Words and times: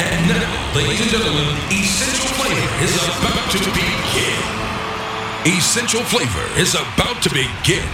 And 0.00 0.28
now, 0.28 0.74
ladies 0.76 1.00
and 1.00 1.10
gentlemen, 1.10 1.56
Essential 1.70 2.28
Flavor 2.38 2.84
is 2.84 2.94
about 3.18 3.50
to 3.50 3.58
begin. 3.74 4.58
Essential 5.46 6.02
Flavor 6.02 6.60
is 6.60 6.74
about 6.74 7.22
to 7.22 7.30
begin. 7.30 7.88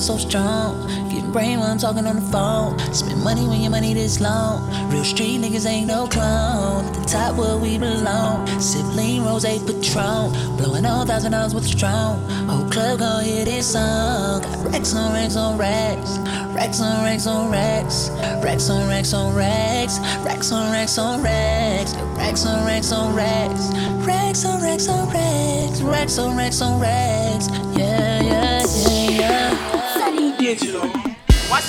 So 0.00 0.16
strong. 0.16 1.07
Getting 1.28 1.40
brain 1.40 1.60
while 1.60 1.70
I'm 1.70 1.78
talking 1.78 2.06
on 2.06 2.16
the 2.16 2.22
phone. 2.22 2.78
Spend 2.94 3.22
money 3.22 3.46
when 3.46 3.60
your 3.60 3.70
money 3.70 3.92
this 3.92 4.18
long. 4.20 4.64
Real 4.90 5.04
street 5.04 5.40
niggas 5.40 5.66
ain't 5.66 5.86
no 5.86 6.06
clone. 6.06 6.86
At 6.86 6.94
the 6.94 7.04
top 7.04 7.36
where 7.36 7.56
we 7.58 7.76
belong. 7.76 8.46
Sip 8.60 8.84
lean, 8.94 9.24
rose, 9.24 9.44
patron. 9.44 10.32
Blowing 10.56 10.86
all 10.86 11.04
thousand 11.04 11.32
dollars 11.32 11.54
with 11.54 11.64
a 11.64 11.68
strong. 11.68 12.20
Whole 12.48 12.68
club 12.70 13.00
gon' 13.00 13.24
hear 13.24 13.44
this 13.44 13.72
song. 13.72 14.42
Got 14.42 14.72
racks 14.72 14.94
on 14.94 15.12
racks 15.12 15.36
on 15.36 15.58
racks. 15.58 16.18
Racks 16.54 16.80
on 16.80 17.04
racks 17.04 17.26
on 17.26 17.50
racks. 17.50 18.10
Racks 18.42 18.70
on 18.70 18.88
racks 18.88 19.12
on 19.12 19.34
racks. 19.34 19.98
Racks 20.24 20.52
on 20.52 20.72
racks 20.72 20.98
on 20.98 21.22
racks. 21.22 21.94
Racks 22.16 22.46
on 22.46 22.66
racks 22.66 22.92
on 22.92 23.14
racks. 23.14 23.74
Racks 24.06 24.44
on 24.46 24.62
racks 24.62 24.88
on 24.88 25.08
racks. 25.10 25.82
Racks 25.82 26.18
on 26.18 26.36
racks 26.36 26.62
on 26.62 26.80
racks. 26.80 27.48
Yeah, 27.76 28.22
yeah, 28.22 28.66
yeah, 28.88 29.10
yeah. 29.10 29.94
Sonny 29.94 30.36
Digital. 30.38 31.08
What 31.48 31.64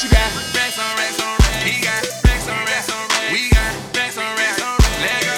you 0.00 0.08
got? 0.08 0.30
Racks 0.54 0.78
on 0.78 0.94
racks 0.96 1.18
on 1.18 1.34
racks. 1.42 1.66
He 1.66 1.82
got 1.82 2.00
racks 2.24 2.46
on 2.46 2.56
racks 2.64 2.88
on 2.88 3.02
racks. 3.12 3.34
We 3.34 3.50
got 3.50 3.74
racks 3.92 4.16
on 4.16 4.30
racks 4.38 4.62
on 4.62 4.72
racks. 4.78 5.02
Let 5.02 5.20
go. 5.26 5.36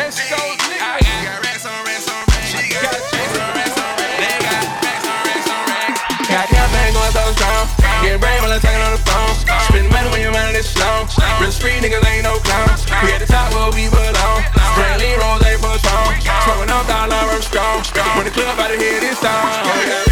It's 0.00 0.16
so 0.16 0.40
I 0.40 0.98
got 1.22 1.38
racks 1.44 1.62
on 1.68 1.76
racks 1.86 2.08
on 2.08 2.18
racks. 2.32 2.50
She 2.50 2.72
got 2.72 2.88
racks 2.88 3.36
on 3.36 3.52
racks 3.52 3.78
on 3.78 3.92
racks. 4.00 4.16
They 4.16 4.36
got 4.42 4.64
racks 4.80 5.06
on 5.06 5.20
racks 5.28 5.48
on 5.52 5.62
racks. 5.70 6.00
Got 6.24 6.46
campaign 6.50 6.90
going 6.96 7.12
so 7.12 7.24
strong. 7.36 7.64
Getting 8.00 8.18
brain 8.18 8.40
while 8.42 8.56
I'm 8.56 8.64
talking 8.64 8.80
on 8.80 8.96
the 8.96 9.02
phone. 9.04 9.32
Spend 9.70 9.86
money 9.92 10.08
when 10.08 10.20
your 10.24 10.32
money 10.32 10.56
this 10.56 10.72
long. 10.80 11.04
Real 11.38 11.52
street 11.52 11.84
niggas 11.84 12.02
ain't 12.08 12.24
no 12.24 12.40
clowns. 12.42 12.88
We 13.04 13.12
at 13.12 13.20
the 13.20 13.28
top 13.28 13.52
where 13.52 13.70
we 13.76 13.92
belong. 13.92 14.40
Brand 14.74 14.98
lean 14.98 15.20
rolls 15.20 15.44
ain't 15.46 15.60
for 15.60 15.76
strong. 15.78 16.16
Smoking 16.48 16.72
up 16.72 16.88
dollar, 16.88 17.28
I'm 17.28 17.44
strong. 17.44 17.84
When 18.16 18.24
the 18.24 18.32
club 18.32 18.56
out 18.56 18.72
of 18.72 18.80
here 18.80 18.98
this 19.04 19.20
time. 19.20 20.11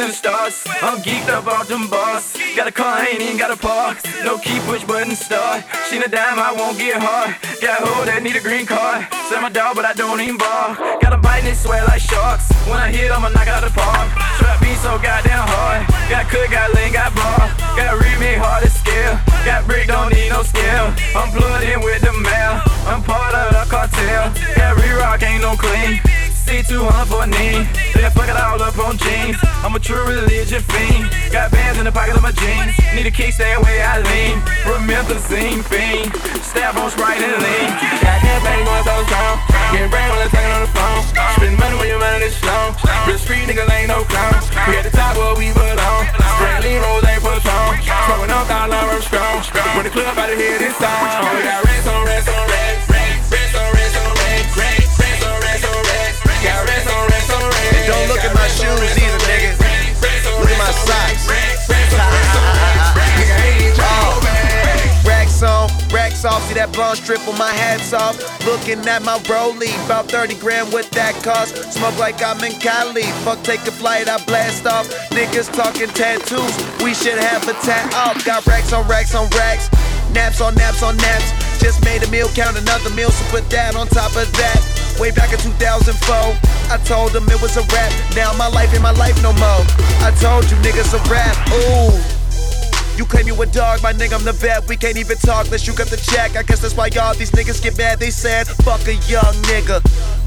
Condo 0.00 0.04
down 0.04 0.04
in 0.04 0.08
the 0.08 0.14
stars. 0.14 0.64
I'm 0.82 0.98
geeked 1.02 1.28
up 1.28 1.46
off 1.46 1.68
them 1.68 1.88
bars. 1.88 2.36
Got 2.56 2.68
a 2.68 2.72
car, 2.72 3.06
ain't 3.06 3.20
even 3.20 3.36
got 3.36 3.50
a 3.50 3.56
park. 3.56 3.98
No 4.24 4.38
key, 4.38 4.58
push 4.66 4.84
button 4.84 5.14
start. 5.14 5.64
She 5.88 5.98
a 5.98 6.08
dime, 6.08 6.38
I 6.38 6.52
won't 6.52 6.78
get 6.78 6.96
hard. 7.00 7.36
Got 7.60 7.82
a 7.82 7.86
hoe 7.86 8.04
that 8.04 8.22
need 8.22 8.36
a 8.36 8.40
green 8.40 8.66
card. 8.66 9.06
Sell 9.28 9.40
my 9.40 9.50
dog, 9.50 9.76
but 9.76 9.84
I 9.84 9.92
don't 9.92 10.20
even 10.20 10.38
bar. 10.38 10.76
Got 11.00 11.12
a 11.12 11.18
bite 11.18 11.44
and 11.44 11.56
sweat 11.56 11.86
like 11.86 12.00
sharks. 12.00 12.50
When 12.66 12.78
I 12.78 12.90
hit, 12.90 13.10
I'ma 13.10 13.28
knock 13.28 13.48
out 13.48 13.62
the 13.62 13.70
park. 13.70 14.08
Trap 14.38 14.60
beat 14.60 14.78
so 14.80 14.98
goddamn 14.98 15.46
hard. 15.46 15.86
Got 16.08 16.28
cook, 16.30 16.50
got 16.50 16.72
lean, 16.74 16.92
got 16.92 17.14
bar. 17.14 17.50
Got 17.76 18.00
remake 18.00 18.38
hard 18.38 18.64
to 18.64 18.70
scale. 18.70 19.18
Got 19.44 19.66
brick, 19.66 19.88
don't 19.88 20.12
need 20.12 20.30
no 20.30 20.42
scale. 20.42 20.92
I'm 21.16 21.30
plugged 21.32 21.64
in 21.64 21.80
with 21.80 22.02
the 22.02 22.12
mail. 22.12 22.62
I'm 22.88 23.02
part 23.02 23.34
of 23.34 23.52
the 23.52 23.64
cartel. 23.68 24.32
Got 24.56 24.76
re-rock, 24.76 25.22
ain't 25.22 25.42
no 25.42 25.56
clean. 25.56 26.00
C200 26.50 27.06
for 27.06 27.22
a 27.22 27.30
knee. 27.30 27.62
Then 27.94 28.10
fuck 28.10 28.26
it 28.26 28.34
all 28.34 28.58
up 28.58 28.74
on 28.82 28.98
jeans. 28.98 29.38
I'm 29.62 29.70
a 29.70 29.78
true 29.78 30.02
religion 30.02 30.58
fiend. 30.66 31.06
Got 31.30 31.54
bands 31.54 31.78
in 31.78 31.86
the 31.86 31.94
pocket 31.94 32.18
of 32.18 32.26
my 32.26 32.34
jeans. 32.34 32.74
Need 32.90 33.06
a 33.06 33.14
kickstand 33.14 33.62
where 33.62 33.78
I 33.86 34.02
lean. 34.02 34.42
Promethazine 34.66 35.62
fiend. 35.62 36.10
Stab 36.42 36.74
on 36.74 36.90
Sprite 36.90 37.22
and 37.22 37.38
lean. 37.38 37.70
Got 38.02 38.18
campaign 38.26 38.66
going 38.66 38.82
so 38.82 38.98
strong. 39.06 39.38
Getting 39.70 39.94
brain 39.94 40.10
while 40.10 40.26
I'm 40.26 40.30
talking 40.34 40.50
on 40.50 40.62
the 40.66 40.72
phone. 40.74 41.02
Spend 41.38 41.54
money 41.54 41.76
when 41.78 41.86
your 41.86 42.02
money 42.02 42.18
this 42.26 42.34
long. 42.42 42.74
Real 43.06 43.18
street 43.22 43.46
niggas 43.46 43.70
ain't 43.70 43.86
no 43.86 44.02
clowns. 44.10 44.50
We 44.66 44.74
at 44.74 44.82
the 44.82 44.90
top 44.90 45.14
where 45.14 45.38
we 45.38 45.54
belong. 45.54 46.02
Brand 46.18 46.66
lean 46.66 46.82
rolls 46.82 47.06
ain't 47.06 47.22
for 47.22 47.38
strong. 47.46 47.78
Smoking 47.78 48.34
up 48.34 48.50
dollar, 48.50 48.90
I'm 48.90 49.02
strong. 49.06 49.38
When 49.78 49.86
the 49.86 49.94
club 49.94 50.18
out 50.18 50.26
of 50.26 50.34
here 50.34 50.58
this 50.58 50.74
time. 50.82 50.98
We 51.30 51.46
got 51.46 51.62
racks 51.62 51.86
on 51.86 52.02
racks 52.10 52.26
on. 52.26 52.42
Racks, 52.50 52.90
racks 52.90 53.54
on 53.54 53.70
racks 53.70 53.94
on 54.02 54.10
racks. 54.18 54.79
Don't 57.86 58.08
look 58.08 58.24
at 58.24 58.34
my 58.34 58.48
shoes 58.48 58.96
either, 58.98 59.18
nigga. 59.28 59.56
Look 60.40 60.50
at 60.50 60.58
my 60.58 60.72
socks. 60.72 61.28
Oh. 63.82 64.20
Racks 65.06 65.42
on, 65.42 65.70
racks 65.92 66.24
off. 66.24 66.46
See 66.48 66.54
that 66.54 66.72
blonde 66.72 66.98
strip 66.98 67.26
on 67.26 67.38
my 67.38 67.50
hats 67.50 67.92
off. 67.92 68.16
Looking 68.44 68.86
at 68.86 69.02
my 69.02 69.18
rollie, 69.24 69.72
about 69.86 70.10
30 70.10 70.36
grand 70.36 70.72
what 70.72 70.90
that 70.90 71.14
cost. 71.22 71.56
Smoke 71.72 71.98
like 71.98 72.22
I'm 72.22 72.42
in 72.44 72.52
Cali. 72.60 73.04
Fuck, 73.24 73.42
take 73.42 73.60
a 73.66 73.72
flight, 73.72 74.08
I 74.08 74.22
blast 74.24 74.66
off. 74.66 74.88
Niggas 75.10 75.52
talking 75.52 75.88
tattoos, 75.88 76.56
we 76.84 76.94
should 76.94 77.18
have 77.18 77.48
a 77.48 77.54
tat 77.64 77.94
off. 77.94 78.24
Got 78.24 78.46
racks 78.46 78.72
on 78.72 78.86
racks 78.88 79.14
on 79.14 79.28
racks. 79.30 79.70
Naps 80.12 80.40
on 80.40 80.54
naps 80.54 80.82
on 80.82 80.96
naps. 80.96 81.49
Just 81.60 81.84
made 81.84 82.02
a 82.02 82.10
meal, 82.10 82.28
count 82.34 82.56
another 82.56 82.90
meal, 82.90 83.10
so 83.10 83.22
put 83.30 83.48
that 83.50 83.76
on 83.76 83.86
top 83.86 84.16
of 84.16 84.32
that. 84.40 84.58
Way 84.98 85.10
back 85.12 85.32
in 85.32 85.38
2004, 85.38 85.92
I 86.72 86.76
told 86.84 87.12
them 87.12 87.28
it 87.28 87.40
was 87.40 87.56
a 87.56 87.62
rap. 87.68 87.92
Now 88.16 88.32
my 88.32 88.48
life 88.48 88.72
ain't 88.72 88.82
my 88.82 88.92
life 88.92 89.22
no 89.22 89.32
more. 89.34 89.62
I 90.00 90.10
told 90.20 90.50
you 90.50 90.56
niggas 90.64 90.96
a 90.96 91.00
rap. 91.12 91.36
Ooh. 91.52 92.19
You 92.96 93.04
claim 93.04 93.26
you 93.26 93.40
a 93.40 93.46
dog, 93.46 93.82
my 93.82 93.92
nigga, 93.92 94.14
I'm 94.14 94.24
the 94.24 94.32
vet. 94.32 94.68
We 94.68 94.76
can't 94.76 94.98
even 94.98 95.16
talk, 95.18 95.50
let's 95.50 95.66
you 95.66 95.74
got 95.74 95.88
the 95.88 95.96
check. 95.96 96.36
I 96.36 96.42
guess 96.42 96.60
that's 96.60 96.76
why 96.76 96.88
y'all 96.88 97.14
these 97.14 97.30
niggas 97.30 97.62
get 97.62 97.78
mad. 97.78 97.98
They 97.98 98.10
said, 98.10 98.46
fuck 98.46 98.86
a 98.86 98.94
young 99.08 99.34
nigga. 99.48 99.80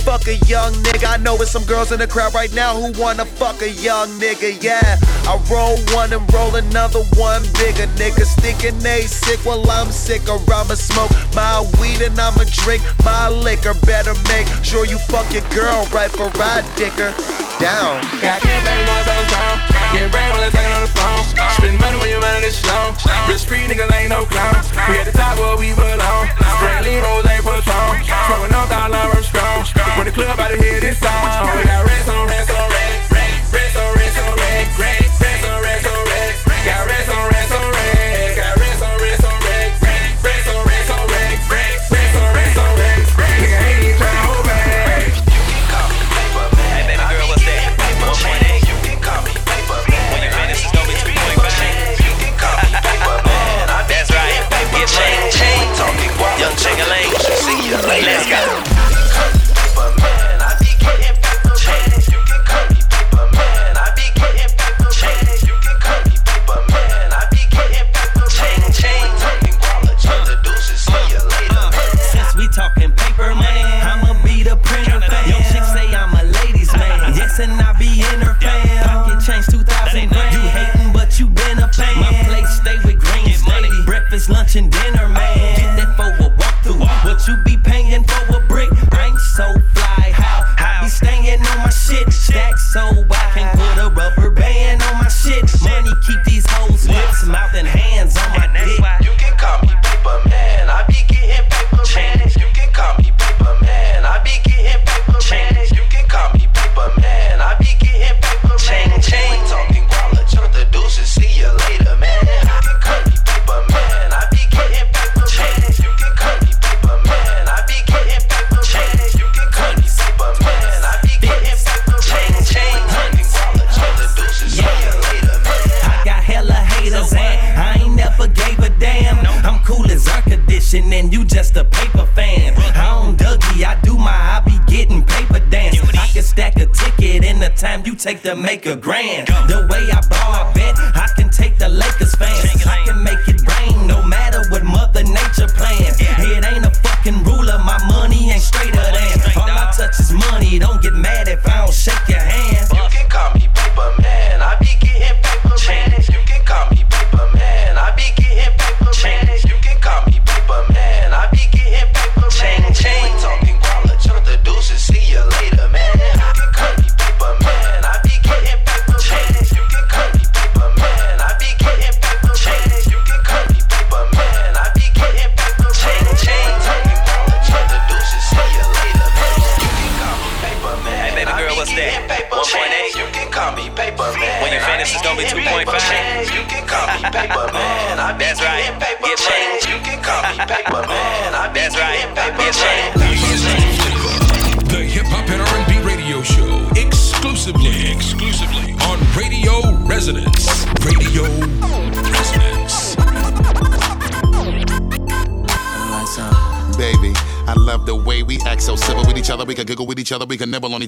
Fuck 0.03 0.27
a 0.27 0.35
young 0.47 0.73
nigga. 0.83 1.07
I 1.07 1.17
know 1.17 1.35
it's 1.35 1.51
some 1.51 1.63
girls 1.63 1.91
in 1.91 1.99
the 1.99 2.07
crowd 2.07 2.33
right 2.33 2.53
now 2.53 2.75
who 2.75 2.91
wanna 2.99 3.25
fuck 3.25 3.61
a 3.61 3.69
young 3.69 4.09
nigga, 4.19 4.61
yeah. 4.61 4.97
I 5.23 5.39
roll 5.49 5.77
one 5.95 6.11
and 6.11 6.25
roll 6.33 6.55
another 6.55 7.03
one 7.15 7.43
bigger. 7.53 7.87
Niggas 7.95 8.35
thinking 8.41 8.77
they 8.79 9.01
sick, 9.03 9.39
well, 9.45 9.63
I'm 9.69 9.91
sick. 9.91 10.27
Or 10.27 10.39
I'ma 10.51 10.75
smoke 10.75 11.11
my 11.33 11.61
weed 11.79 12.01
and 12.01 12.19
I'ma 12.19 12.43
drink 12.51 12.83
my 13.05 13.29
liquor. 13.29 13.73
Better 13.85 14.13
make 14.27 14.47
sure 14.63 14.85
you 14.85 14.97
fuck 14.97 15.31
your 15.31 15.47
girl 15.55 15.87
right 15.93 16.11
for 16.11 16.29
I 16.35 16.61
dick 16.75 16.93
her 16.99 17.13
down. 17.59 18.01
Got 18.19 18.41
campaign 18.41 18.85
going 18.85 19.05
so 19.07 19.15
strong. 19.31 19.57
Getting 19.93 20.11
brain 20.11 20.29
while 20.31 20.43
I'm 20.43 20.73
on 20.73 20.81
the 20.81 20.91
phone. 20.91 21.62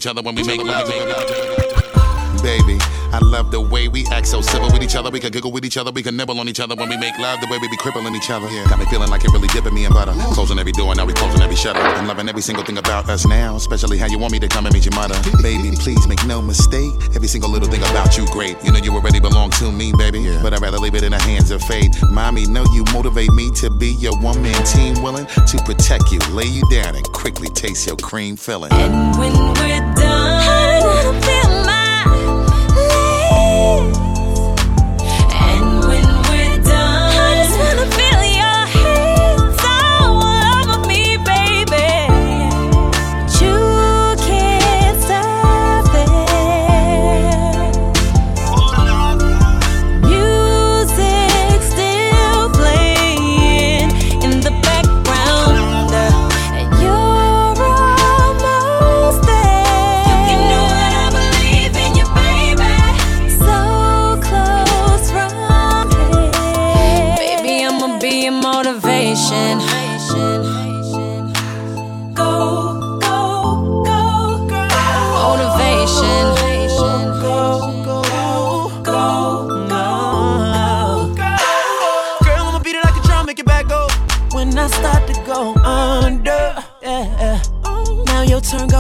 Each 0.05 0.09
other 0.11 0.21
when 0.21 0.35
we 0.35 0.43
make 0.43 0.63
love. 0.63 0.87
Baby, 2.43 2.77
I 3.11 3.19
love 3.23 3.49
the 3.49 3.59
way 3.59 3.87
we 3.87 4.05
act 4.11 4.27
so 4.27 4.39
civil 4.39 4.69
with 4.71 4.83
each 4.83 4.95
other. 4.95 5.09
We 5.09 5.19
can 5.19 5.31
giggle 5.31 5.51
with 5.51 5.65
each 5.65 5.77
other. 5.77 5.89
We 5.89 6.03
can 6.03 6.15
nibble 6.15 6.39
on 6.39 6.47
each 6.47 6.59
other 6.59 6.75
when 6.75 6.89
we 6.89 6.97
make 6.97 7.17
love. 7.17 7.41
The 7.41 7.47
way 7.47 7.57
we 7.57 7.67
be 7.67 7.77
crippling 7.77 8.13
each 8.13 8.29
other. 8.29 8.47
Got 8.69 8.77
me 8.77 8.85
feeling 8.85 9.09
like 9.09 9.25
it 9.25 9.31
really 9.31 9.47
dipping 9.47 9.73
me 9.73 9.85
in 9.85 9.91
butter. 9.91 10.11
Closing 10.35 10.59
every 10.59 10.73
door, 10.73 10.93
now 10.93 11.05
we 11.05 11.13
closing 11.13 11.41
every 11.41 11.55
shutter. 11.55 11.79
I'm 11.79 12.05
loving 12.05 12.29
every 12.29 12.43
single 12.43 12.63
thing 12.63 12.77
about 12.77 13.09
us 13.09 13.25
now. 13.25 13.55
Especially 13.55 13.97
how 13.97 14.05
you 14.05 14.19
want 14.19 14.31
me 14.31 14.39
to 14.39 14.47
come 14.47 14.67
and 14.67 14.75
meet 14.75 14.85
your 14.85 14.93
mother. 14.93 15.15
Baby, 15.41 15.71
please 15.75 16.07
make 16.07 16.23
no 16.27 16.39
mistake. 16.39 16.93
Every 17.15 17.27
single 17.27 17.49
little 17.49 17.67
thing 17.67 17.81
about 17.81 18.15
you 18.15 18.27
great. 18.27 18.63
You 18.63 18.71
know 18.71 18.79
you 18.79 18.93
already 18.93 19.19
belong 19.19 19.49
to 19.61 19.71
me, 19.71 19.91
baby. 19.97 20.37
But 20.43 20.53
I'd 20.53 20.61
rather 20.61 20.77
leave 20.77 20.93
it 20.93 21.01
in 21.01 21.13
the 21.13 21.21
hands 21.21 21.49
of 21.49 21.63
fate. 21.63 21.95
Mommy, 22.11 22.45
know 22.45 22.65
you 22.73 22.83
motivate 22.93 23.31
me 23.31 23.49
to 23.55 23.71
be 23.71 23.95
your 23.97 24.15
one 24.19 24.39
man 24.43 24.63
team, 24.65 25.01
willing 25.01 25.25
to 25.25 25.57
protect 25.65 26.11
you, 26.11 26.19
lay 26.29 26.45
you 26.45 26.61
down, 26.69 26.95
and 26.95 27.05
quickly 27.11 27.47
taste 27.49 27.87
your 27.87 27.97
cream 27.97 28.35
filling. 28.35 28.71
And 28.71 29.17
when 29.17 29.54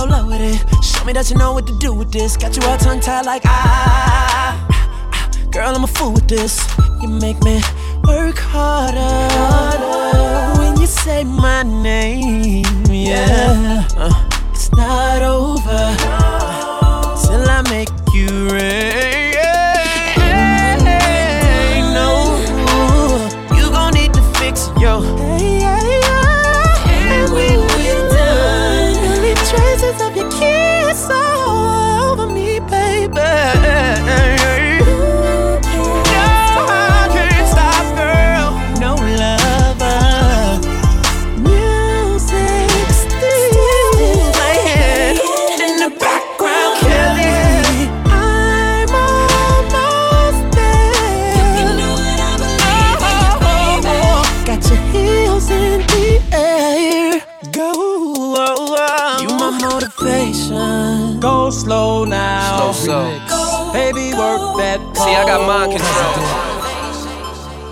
with 0.09 0.41
it. 0.41 0.83
Show 0.83 1.03
me 1.05 1.13
that 1.13 1.29
you 1.29 1.37
know 1.37 1.53
what 1.53 1.65
to 1.67 1.77
do 1.79 1.93
with 1.93 2.11
this. 2.11 2.37
Got 2.37 2.55
you 2.55 2.63
all 2.63 2.77
tongue 2.77 2.99
tied 2.99 3.25
like 3.25 3.41
ah. 3.45 4.67
Girl, 5.51 5.75
I'm 5.75 5.83
a 5.83 5.87
fool 5.87 6.11
with 6.13 6.27
this. 6.27 6.59
You 7.01 7.07
make 7.09 7.41
me 7.43 7.61
work 8.03 8.37
harder 8.37 8.99
when 10.59 10.79
you 10.79 10.87
say 10.87 11.23
my 11.23 11.63
name. 11.63 12.65
Yeah, 12.89 13.87
Uh, 13.95 14.11
it's 14.51 14.71
not 14.71 15.21
over 15.21 15.95
till 17.25 17.49
I 17.49 17.61
make 17.69 17.89
you 18.13 18.49
rain. 18.49 19.14
Got 65.37 65.47
mind 65.47 65.73
oh. 65.73 65.77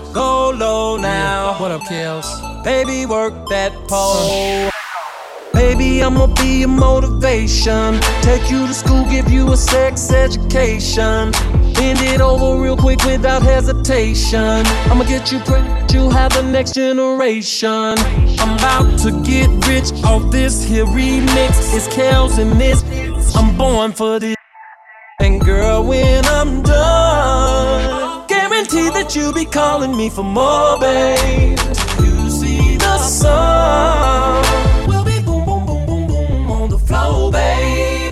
control. 0.02 0.12
Go 0.12 0.50
low 0.50 0.96
now. 0.96 1.58
What 1.60 1.70
up, 1.70 1.82
Kels? 1.82 2.26
Baby, 2.62 3.06
work 3.06 3.48
that 3.48 3.72
pole. 3.88 4.70
Baby, 5.52 6.02
I'ma 6.02 6.26
be 6.26 6.60
your 6.60 6.68
motivation. 6.68 8.00
Take 8.22 8.50
you 8.50 8.66
to 8.66 8.74
school, 8.74 9.04
give 9.08 9.30
you 9.30 9.52
a 9.52 9.56
sex 9.56 10.10
education. 10.10 11.32
Bend 11.74 12.00
it 12.00 12.20
over 12.20 12.60
real 12.62 12.76
quick 12.76 13.02
without 13.04 13.42
hesitation. 13.42 14.66
I'ma 14.90 15.04
get 15.04 15.32
you 15.32 15.38
pregnant, 15.40 15.92
you 15.92 16.10
have 16.10 16.32
the 16.32 16.42
next 16.42 16.74
generation. 16.74 17.94
I'm 18.40 18.56
about 18.58 18.98
to 19.00 19.10
get 19.22 19.48
rich 19.66 19.92
off 20.04 20.30
this 20.30 20.64
here 20.64 20.86
remix. 20.86 21.74
It's 21.74 21.88
Kels 21.88 22.38
and 22.38 22.60
this. 22.60 22.82
I'm 23.34 23.56
born 23.56 23.92
for 23.92 24.18
this. 24.18 24.36
And 25.20 25.40
girl, 25.40 25.82
when 25.84 26.13
you'll 29.16 29.32
be 29.32 29.44
calling 29.44 29.96
me 29.96 30.10
for 30.10 30.24
more, 30.24 30.78
babe. 30.78 31.58
You 32.00 32.30
see 32.30 32.76
the 32.76 32.98
sun. 32.98 34.44
We'll 34.88 35.04
be 35.04 35.20
boom, 35.22 35.44
boom, 35.44 35.66
boom, 35.66 35.86
boom, 35.86 36.06
boom 36.08 36.50
on 36.50 36.68
the 36.70 36.78
floor, 36.78 37.30
baby. 37.30 38.10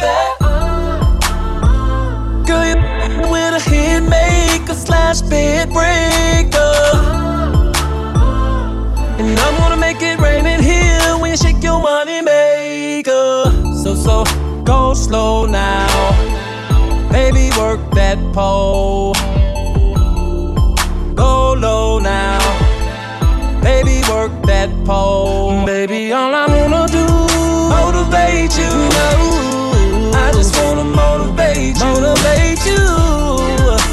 Girl, 2.46 2.64
you 2.66 2.76
with 3.30 3.54
a 3.54 3.70
hit 3.70 4.02
maker 4.02 4.74
slash 4.74 5.22
bed 5.22 5.70
breaker. 5.70 6.74
And 9.18 9.38
I'm 9.38 9.56
gonna 9.58 9.76
make 9.76 10.02
it 10.02 10.18
rain 10.20 10.46
in 10.46 10.62
here 10.62 11.16
when 11.18 11.30
you 11.30 11.36
shake 11.36 11.62
your 11.62 11.80
money 11.80 12.22
maker. 12.22 13.50
So, 13.82 13.94
so, 13.94 14.24
go 14.64 14.94
slow 14.94 15.46
now. 15.46 16.12
Baby, 17.10 17.50
work 17.58 17.80
that 17.94 18.18
pole. 18.32 19.11
Baby, 25.82 26.12
all 26.12 26.32
I 26.32 26.46
wanna 26.46 26.86
do 26.86 27.04
motivate 27.68 28.56
you. 28.56 28.70
No, 28.70 30.12
I 30.14 30.30
just 30.32 30.54
wanna 30.62 30.84
motivate 30.84 31.76
you. 31.76 31.82
Motivate 31.82 32.64
you. 32.64 32.86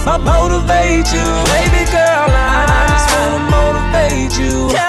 I 0.06 0.18
motivate 0.22 1.10
you, 1.12 1.26
baby 1.50 1.90
girl. 1.90 2.30
I, 2.30 2.62
I 2.70 2.82
just 2.94 3.10
wanna 3.18 3.42
motivate 3.50 4.38
you. 4.38 4.89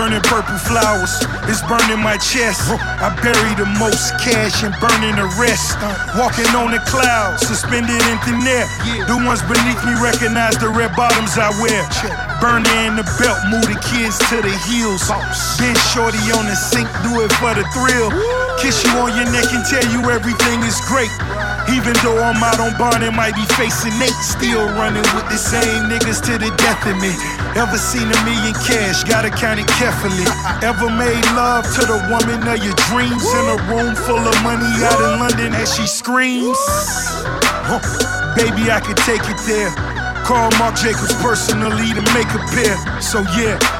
Burning 0.00 0.24
purple 0.32 0.56
flowers, 0.56 1.12
it's 1.44 1.60
burning 1.68 2.00
my 2.00 2.16
chest. 2.16 2.72
I 2.72 3.12
bury 3.20 3.52
the 3.60 3.68
most 3.76 4.16
cash 4.16 4.64
and 4.64 4.72
burning 4.80 5.12
the 5.20 5.28
rest. 5.36 5.76
Walking 6.16 6.48
on 6.56 6.72
the 6.72 6.80
clouds, 6.88 7.44
suspended 7.44 8.00
in 8.08 8.16
thin 8.24 8.40
air. 8.48 8.64
The 9.04 9.20
ones 9.20 9.44
beneath 9.44 9.76
me 9.84 9.92
recognize 10.00 10.56
the 10.56 10.72
red 10.72 10.96
bottoms 10.96 11.36
I 11.36 11.52
wear. 11.60 11.84
Burner 12.40 12.64
in 12.88 12.96
the 12.96 13.04
belt, 13.20 13.44
move 13.52 13.68
the 13.68 13.76
kids 13.92 14.16
to 14.32 14.40
the 14.40 14.56
heels. 14.72 15.04
Been 15.60 15.76
shorty 15.92 16.24
on 16.32 16.48
the 16.48 16.56
sink, 16.56 16.88
do 17.04 17.20
it 17.20 17.32
for 17.36 17.52
the 17.52 17.68
thrill. 17.76 18.08
Kiss 18.56 18.80
you 18.80 18.96
on 19.04 19.12
your 19.12 19.28
neck 19.28 19.52
and 19.52 19.68
tell 19.68 19.84
you 19.92 20.00
everything 20.08 20.64
is 20.64 20.80
great. 20.88 21.12
Even 21.76 21.92
though 22.00 22.16
I'm 22.24 22.40
out 22.40 22.56
on 22.56 22.72
bond 22.80 23.04
and 23.04 23.12
might 23.12 23.36
be 23.36 23.44
facing 23.52 23.92
Nate, 24.00 24.16
still 24.24 24.64
running 24.80 25.04
with 25.12 25.28
the 25.28 25.36
same 25.36 25.92
niggas 25.92 26.24
to 26.24 26.40
the 26.40 26.48
death 26.56 26.88
of 26.88 26.96
me. 27.04 27.12
Ever 27.56 27.78
seen 27.78 28.06
a 28.06 28.24
million 28.24 28.54
cash? 28.54 29.02
Gotta 29.04 29.30
count 29.30 29.58
it 29.58 29.66
carefully. 29.66 30.22
Ever 30.62 30.88
made 30.88 31.24
love 31.34 31.64
to 31.74 31.82
the 31.82 31.98
woman 32.06 32.46
of 32.46 32.62
your 32.62 32.74
dreams 32.86 33.26
in 33.26 33.44
a 33.50 33.58
room 33.66 33.94
full 33.94 34.22
of 34.22 34.36
money 34.42 34.70
out 34.86 35.00
in 35.02 35.18
London 35.18 35.52
as 35.54 35.74
she 35.74 35.86
screams? 35.86 36.56
Huh. 37.66 37.82
Baby, 38.36 38.70
I 38.70 38.80
could 38.80 38.98
take 38.98 39.22
it 39.24 39.38
there. 39.46 39.70
Call 40.24 40.50
Marc 40.58 40.76
Jacobs 40.76 41.14
personally 41.16 41.90
to 41.90 42.02
make 42.14 42.30
a 42.30 42.42
pair. 42.54 42.78
So 43.02 43.22
yeah. 43.34 43.79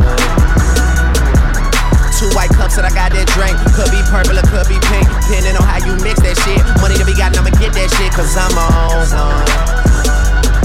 Two 2.21 2.29
white 2.37 2.53
cups 2.53 2.77
that 2.77 2.85
I 2.85 2.93
got 2.93 3.09
that 3.17 3.25
drink. 3.33 3.57
Could 3.73 3.89
be 3.89 3.97
purple 4.05 4.37
or 4.37 4.45
could 4.45 4.69
be 4.69 4.77
pink. 4.93 5.09
Depending 5.25 5.57
on 5.57 5.65
how 5.65 5.81
you 5.81 5.97
mix 6.05 6.21
that 6.21 6.37
shit. 6.45 6.61
Money 6.77 6.93
to 7.01 7.05
be 7.05 7.17
gotten, 7.17 7.41
I'ma 7.41 7.49
get 7.57 7.73
that 7.73 7.89
shit. 7.97 8.13
Cause 8.13 8.37
I'm 8.37 8.53
on 8.53 9.09
one. 9.09 9.41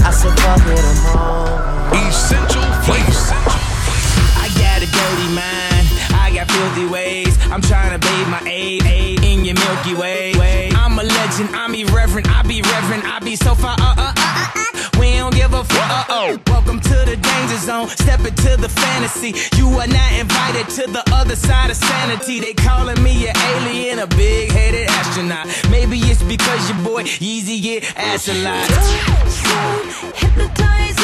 I 0.05 0.13
said, 0.13 0.37
fuck 0.37 0.61
it, 0.69 0.77
I'm 0.77 1.17
on. 1.17 1.97
Essential 1.97 2.61
flavor. 2.85 3.33
I 4.37 4.53
got 4.53 4.85
a 4.85 4.89
dirty 4.93 5.29
mind. 5.33 5.89
I 6.13 6.29
got 6.29 6.45
filthy 6.45 6.85
ways. 6.85 7.33
I'm 7.49 7.65
trying 7.65 7.89
to 7.89 7.97
bathe 8.05 8.29
my 8.29 8.45
A 8.45 8.77
A 8.85 9.17
in 9.25 9.41
your 9.41 9.57
Milky 9.57 9.97
Way. 9.97 10.37
I'm 10.77 10.93
a 10.93 11.01
legend. 11.01 11.49
I'm 11.57 11.73
irreverent. 11.73 12.29
I 12.29 12.45
be 12.45 12.61
reverent. 12.61 13.01
I 13.01 13.17
be 13.17 13.35
so 13.35 13.55
far. 13.55 13.73
Uh, 13.81 14.13
uh. 14.13 14.16
We 15.07 15.15
don't 15.15 15.33
give 15.33 15.53
a 15.53 15.63
fuck. 15.63 15.89
Uh 15.89 16.05
oh. 16.09 16.39
Welcome 16.47 16.81
to 16.81 16.97
the 17.05 17.15
danger 17.15 17.57
zone. 17.57 17.87
Step 17.87 18.19
into 18.19 18.57
the 18.57 18.67
fantasy. 18.67 19.33
You 19.55 19.69
are 19.79 19.87
not 19.87 20.11
invited 20.11 20.67
to 20.75 20.91
the 20.91 21.03
other 21.13 21.35
side 21.35 21.69
of 21.69 21.77
sanity. 21.77 22.41
They 22.41 22.53
calling 22.53 23.01
me 23.01 23.29
an 23.29 23.35
alien, 23.37 23.99
a 23.99 24.07
big 24.07 24.51
headed 24.51 24.89
astronaut. 24.89 25.47
Maybe 25.71 25.97
it's 25.99 26.21
because 26.23 26.69
your 26.69 26.79
boy 26.83 27.03
Yeezy 27.03 27.61
get 27.61 27.95
ass 27.95 28.27
a 28.27 28.33
lot. 28.43 28.67
So 29.31 30.11
hypnotizing. 30.13 30.96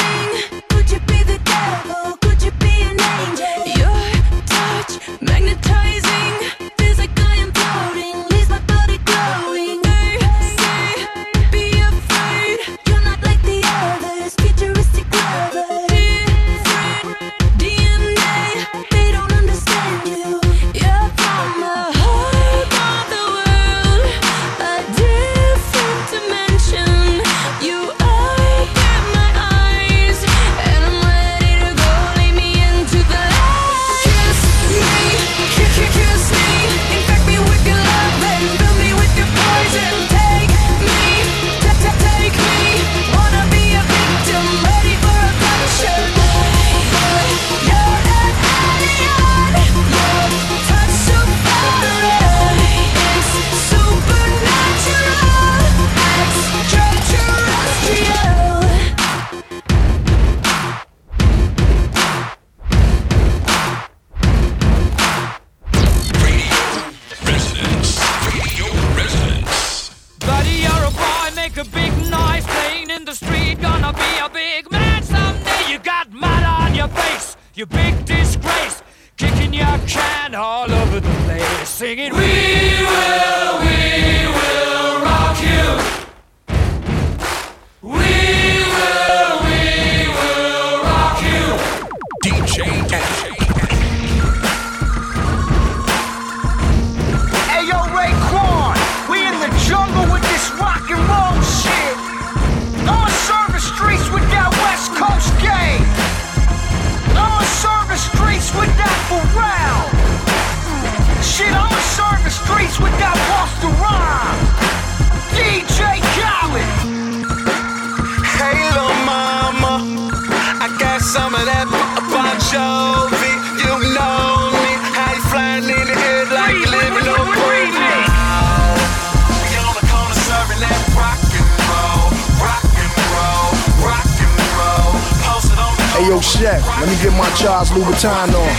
Chef, 136.38 136.62
let 136.80 136.88
me 136.88 136.96
get 137.02 137.12
my 137.16 137.28
Charles 137.36 137.70
Louboutin 137.70 138.34
on. 138.34 138.52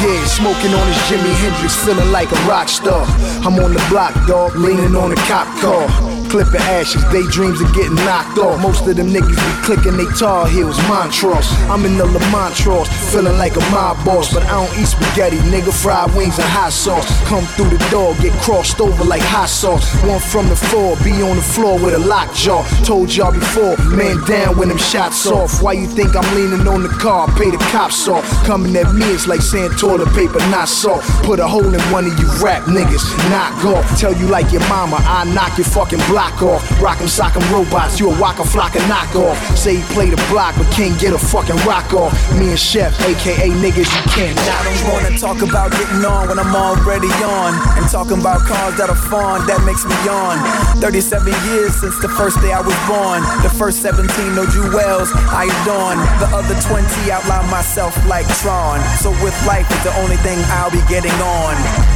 Yeah, 0.00 0.24
smoking 0.26 0.72
on 0.74 0.86
this 0.86 0.98
Jimi 1.08 1.32
Hendrix, 1.42 1.76
feeling 1.84 2.12
like 2.12 2.30
a 2.30 2.40
rock 2.48 2.68
star. 2.68 3.04
I'm 3.44 3.58
on 3.58 3.72
the 3.72 3.84
block, 3.88 4.14
dog, 4.26 4.54
leaning 4.54 4.94
on 4.94 5.12
a 5.12 5.16
cop 5.26 5.46
car. 5.60 6.15
Clipping 6.36 6.60
ashes, 6.68 7.02
daydreams 7.04 7.62
of 7.62 7.72
getting 7.72 7.94
knocked 8.04 8.36
off. 8.36 8.60
Most 8.60 8.86
of 8.86 8.94
them 8.94 9.08
niggas 9.08 9.40
be 9.40 9.64
clicking 9.64 9.96
they 9.96 10.04
tar 10.20 10.46
heels, 10.46 10.76
Montrose. 10.86 11.48
I'm 11.72 11.86
in 11.86 11.96
the 11.96 12.04
Lamontros, 12.04 12.92
feeling 13.10 13.38
like 13.38 13.56
a 13.56 13.64
mob 13.72 13.96
boss, 14.04 14.34
but 14.34 14.42
I 14.42 14.60
don't 14.60 14.78
eat 14.78 14.84
spaghetti, 14.84 15.38
nigga. 15.48 15.72
Fried 15.72 16.14
wings 16.14 16.38
and 16.38 16.44
hot 16.44 16.74
sauce. 16.74 17.08
Come 17.24 17.44
through 17.56 17.70
the 17.70 17.80
door, 17.88 18.14
get 18.20 18.34
crossed 18.42 18.82
over 18.82 19.02
like 19.02 19.22
hot 19.22 19.48
sauce. 19.48 19.88
One 20.04 20.20
from 20.20 20.50
the 20.50 20.56
floor, 20.56 20.94
be 21.02 21.22
on 21.24 21.36
the 21.36 21.42
floor 21.56 21.80
with 21.80 21.94
a 21.94 21.98
lockjaw. 21.98 22.68
Told 22.84 23.16
y'all 23.16 23.32
before, 23.32 23.74
man 23.96 24.22
down 24.26 24.58
when 24.58 24.68
them 24.68 24.76
shots 24.76 25.26
off. 25.26 25.62
Why 25.62 25.72
you 25.72 25.86
think 25.86 26.14
I'm 26.14 26.28
leaning 26.36 26.68
on 26.68 26.82
the 26.82 26.92
car? 27.00 27.28
Pay 27.38 27.48
the 27.48 27.64
cops 27.72 28.08
off. 28.08 28.28
Coming 28.44 28.76
at 28.76 28.92
me, 28.92 29.06
it's 29.06 29.26
like 29.26 29.40
saying 29.40 29.70
toilet 29.80 30.12
paper, 30.12 30.40
not 30.52 30.68
salt. 30.68 31.00
Put 31.24 31.40
a 31.40 31.48
hole 31.48 31.72
in 31.72 31.80
one 31.88 32.04
of 32.04 32.12
you 32.20 32.28
rap 32.44 32.64
niggas, 32.64 33.08
knock 33.32 33.64
off. 33.64 33.98
Tell 33.98 34.12
you 34.12 34.26
like 34.26 34.52
your 34.52 34.68
mama, 34.68 34.98
I 35.00 35.24
knock 35.32 35.56
your 35.56 35.64
fucking 35.64 36.04
block 36.12 36.25
off. 36.42 36.62
Rock 36.80 37.00
'em, 37.00 37.08
sock 37.08 37.36
'em 37.36 37.44
robots, 37.52 37.98
you 37.98 38.10
a 38.10 38.14
waka 38.20 38.42
flocka 38.42 38.80
knockoff. 38.90 39.36
Say 39.56 39.76
he 39.76 39.82
play 39.94 40.10
the 40.10 40.22
block, 40.30 40.54
but 40.56 40.70
can't 40.70 40.98
get 40.98 41.12
a 41.12 41.18
fucking 41.18 41.56
rock 41.64 41.92
off. 41.94 42.12
Me 42.38 42.50
and 42.50 42.58
Chef, 42.58 42.92
aka 43.00 43.50
niggas, 43.50 43.90
you 43.96 44.02
can't 44.12 44.36
I 44.38 44.62
don't 44.64 44.92
wanna 44.92 45.18
talk 45.18 45.42
about 45.42 45.70
getting 45.72 46.04
on 46.04 46.28
when 46.28 46.38
I'm 46.38 46.54
already 46.54 47.12
on. 47.24 47.52
And 47.76 47.88
talking 47.90 48.20
about 48.20 48.40
cars 48.46 48.76
that 48.76 48.88
are 48.90 49.02
fun, 49.10 49.46
that 49.46 49.62
makes 49.64 49.84
me 49.84 49.94
yawn. 50.04 50.38
37 50.80 51.34
years 51.50 51.74
since 51.80 51.98
the 51.98 52.08
first 52.08 52.40
day 52.40 52.52
I 52.52 52.60
was 52.60 52.76
born. 52.86 53.22
The 53.42 53.50
first 53.50 53.82
17, 53.82 54.34
no 54.34 54.46
jewels, 54.46 55.10
I 55.30 55.44
adorn. 55.62 55.98
The 56.20 56.28
other 56.36 56.56
20, 56.62 57.10
outline 57.10 57.48
myself 57.50 57.94
like 58.06 58.26
Tron. 58.40 58.80
So 59.02 59.10
with 59.22 59.36
life 59.46 59.70
is 59.70 59.82
the 59.84 59.94
only 60.02 60.16
thing 60.18 60.38
I'll 60.50 60.70
be 60.70 60.82
getting 60.88 61.16
on. 61.20 61.95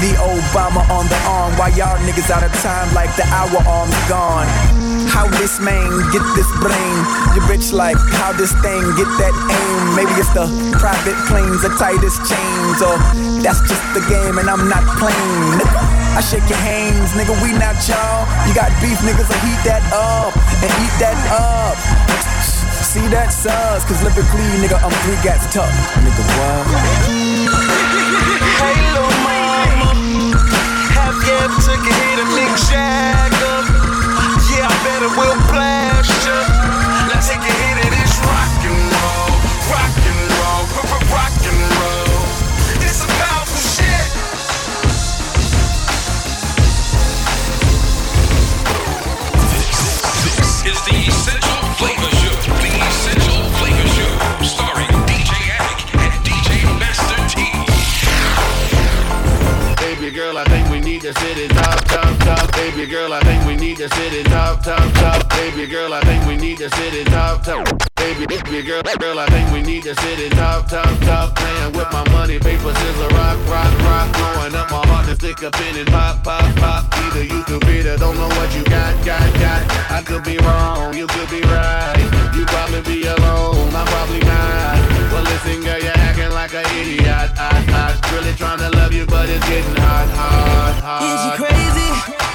The 0.00 0.16
Obama 0.16 0.80
on 0.88 1.04
the 1.12 1.20
arm, 1.28 1.52
why 1.60 1.68
y'all 1.76 2.00
niggas 2.08 2.32
out 2.32 2.40
of 2.40 2.48
time 2.64 2.88
like 2.96 3.12
the 3.20 3.26
hour 3.36 3.60
arm's 3.68 3.92
gone. 4.08 4.48
How 5.12 5.28
this 5.36 5.60
man 5.60 5.92
get 6.08 6.24
this 6.32 6.48
brain? 6.56 6.96
Your 7.36 7.44
bitch 7.44 7.68
like 7.68 8.00
how 8.16 8.32
this 8.32 8.48
thing 8.64 8.80
get 8.96 9.10
that 9.20 9.36
aim? 9.36 9.80
Maybe 9.92 10.08
it's 10.16 10.32
the 10.32 10.48
private 10.80 11.20
planes, 11.28 11.60
the 11.60 11.68
tightest 11.76 12.16
chains, 12.24 12.80
or 12.80 12.96
that's 13.44 13.60
just 13.68 13.84
the 13.92 14.00
game 14.08 14.40
and 14.40 14.48
I'm 14.48 14.72
not 14.72 14.80
playing. 14.96 15.60
I 16.16 16.24
shake 16.24 16.48
your 16.48 16.56
hands, 16.64 17.12
nigga. 17.12 17.36
We 17.44 17.52
not 17.60 17.76
y'all. 17.84 18.24
You 18.48 18.56
got 18.56 18.72
beef, 18.80 18.96
niggas, 19.04 19.28
so 19.28 19.36
heat 19.44 19.60
that 19.68 19.84
up 19.92 20.32
and 20.64 20.72
eat 20.80 20.94
that 20.96 21.18
up. 21.28 21.76
See 22.90 23.04
that 23.12 23.36
sus, 23.36 23.84
cause 23.84 24.00
lyrically, 24.00 24.48
nigga, 24.64 24.80
I'm 24.80 24.96
three 25.04 25.20
gats 25.20 25.44
tough. 25.52 25.68
Nigga, 26.00 26.24
what? 26.40 27.79
Took 31.64 31.80
a 31.80 31.94
hit 32.00 32.20
Mick 32.36 32.52
Jagger? 32.68 33.60
Yeah, 34.50 34.68
I 34.68 34.76
bet 34.84 35.02
it 35.02 35.12
will 35.16 35.36
blast 35.48 35.69
Baby 62.80 62.92
girl, 62.92 63.12
I 63.12 63.20
think 63.20 63.44
we 63.44 63.56
need 63.56 63.76
to 63.76 63.90
sit 63.90 64.14
and 64.14 64.24
talk, 64.32 64.62
talk, 64.62 64.80
talk. 64.94 65.28
Baby 65.36 65.66
girl, 65.66 65.92
I 65.92 66.00
think 66.00 66.24
we 66.24 66.34
need 66.34 66.56
to 66.64 66.70
sit 66.70 66.94
and 66.94 67.06
talk, 67.08 67.44
talk. 67.44 67.68
Baby, 67.96 68.24
baby 68.24 68.62
girl, 68.62 68.80
girl, 68.96 69.18
I 69.18 69.26
think 69.26 69.52
we 69.52 69.60
need 69.60 69.82
to 69.82 69.94
sit 70.00 70.18
and 70.18 70.32
talk, 70.32 70.66
talk, 70.66 70.88
talk. 71.04 71.36
Playing 71.36 71.76
with 71.76 71.92
my 71.92 72.08
money, 72.08 72.38
paper, 72.38 72.72
scissor, 72.72 73.12
rock, 73.12 73.36
rock, 73.52 73.68
rock. 73.84 74.08
Blowing 74.16 74.54
up 74.56 74.70
my 74.72 74.80
heart 74.88 75.04
to 75.12 75.14
stick 75.14 75.42
a 75.42 75.50
pin 75.50 75.76
and 75.76 75.88
pop, 75.92 76.24
pop, 76.24 76.40
pop. 76.56 76.88
Either 77.04 77.22
you 77.22 77.44
could 77.44 77.60
be 77.68 77.82
the 77.82 77.98
don't 78.00 78.16
know 78.16 78.32
what 78.40 78.48
you 78.56 78.64
got, 78.64 78.96
got, 79.04 79.28
got. 79.36 79.60
I 79.92 80.00
could 80.00 80.24
be 80.24 80.38
wrong, 80.38 80.96
you 80.96 81.06
could 81.06 81.28
be 81.28 81.42
right. 81.52 82.00
You 82.32 82.46
probably 82.48 82.80
be 82.80 83.04
alone, 83.04 83.76
I'm 83.76 83.84
probably 83.92 84.24
not. 84.24 84.80
Well, 85.12 85.24
listen, 85.28 85.60
girl, 85.60 85.76
you're 85.76 86.00
acting 86.08 86.32
like 86.32 86.54
an 86.56 86.64
idiot. 86.80 87.28
I, 87.36 87.60
I 87.60 87.92
really 88.16 88.32
trying 88.40 88.64
to 88.64 88.70
love 88.72 88.94
you, 88.94 89.04
but 89.04 89.28
it's 89.28 89.44
getting 89.50 89.76
hot, 89.76 90.08
hot, 90.16 90.80
hot. 90.80 91.04
Is 91.04 91.20
you 91.28 91.44
crazy? 91.44 92.29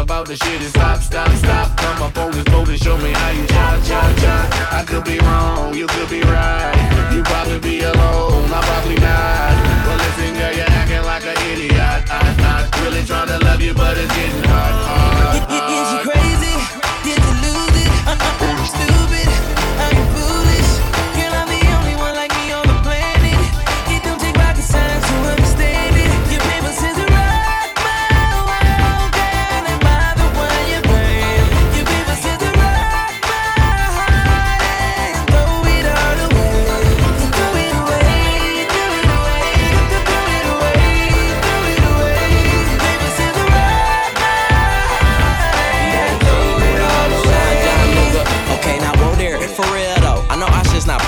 about 0.00 0.26
the 0.26 0.36
shit 0.36 0.60
and 0.60 0.70
stop, 0.70 1.00
stop, 1.00 1.30
stop. 1.36 1.76
Come 1.76 2.02
up 2.02 2.16
on 2.16 2.32
this 2.32 2.44
boat 2.44 2.68
and 2.68 2.80
show 2.80 2.96
me 2.96 3.12
how 3.12 3.30
you 3.30 3.46
shot, 3.48 3.84
shot, 3.84 4.18
shot. 4.20 4.72
I 4.72 4.84
could 4.86 5.04
be 5.04 5.18
wrong, 5.18 5.74
you 5.74 5.86
could 5.86 6.08
be 6.08 6.22
right. 6.22 7.12
You 7.12 7.22
probably 7.22 7.58
be 7.58 7.82
alone, 7.82 8.50
I'm 8.50 8.64
probably 8.64 8.96
not. 8.96 9.54
Well, 9.86 9.98
listen, 9.98 10.34
girl, 10.38 10.54
you're 10.56 10.70
acting 10.80 11.04
like 11.04 11.24
an 11.24 11.36
idiot. 11.52 12.02
I, 12.08 12.70
I 12.72 12.82
really 12.84 13.04
trying 13.04 13.28
to 13.28 13.38
love 13.44 13.60
you, 13.60 13.74
but 13.74 13.98
it's 13.98 14.14
getting 14.14 14.42
hard, 14.44 14.74
hard, 14.88 15.36
Is 15.72 15.92
you 15.92 16.10
crazy? 16.10 16.19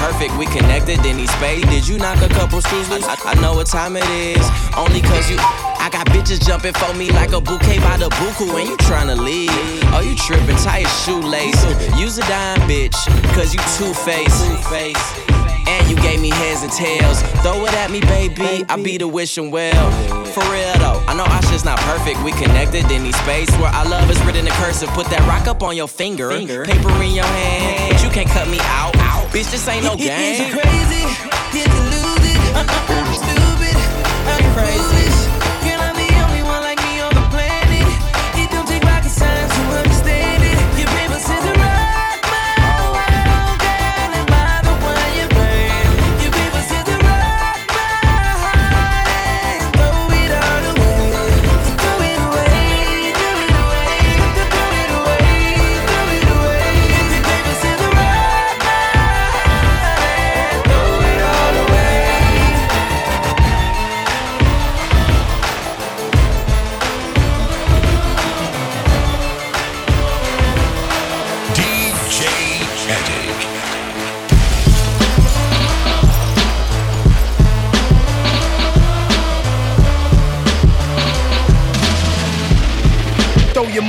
Perfect, 0.03 0.37
we 0.37 0.47
connected 0.47 0.99
in 1.07 1.17
these 1.17 1.31
space. 1.31 1.65
Did 1.67 1.87
you 1.87 1.97
knock 1.97 2.21
a 2.23 2.29
couple 2.29 2.61
screws 2.61 2.91
loose? 2.91 3.07
I, 3.07 3.15
I 3.25 3.35
know 3.41 3.55
what 3.55 3.69
time 3.69 3.97
it 3.97 4.09
is. 4.11 4.43
Only 4.77 5.01
cause 5.01 5.31
you. 5.31 5.37
I 5.39 5.89
got 5.91 6.07
bitches 6.09 6.45
jumping 6.45 6.75
for 6.75 6.93
me 6.95 7.11
like 7.11 7.33
a 7.33 7.41
bouquet 7.41 7.79
by 7.79 7.97
the 7.97 8.09
buku 8.19 8.51
and 8.59 8.69
you 8.69 8.77
tryna 8.79 9.17
leave. 9.17 9.51
Oh, 9.95 10.01
you 10.01 10.17
tripping, 10.17 10.57
tie 10.57 10.79
your 10.79 10.91
shoelace. 10.91 11.63
Use 11.97 12.19
a 12.19 12.23
dime, 12.23 12.61
bitch, 12.69 12.99
cause 13.35 13.55
you 13.55 13.61
two-faced. 13.79 14.43
And 15.69 15.89
you 15.89 15.97
gave 16.03 16.21
me 16.21 16.31
heads 16.31 16.63
and 16.63 16.73
tails. 16.73 17.23
Throw 17.43 17.65
it 17.65 17.75
at 17.75 17.91
me, 17.91 18.01
baby. 18.01 18.65
I 18.69 18.83
be 18.83 18.99
the 18.99 19.07
wishing 19.07 19.53
well. 19.53 19.91
For 20.35 20.43
real 20.51 20.75
though, 20.83 20.99
I 21.07 21.15
know 21.15 21.25
our 21.25 21.43
shit's 21.43 21.65
not 21.65 21.79
perfect. 21.81 22.21
We 22.25 22.33
connected 22.33 22.91
in 22.91 23.05
these 23.05 23.17
space 23.23 23.51
where 23.59 23.71
our 23.71 23.89
love 23.89 24.11
is 24.11 24.21
written 24.25 24.47
in 24.47 24.53
cursive. 24.55 24.89
Put 24.91 25.07
that 25.15 25.21
rock 25.29 25.47
up 25.47 25.63
on 25.63 25.77
your 25.77 25.89
finger, 25.89 26.31
paper 26.31 26.91
in 27.03 27.13
your 27.15 27.25
hand. 27.25 27.95
But 27.95 28.03
you 28.03 28.11
can't 28.11 28.29
cut 28.29 28.49
me 28.49 28.59
out. 28.63 29.22
Bitch, 29.33 29.51
this 29.51 29.67
ain't 29.69 29.85
no 29.85 29.95
Is 29.99 30.05
game. 30.05 30.47
you 30.47 30.53
crazy? 30.53 31.05
Did 31.53 31.69
you 31.73 31.92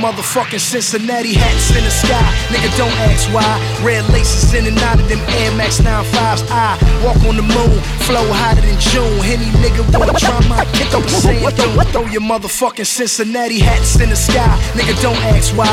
motherfucking 0.04 0.60
Cincinnati 0.60 1.32
hats 1.32 1.70
in 1.70 1.82
the 1.82 1.90
sky. 1.90 2.20
Nigga, 2.52 2.68
don't 2.76 2.92
ask 3.08 3.24
why. 3.32 3.48
Red 3.80 4.04
laces 4.12 4.52
in 4.52 4.66
and 4.66 4.78
out 4.84 5.00
of 5.00 5.08
them 5.08 5.18
Air 5.40 5.50
Max 5.56 5.80
95s. 5.80 6.44
I 6.50 6.76
walk 7.02 7.16
on 7.24 7.36
the 7.36 7.46
moon, 7.56 7.80
flow 8.04 8.26
hotter 8.36 8.60
than 8.60 8.78
June. 8.92 9.16
Any 9.24 9.48
nigga 9.64 9.80
want 9.96 10.12
drama, 10.20 10.60
I 10.60 10.64
kick 10.76 10.92
up 10.92 11.04
a 11.04 11.08
sand 11.08 11.56
dune. 11.56 11.80
Throw 11.92 12.04
your 12.12 12.20
motherfucking 12.20 12.84
Cincinnati 12.84 13.60
hats 13.60 13.98
in 13.98 14.10
the 14.10 14.16
sky. 14.16 14.52
Nigga, 14.76 15.00
don't 15.00 15.16
ask 15.32 15.56
why. 15.56 15.72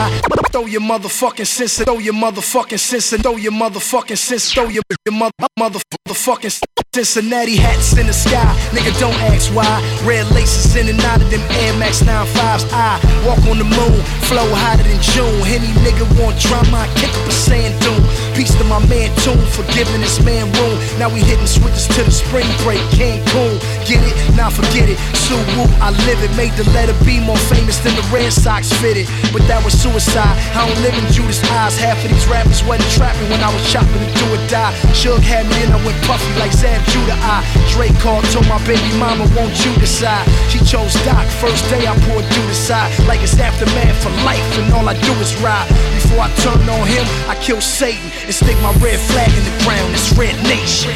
Throw 0.51 0.65
your 0.65 0.81
motherfucking 0.81 1.47
Cincinnati, 1.47 1.91
throw 1.91 1.99
your 1.99 2.13
motherfucking 2.13 2.79
Cincinnati, 2.79 3.23
throw 3.23 3.35
your 3.35 3.51
motherfucking 3.51 4.17
Cincinnati, 4.17 4.55
throw 4.55 4.69
your, 4.69 4.83
your 5.05 5.15
mother, 5.15 5.33
motherfucking 5.59 6.80
Cincinnati 6.93 7.55
hats 7.55 7.95
in 7.95 8.05
the 8.05 8.11
sky. 8.11 8.51
Nigga, 8.75 8.91
don't 8.99 9.15
ask 9.31 9.47
why. 9.55 9.79
Red 10.03 10.27
laces 10.35 10.75
in 10.75 10.91
and 10.91 10.99
out 11.07 11.23
of 11.23 11.31
them 11.31 11.39
Air 11.63 11.71
Max 11.79 12.03
95s. 12.03 12.67
I 12.67 12.99
walk 13.23 13.39
on 13.47 13.63
the 13.63 13.63
moon, 13.63 13.95
flow 14.27 14.43
hotter 14.51 14.83
than 14.83 14.99
June. 14.99 15.39
Any 15.47 15.71
nigga 15.87 16.03
want 16.19 16.35
drama, 16.43 16.83
I 16.83 16.91
kick 16.99 17.07
up 17.15 17.23
a 17.23 17.31
sand 17.31 17.79
dune. 17.79 18.03
Peace 18.35 18.51
to 18.59 18.67
my 18.67 18.83
man 18.91 19.07
Tune 19.23 19.39
for 19.55 19.63
giving 19.71 20.03
this 20.03 20.19
man 20.19 20.51
room. 20.59 20.75
Now 20.99 21.07
we 21.07 21.23
hitting 21.23 21.47
switches 21.47 21.87
to 21.95 22.03
the 22.03 22.11
spring 22.11 22.51
break, 22.59 22.83
Cancun. 22.91 23.55
Get 23.87 24.03
it? 24.03 24.11
Now 24.35 24.51
forget 24.51 24.91
it. 24.91 24.99
Sue 25.15 25.39
Woo, 25.55 25.71
I 25.79 25.95
live 26.11 26.19
it. 26.19 26.35
Made 26.35 26.51
the 26.59 26.67
letter 26.75 26.95
B 27.07 27.23
more 27.23 27.39
famous 27.47 27.79
than 27.79 27.95
the 27.95 28.03
Red 28.11 28.35
Sox 28.35 28.67
fitted. 28.83 29.07
But 29.31 29.47
that 29.47 29.63
was 29.63 29.79
suicide. 29.79 30.35
I 30.59 30.67
don't 30.67 30.81
live 30.83 30.99
in 30.99 31.07
Judas' 31.15 31.39
eyes. 31.55 31.79
Half 31.79 32.03
of 32.03 32.11
these 32.11 32.27
rappers 32.27 32.59
wasn't 32.67 32.91
trapping 32.91 33.31
when 33.31 33.39
I 33.39 33.47
was 33.47 33.63
chopping 33.71 33.95
to 33.95 34.11
do 34.11 34.27
or 34.35 34.43
die. 34.51 34.75
Suge 34.91 35.23
had 35.23 35.47
me 35.47 35.55
in, 35.63 35.71
I 35.71 35.79
went 35.87 35.95
puffy 36.03 36.27
like 36.35 36.51
Zab 36.51 36.80
Judah. 36.89 37.19
I 37.21 37.45
Drake 37.69 37.95
called, 37.99 38.25
told 38.33 38.47
my 38.47 38.59
baby 38.65 38.91
mama, 38.97 39.29
won't 39.35 39.55
you 39.65 39.71
decide? 39.77 40.27
She 40.49 40.59
chose 40.65 40.93
Doc. 41.05 41.25
First 41.39 41.63
day 41.69 41.87
I 41.87 41.93
poured 42.07 42.25
through 42.25 42.47
the 42.47 42.57
side. 42.57 42.91
Like 43.07 43.21
it's 43.21 43.37
aftermath 43.37 43.97
for 44.03 44.11
life, 44.25 44.43
and 44.59 44.73
all 44.73 44.87
I 44.87 44.95
do 44.99 45.13
is 45.21 45.35
ride. 45.41 45.67
Before 45.95 46.25
I 46.25 46.29
turn 46.43 46.61
on 46.67 46.87
him, 46.87 47.05
I 47.29 47.35
kill 47.39 47.61
Satan 47.61 48.09
and 48.25 48.33
stick 48.33 48.57
my 48.59 48.73
red 48.83 48.99
flag 49.11 49.31
in 49.31 49.43
the 49.45 49.55
ground. 49.63 49.93
It's 49.93 50.11
Red 50.17 50.35
Nation. 50.43 50.95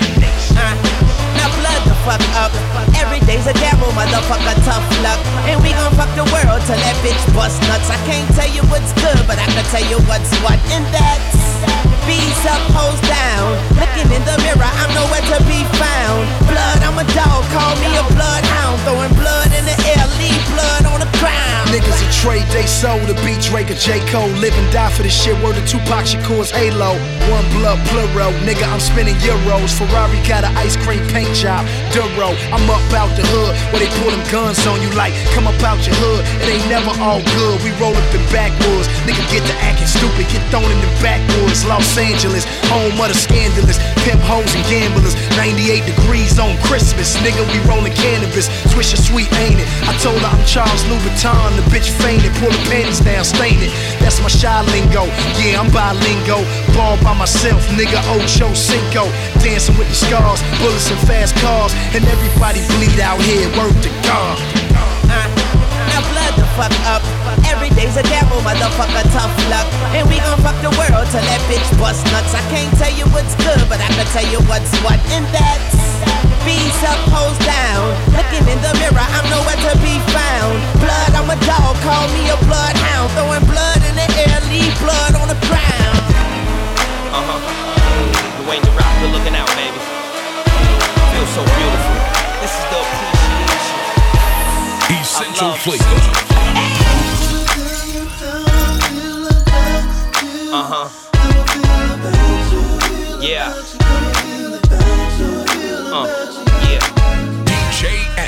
Now 1.36 1.50
blood 1.62 1.82
the 1.88 1.96
fuck 2.08 2.24
up. 2.36 2.52
Every 2.96 3.20
day's 3.28 3.48
a 3.48 3.54
gamble, 3.54 3.92
motherfucker, 3.96 4.56
tough 4.64 4.86
luck. 5.04 5.20
And 5.48 5.62
we 5.62 5.72
gon' 5.72 5.94
fuck 5.94 6.12
the 6.16 6.26
world 6.32 6.62
till 6.68 6.80
that 6.80 6.98
bitch 7.04 7.24
bust 7.36 7.62
nuts. 7.68 7.90
I 7.90 8.00
can't 8.08 8.28
tell 8.36 8.50
you 8.50 8.64
what's 8.72 8.92
good, 9.00 9.20
but 9.28 9.38
I 9.38 9.46
can 9.46 9.66
tell 9.72 9.86
you 9.86 10.00
what's 10.08 10.32
what. 10.44 10.60
And 10.72 10.86
that's 10.94 11.95
B's 12.06 12.46
up, 12.46 12.62
down. 13.10 13.58
Looking 13.82 14.10
in 14.14 14.22
the 14.30 14.38
mirror, 14.46 14.62
I'm 14.62 14.92
nowhere 14.94 15.26
to 15.34 15.38
be 15.50 15.66
found. 15.82 16.22
Blood, 16.46 16.80
I'm 16.86 16.98
a 17.02 17.06
dog, 17.18 17.42
call 17.50 17.74
me 17.82 17.90
a 17.98 18.06
bloodhound. 18.14 18.78
Throwing 18.86 19.14
blood 19.18 19.50
in 19.58 19.66
the 19.66 19.78
air, 19.90 20.06
leave 20.22 20.44
blood 20.54 20.86
on 20.86 21.00
the 21.02 21.10
ground. 21.18 21.66
Niggas 21.74 22.00
a 22.06 22.10
trade 22.22 22.46
they 22.54 22.66
sold 22.66 23.04
to 23.10 23.16
beat 23.26 23.42
Drake 23.42 23.70
or 23.74 23.76
J. 23.76 24.00
Cole. 24.08 24.30
Live 24.40 24.54
and 24.56 24.72
die 24.72 24.92
for 24.94 25.04
this 25.04 25.12
shit. 25.12 25.36
Word 25.44 25.60
to 25.60 25.66
Tupac 25.66 26.06
Shakur's 26.06 26.52
Halo. 26.52 26.96
One 27.34 27.44
blood 27.58 27.82
plural. 27.90 28.32
Nigga, 28.48 28.64
I'm 28.70 28.80
spinning 28.80 29.18
euros. 29.26 29.74
Ferrari 29.76 30.22
got 30.30 30.46
an 30.46 30.56
ice 30.56 30.78
cream 30.78 31.02
paint 31.10 31.34
job. 31.36 31.66
Duro. 31.92 32.32
I'm 32.54 32.70
up 32.70 32.86
out 32.94 33.12
the 33.18 33.26
hood 33.34 33.52
where 33.74 33.82
they 33.82 33.92
pull 34.00 34.14
them 34.14 34.24
guns 34.32 34.62
on 34.70 34.80
you 34.80 34.90
like, 34.96 35.12
come 35.34 35.48
up 35.52 35.60
out 35.66 35.82
your 35.84 35.98
hood. 36.00 36.22
It 36.46 36.54
ain't 36.54 36.70
never 36.70 36.94
all 37.02 37.20
good. 37.36 37.58
We 37.66 37.74
roll 37.82 37.98
up 37.98 38.10
in 38.14 38.24
backwoods. 38.32 38.88
Nigga 39.04 39.26
get 39.28 39.44
to 39.50 39.56
acting 39.60 39.90
stupid. 39.90 40.30
Get 40.32 40.46
thrown 40.54 40.70
in 40.70 40.80
the 40.80 40.92
backwoods. 41.04 41.66
Los 41.96 42.12
Angeles, 42.12 42.44
home 42.68 43.00
of 43.00 43.08
the 43.08 43.16
scandalous. 43.16 43.80
Pimp 44.04 44.20
hoes 44.20 44.52
and 44.52 44.66
gamblers. 44.68 45.16
98 45.40 45.86
degrees 45.88 46.40
on 46.40 46.58
Christmas. 46.68 47.16
Nigga, 47.24 47.40
we 47.56 47.60
rolling 47.72 47.94
cannabis. 47.94 48.50
Swisher 48.68 49.00
sweet, 49.00 49.32
ain't 49.40 49.64
it? 49.64 49.68
I 49.88 49.96
told 50.04 50.20
her 50.20 50.28
I'm 50.28 50.44
Charles 50.44 50.84
Louboutin. 50.92 51.56
The 51.56 51.64
bitch 51.72 51.88
fainted. 52.04 52.36
Pull 52.36 52.52
the 52.52 52.64
panties 52.68 53.00
down, 53.00 53.24
stain 53.24 53.64
it. 53.64 53.72
That's 54.04 54.20
my 54.20 54.28
shy 54.28 54.62
lingo. 54.76 55.08
Yeah, 55.40 55.64
I'm 55.64 55.72
bilingo. 55.72 56.44
Ball 56.76 57.00
by 57.00 57.16
myself, 57.16 57.64
nigga. 57.80 58.04
Ocho 58.20 58.52
Cinco. 58.52 59.08
Dancing 59.40 59.78
with 59.78 59.88
the 59.88 59.96
scars. 59.96 60.44
Bullets 60.60 60.92
and 60.92 61.00
fast 61.08 61.36
cars. 61.40 61.72
And 61.96 62.04
everybody 62.04 62.60
bleed 62.76 63.00
out 63.00 63.22
here. 63.22 63.48
Word 63.56 63.72
to 63.72 63.90
God. 64.04 64.36
Uh, 65.08 65.45
now 65.96 66.04
blood 66.12 66.36
the 66.36 66.48
fuck 66.60 66.76
up. 66.92 67.04
Every 67.48 67.72
day's 67.72 67.96
a 67.96 68.04
gamble, 68.04 68.44
motherfucker, 68.44 69.06
tough 69.16 69.32
luck. 69.48 69.68
And 69.96 70.04
we 70.12 70.20
gon' 70.20 70.40
fuck 70.44 70.58
the 70.60 70.74
world 70.76 71.08
till 71.08 71.24
that 71.24 71.42
bitch 71.48 71.64
bust 71.80 72.04
nuts. 72.12 72.36
I 72.36 72.44
can't 72.52 72.72
tell 72.76 72.92
you 72.92 73.08
what's 73.16 73.32
good, 73.40 73.64
but 73.72 73.80
I 73.80 73.88
can 73.96 74.08
tell 74.12 74.28
you 74.28 74.44
what's 74.52 74.72
what. 74.84 75.00
And 75.16 75.24
that's 75.32 75.72
B's 76.44 76.80
up, 76.84 77.00
hoes 77.16 77.40
down. 77.48 77.96
Looking 78.12 78.44
in 78.52 78.60
the 78.60 78.76
mirror, 78.76 79.08
I'm 79.08 79.28
nowhere 79.32 79.56
to 79.56 79.74
be 79.80 79.96
found. 80.12 80.60
Blood, 80.84 81.12
I'm 81.16 81.32
a 81.32 81.40
dog, 81.48 81.74
call 81.88 82.06
me 82.12 82.28
a 82.28 82.38
bloodhound. 82.44 83.08
Throwing 83.16 83.46
blood 83.48 83.80
in 83.88 83.96
the 83.96 84.08
air, 84.20 84.36
leave 84.52 84.76
blood 84.84 85.16
on 85.16 85.32
the 85.32 85.40
ground. 85.48 86.12
Uh 87.16 87.24
huh. 87.24 88.44
Dwayne 88.44 88.62
the 88.68 88.74
Rock, 88.76 88.94
good 89.00 89.16
looking 89.16 89.36
out, 89.40 89.48
baby. 89.56 89.80
Feels 91.16 91.32
so 91.32 91.42
beautiful. 91.56 91.96
This 92.44 92.52
is 92.52 92.66
the. 92.68 93.15
Essential 94.88 95.54
flavor. 95.54 95.84
Uh 100.54 100.64
huh. 100.70 100.90
Yeah. 103.20 103.52
Uh, 105.92 106.45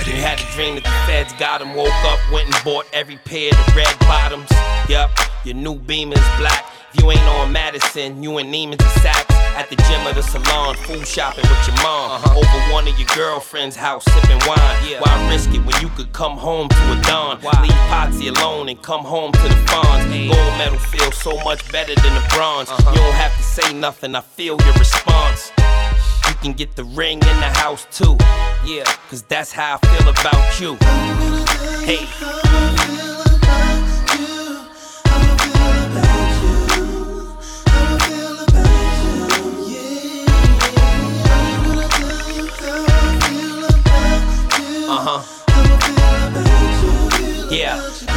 yeah. 0.08 0.16
DJ 0.16 0.18
Addict. 0.18 0.18
You 0.18 0.24
had 0.24 0.40
a 0.40 0.56
dream 0.56 0.76
that 0.76 0.84
the 0.84 1.12
feds 1.12 1.34
got 1.34 1.62
him. 1.62 1.76
Woke 1.76 1.90
up, 2.06 2.20
went 2.32 2.54
and 2.54 2.64
bought 2.64 2.86
every 2.94 3.18
pair 3.18 3.52
of 3.52 3.76
red 3.76 3.98
bottoms. 4.00 4.50
Yup, 4.90 5.12
your 5.44 5.56
new 5.56 5.76
beam 5.76 6.14
is 6.14 6.26
black. 6.38 6.66
If 6.94 7.04
you 7.04 7.12
ain't 7.12 7.22
on 7.22 7.52
Madison, 7.52 8.24
you 8.24 8.38
in 8.38 8.48
Neiman's 8.48 8.82
or 8.82 9.00
Saks. 9.02 9.38
At 9.58 9.70
the 9.70 9.76
gym 9.76 10.08
or 10.08 10.14
the 10.14 10.22
salon, 10.22 10.76
food 10.76 11.06
shopping 11.06 11.44
with 11.44 11.68
your 11.68 11.76
mom. 11.84 12.12
Uh-huh. 12.12 12.40
Over 12.40 12.74
one 12.74 12.88
of 12.88 12.98
your 12.98 13.08
girlfriend's 13.16 13.76
house, 13.76 14.06
sipping 14.06 14.40
wine. 14.48 14.60
Yeah. 14.88 15.02
Why 15.02 15.30
risk 15.30 15.50
it 15.54 15.66
when 15.66 15.82
you 15.82 15.90
could 15.90 16.14
come 16.14 16.38
home 16.38 16.70
to 16.70 16.84
a 16.94 17.02
dawn? 17.02 17.42
Leave 17.62 17.82
Potsy 17.90 18.30
alone 18.30 18.70
and 18.70 18.82
come 18.82 19.04
home 19.04 19.32
to 19.32 19.42
the 19.42 19.56
fawns. 19.68 20.06
Gold 20.06 20.58
medal 20.58 20.80
feels 20.80 21.18
so 21.18 21.38
much 21.44 21.70
better 21.72 21.96
than 21.96 22.14
the 22.14 22.26
bronze. 22.30 22.70
Uh-huh. 22.70 22.92
You 22.92 22.98
don't 22.98 23.16
have 23.16 23.36
to 23.36 23.44
say 23.44 23.74
nothing, 23.74 24.16
I 24.16 24.22
feel 24.22 24.58
your 24.62 24.74
response. 24.74 25.52
You 26.28 26.36
can 26.42 26.54
get 26.54 26.76
the 26.76 26.84
ring 26.84 27.20
in 27.20 27.40
the 27.40 27.52
house 27.56 27.88
too. 27.92 28.18
Yeah, 28.66 28.84
cause 29.10 29.24
that's 29.24 29.52
how 29.52 29.80
I 29.82 29.88
feel 29.88 30.10
about 30.10 30.60
you. 30.60 30.78
Hey. 31.86 32.08
Uh 44.90 45.22
huh. 45.22 45.22
Yeah. 47.52 48.17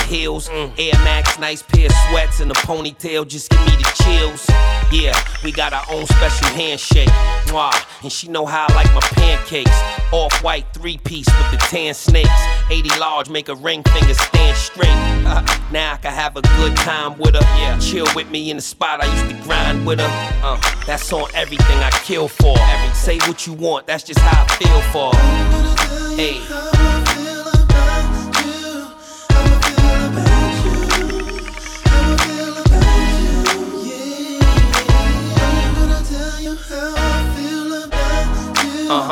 Heels, 0.00 0.48
air 0.50 0.92
Max, 1.04 1.38
nice 1.38 1.62
pair 1.62 1.86
of 1.86 1.92
sweats 2.08 2.40
and 2.40 2.50
a 2.50 2.54
ponytail, 2.54 3.26
just 3.26 3.50
give 3.50 3.60
me 3.60 3.76
the 3.76 3.90
chills. 4.02 4.46
Yeah, 4.92 5.18
we 5.42 5.52
got 5.52 5.72
our 5.72 5.84
own 5.90 6.06
special 6.06 6.48
handshake. 6.48 7.08
Mwah, 7.46 7.72
and 8.02 8.12
she 8.12 8.28
know 8.28 8.44
how 8.44 8.66
I 8.68 8.74
like 8.74 8.92
my 8.94 9.00
pancakes. 9.00 9.70
Off 10.12 10.42
white 10.42 10.66
three 10.74 10.98
piece 10.98 11.26
with 11.26 11.50
the 11.50 11.56
tan 11.68 11.94
snakes. 11.94 12.28
80 12.70 12.88
large, 12.98 13.30
make 13.30 13.48
a 13.48 13.54
ring 13.54 13.82
finger 13.84 14.14
stand 14.14 14.56
straight. 14.56 14.88
Uh, 15.24 15.42
now 15.72 15.94
I 15.94 15.96
can 15.96 16.12
have 16.12 16.36
a 16.36 16.42
good 16.42 16.76
time 16.76 17.18
with 17.18 17.34
her. 17.34 17.40
Yeah, 17.58 17.78
chill 17.78 18.06
with 18.14 18.30
me 18.30 18.50
in 18.50 18.56
the 18.56 18.62
spot 18.62 19.02
I 19.02 19.06
used 19.12 19.34
to 19.34 19.42
grind 19.44 19.86
with 19.86 20.00
her. 20.00 20.40
Uh, 20.42 20.60
that's 20.86 21.12
on 21.12 21.28
everything 21.34 21.78
I 21.78 21.90
kill 22.04 22.28
for. 22.28 22.56
Say 22.94 23.18
what 23.26 23.46
you 23.46 23.54
want, 23.54 23.86
that's 23.86 24.04
just 24.04 24.20
how 24.20 24.44
I 24.44 24.48
feel 24.56 24.80
for. 24.92 26.16
Hey. 26.16 26.71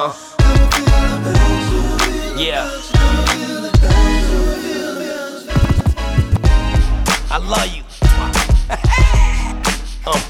Huh. 0.01 0.13
Yeah. 2.39 2.65
I 7.31 7.39
love 7.39 7.69
you. 7.69 7.85
uh, 10.07 10.21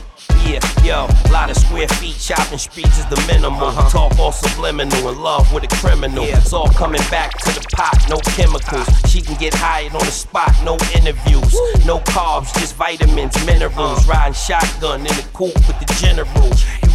yeah, 0.44 0.58
yo, 0.84 1.06
lot 1.30 1.50
of 1.50 1.56
square 1.56 1.86
feet, 1.86 2.16
shopping 2.16 2.58
streets 2.58 2.98
is 2.98 3.06
the 3.06 3.16
minimum. 3.28 3.62
Uh-huh. 3.62 3.88
Talk 3.90 4.18
all 4.18 4.32
subliminal, 4.32 5.08
in 5.08 5.22
love 5.22 5.52
with 5.52 5.64
a 5.64 5.68
criminal. 5.76 6.24
It's 6.24 6.52
all 6.52 6.68
coming 6.70 7.02
back 7.10 7.38
to 7.38 7.52
the 7.54 7.64
pot, 7.72 8.04
no 8.08 8.16
chemicals. 8.34 8.88
Uh-huh. 8.88 9.08
She 9.08 9.22
can 9.22 9.36
get 9.38 9.54
hired 9.54 9.92
on 9.92 10.00
the 10.00 10.10
spot, 10.10 10.52
no 10.64 10.76
interviews. 10.96 11.54
No 11.86 12.00
carbs, 12.00 12.52
just 12.58 12.74
vitamins, 12.74 13.36
minerals. 13.46 14.08
Uh. 14.08 14.12
Riding 14.12 14.34
shotgun 14.34 15.00
in 15.00 15.14
the 15.14 15.26
coupe 15.32 15.54
with 15.68 15.78
the 15.78 15.86
general. 16.00 16.50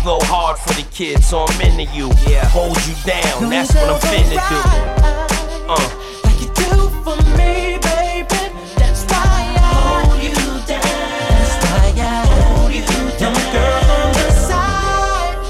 Go 0.06 0.20
hard 0.26 0.60
for 0.60 0.70
the 0.76 0.88
kids, 0.92 1.26
so 1.26 1.46
I'm 1.50 1.62
into 1.62 1.92
you. 1.92 2.12
Yeah, 2.30 2.46
hold 2.54 2.78
you 2.86 2.94
down, 3.10 3.50
that's 3.50 3.74
what 3.74 3.90
I'm 3.90 4.00
finna 4.06 4.38
do. 4.38 4.62
Uh. 5.66 5.82
Like 6.22 6.38
you 6.46 6.50
do 6.54 6.94
for 7.02 7.18
me, 7.34 7.82
baby. 7.82 8.54
That's 8.78 9.02
why 9.10 9.26
I 9.26 10.06
hold 10.06 10.22
you 10.22 10.38
down. 10.70 10.86
That's 10.86 11.58
why 11.66 11.90
I 11.98 12.22
hold 12.22 12.70
you 12.70 12.86
down. 13.18 13.34
girl 13.50 13.82
on 13.98 14.14
the 14.14 14.30
side 14.46 15.42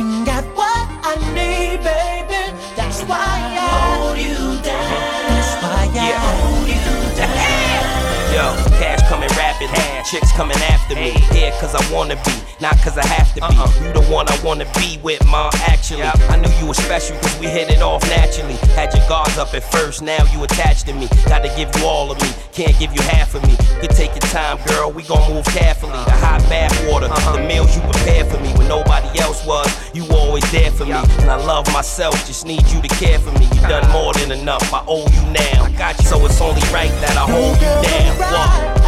ain't 0.00 0.24
got 0.24 0.44
what 0.56 0.88
I 1.04 1.20
need, 1.36 1.84
baby. 1.84 2.48
That's 2.72 3.04
why 3.04 3.20
I 3.20 3.76
hold 3.76 4.16
you 4.16 4.56
down. 4.64 4.88
That's 5.28 5.52
why 5.60 5.84
I 5.92 6.16
hold 6.32 6.64
you 6.64 6.96
down. 7.20 7.92
Yo, 8.32 8.56
cash 8.80 9.04
coming 9.06 9.28
rapid, 9.36 9.68
chicks 10.08 10.32
coming 10.32 10.56
after 10.72 10.94
me. 10.94 11.12
Yeah, 11.36 11.52
cause 11.60 11.74
I 11.74 11.84
wanna 11.92 12.16
be, 12.24 12.32
not 12.62 12.78
cause 12.78 12.96
I 12.96 13.04
have 13.04 13.28
to 13.34 13.40
be. 13.40 13.42
Uh-uh. 13.42 13.84
You 13.84 13.92
the 13.92 14.06
one 14.06 14.28
I 14.30 14.38
wanna 14.44 14.70
be 14.78 14.98
with, 15.02 15.20
ma. 15.26 15.50
Actually, 15.66 16.04
I 16.04 16.36
knew 16.36 16.48
you 16.60 16.66
were 16.66 16.78
special 16.78 17.18
cause 17.18 17.36
we 17.40 17.46
hit 17.46 17.68
it 17.68 17.82
off 17.82 18.02
naturally. 18.08 18.54
Had 18.78 18.94
your 18.94 19.06
guards 19.08 19.36
up 19.36 19.52
at 19.52 19.64
first, 19.64 20.00
now 20.00 20.22
you 20.32 20.42
attached 20.44 20.86
to 20.86 20.94
me. 20.94 21.08
Gotta 21.26 21.50
give 21.58 21.74
you 21.76 21.84
all 21.84 22.12
of 22.12 22.22
me, 22.22 22.30
can't 22.52 22.78
give 22.78 22.94
you 22.94 23.02
half 23.02 23.34
of 23.34 23.42
me. 23.42 23.58
You 23.82 23.88
take 23.88 24.10
your 24.14 24.26
time, 24.30 24.58
girl, 24.68 24.92
we 24.92 25.02
gon' 25.02 25.28
move 25.28 25.44
carefully. 25.46 25.98
The 26.06 26.16
hot 26.22 26.40
bath 26.48 26.72
water, 26.88 27.06
uh-huh. 27.06 27.36
the 27.36 27.42
meals 27.42 27.74
you 27.74 27.82
prepared 27.82 28.28
for 28.30 28.38
me 28.38 28.54
when 28.54 28.68
nobody 28.68 29.18
else 29.18 29.44
was. 29.44 29.66
You 29.92 30.06
always 30.14 30.48
there 30.52 30.70
for 30.70 30.86
me, 30.86 30.92
and 30.92 31.30
I 31.30 31.36
love 31.36 31.66
myself, 31.72 32.14
just 32.26 32.46
need 32.46 32.64
you 32.68 32.80
to 32.80 32.88
care 32.88 33.18
for 33.18 33.32
me. 33.40 33.46
You 33.56 33.62
done 33.66 33.82
uh-huh. 33.84 33.92
more 33.92 34.14
than 34.14 34.30
enough, 34.30 34.72
I 34.72 34.84
owe 34.86 35.10
you 35.10 35.22
now. 35.34 35.64
I 35.64 35.72
got 35.76 35.98
you, 35.98 36.04
so 36.06 36.24
it's 36.26 36.40
only 36.40 36.62
right 36.70 36.94
that 37.02 37.16
I 37.18 37.26
hold 37.26 37.56
you 37.58 37.72
down. 37.90 38.72
What? 38.78 38.81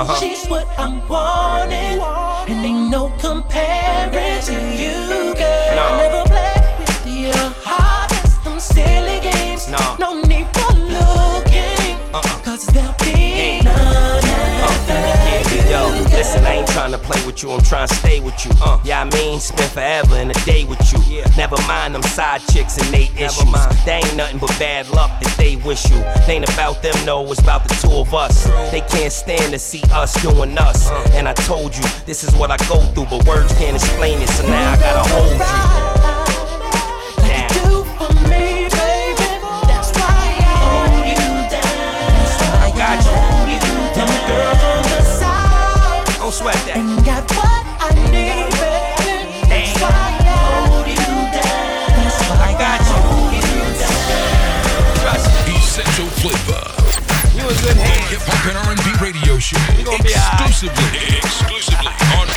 Uh-huh. 0.00 0.14
she's 0.14 0.46
what 0.46 0.66
I'm 0.78 1.06
wanting, 1.06 1.98
trying 16.90 17.02
to 17.02 17.08
play 17.08 17.26
with 17.26 17.42
you, 17.42 17.50
I'm 17.52 17.62
trying 17.62 17.88
to 17.88 17.94
stay 17.94 18.20
with 18.20 18.44
you. 18.44 18.50
Uh, 18.62 18.80
yeah, 18.84 19.02
I 19.02 19.04
mean, 19.04 19.38
spend 19.38 19.70
forever 19.70 20.16
in 20.16 20.30
a 20.30 20.34
day 20.44 20.64
with 20.64 20.80
you. 20.92 20.98
Yeah. 21.06 21.26
Never 21.36 21.56
mind 21.68 21.94
them 21.94 22.02
side 22.02 22.40
chicks 22.52 22.78
and 22.78 22.86
they 22.92 23.10
issues. 23.22 23.84
They 23.84 24.00
ain't 24.02 24.16
nothing 24.16 24.38
but 24.38 24.50
bad 24.58 24.88
luck 24.90 25.10
that 25.20 25.34
they 25.36 25.56
wish 25.56 25.88
you. 25.90 25.98
They 26.26 26.36
ain't 26.36 26.52
about 26.52 26.82
them, 26.82 26.94
no, 27.04 27.24
it's 27.30 27.40
about 27.40 27.68
the 27.68 27.74
two 27.74 27.92
of 27.92 28.12
us. 28.14 28.44
They 28.70 28.80
can't 28.80 29.12
stand 29.12 29.52
to 29.52 29.58
see 29.58 29.82
us 29.92 30.20
doing 30.22 30.58
us. 30.58 30.90
And 31.12 31.28
I 31.28 31.34
told 31.34 31.76
you, 31.76 31.84
this 32.06 32.24
is 32.24 32.34
what 32.34 32.50
I 32.50 32.56
go 32.68 32.80
through, 32.92 33.06
but 33.06 33.26
words 33.26 33.52
can't 33.54 33.76
explain 33.76 34.20
it, 34.20 34.28
so 34.28 34.46
now 34.46 34.72
I 34.72 34.76
gotta 34.76 35.08
hold 35.10 35.32
you. 35.32 35.38
Down. 37.28 37.48
Do 37.54 37.84
for 37.98 38.12
me, 38.28 38.66
baby. 38.66 39.30
That's 39.70 39.90
why 39.94 40.34
I 40.40 40.54
hold 40.58 41.06
you 41.06 41.30
down. 41.54 42.10
That's 42.18 42.34
why 42.42 42.58
I 42.66 42.70
got 42.74 42.98
you. 43.04 43.12
hold 43.14 43.48
you 43.50 43.94
down. 43.94 44.59
Don't 46.30 46.46
sweat 46.46 46.54
that. 46.62 46.78
ain't 46.78 47.02
got 47.02 47.26
what 47.34 47.66
I 47.82 47.90
need, 48.06 48.54
baby. 48.54 49.50
That's 49.50 49.74
why 49.82 49.90
I 49.90 50.62
hold 50.62 50.86
you 50.86 50.94
down. 51.34 51.90
That's 51.90 52.22
why 52.30 52.38
I 52.38 52.52
got 52.54 52.78
you. 52.86 53.02
hold 53.02 53.34
you 53.34 53.66
down. 53.82 55.18
Essential 55.58 56.06
flavor. 56.22 56.70
You 57.34 57.42
a 57.42 57.54
good 57.66 57.74
hand. 57.74 58.14
Hip 58.14 58.22
hop 58.30 58.46
and 58.46 58.62
R&B 58.62 58.86
radio 59.02 59.42
show. 59.42 59.58
gonna 59.82 59.98
be 60.06 60.14
exclusively, 60.14 61.18
exclusively 61.18 61.98
on 62.14 62.30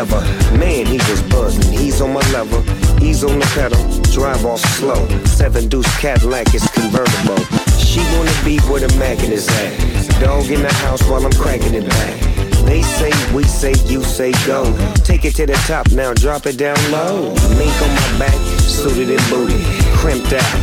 Man, 0.00 0.86
he 0.86 0.96
was 1.10 1.20
buzzing. 1.24 1.72
He's 1.72 2.00
on 2.00 2.14
my 2.14 2.20
level, 2.32 2.62
he's 2.98 3.22
on 3.22 3.38
the 3.38 3.44
pedal. 3.52 3.78
Drive 4.14 4.46
off 4.46 4.60
slow. 4.60 5.06
Seven 5.26 5.68
deuce 5.68 6.00
Cadillac 6.00 6.54
is 6.54 6.66
convertible. 6.70 7.36
She 7.76 8.00
wanna 8.16 8.32
be 8.42 8.58
where 8.60 8.80
the 8.80 8.88
Mac 8.98 9.22
in 9.22 9.30
his 9.30 9.46
at. 9.48 10.18
Dog 10.18 10.46
in 10.50 10.62
the 10.62 10.72
house 10.72 11.02
while 11.06 11.22
I'm 11.26 11.32
cracking 11.32 11.74
it 11.74 11.86
back. 11.86 12.20
They 12.64 12.80
say, 12.80 13.12
we 13.34 13.44
say, 13.44 13.74
you 13.92 14.02
say 14.02 14.32
go. 14.46 14.64
Take 15.04 15.26
it 15.26 15.34
to 15.34 15.44
the 15.44 15.60
top 15.66 15.90
now, 15.92 16.14
drop 16.14 16.46
it 16.46 16.56
down 16.56 16.78
low. 16.90 17.34
Mink 17.58 17.82
on 17.82 17.94
my 17.94 18.18
back, 18.18 18.60
suited 18.60 19.10
and 19.10 19.30
booty, 19.30 19.62
crimped 19.96 20.32
out, 20.32 20.60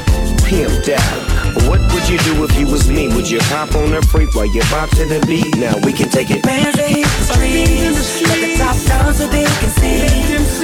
pimped 0.50 0.90
out. 0.90 1.37
What 1.68 1.82
would 1.92 2.08
you 2.08 2.18
do 2.20 2.44
if 2.46 2.58
you 2.58 2.66
was 2.66 2.88
me? 2.88 3.10
Would 3.10 3.30
you 3.30 3.40
hop 3.52 3.76
on 3.76 3.94
a 3.94 4.02
freak 4.02 4.34
while 4.34 4.46
you 4.46 4.62
bop 4.72 4.90
to 4.96 5.04
the 5.04 5.20
beat? 5.28 5.58
Now 5.58 5.76
we 5.84 5.92
can 5.92 6.08
take 6.08 6.32
it. 6.32 6.42
Bands 6.44 6.78
that 6.80 6.88
hit 6.88 7.04
the 7.04 7.26
streets, 7.28 8.24
let 8.24 8.40
the 8.40 8.56
top 8.56 8.78
down 8.88 9.14
so 9.14 9.28
they 9.28 9.44
can 9.44 9.72
see. 9.76 10.08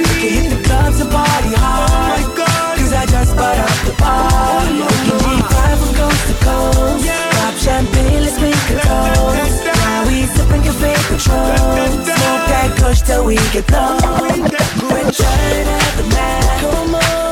We 0.00 0.04
can 0.16 0.30
hit 0.32 0.48
the 0.48 0.60
clubs 0.64 1.00
and 1.04 1.10
party 1.12 1.52
hard. 1.60 2.24
Cause 2.32 2.92
I 2.96 3.04
just 3.04 3.36
got 3.36 3.52
out 3.52 3.78
the 3.84 3.92
bar. 4.00 4.64
We 4.64 4.80
can 4.80 5.20
G5 5.20 5.76
from 5.76 5.92
coast 5.92 6.24
to 6.24 6.36
coast. 6.40 7.04
Pop 7.36 7.54
champagne, 7.60 8.24
let's 8.24 8.40
make 8.40 8.56
a 8.72 8.80
toast. 8.80 9.60
Now 9.60 10.08
we 10.08 10.24
sipping 10.32 10.64
cafe 10.64 10.96
control. 11.04 11.52
Smoke 12.00 12.44
that 12.48 12.80
kush 12.80 13.02
till 13.04 13.24
we 13.28 13.36
get 13.52 13.68
low. 13.68 14.00
Return 14.88 15.68
of 15.68 15.92
the 16.00 16.04
Mac. 16.16 16.64
Return 16.64 17.23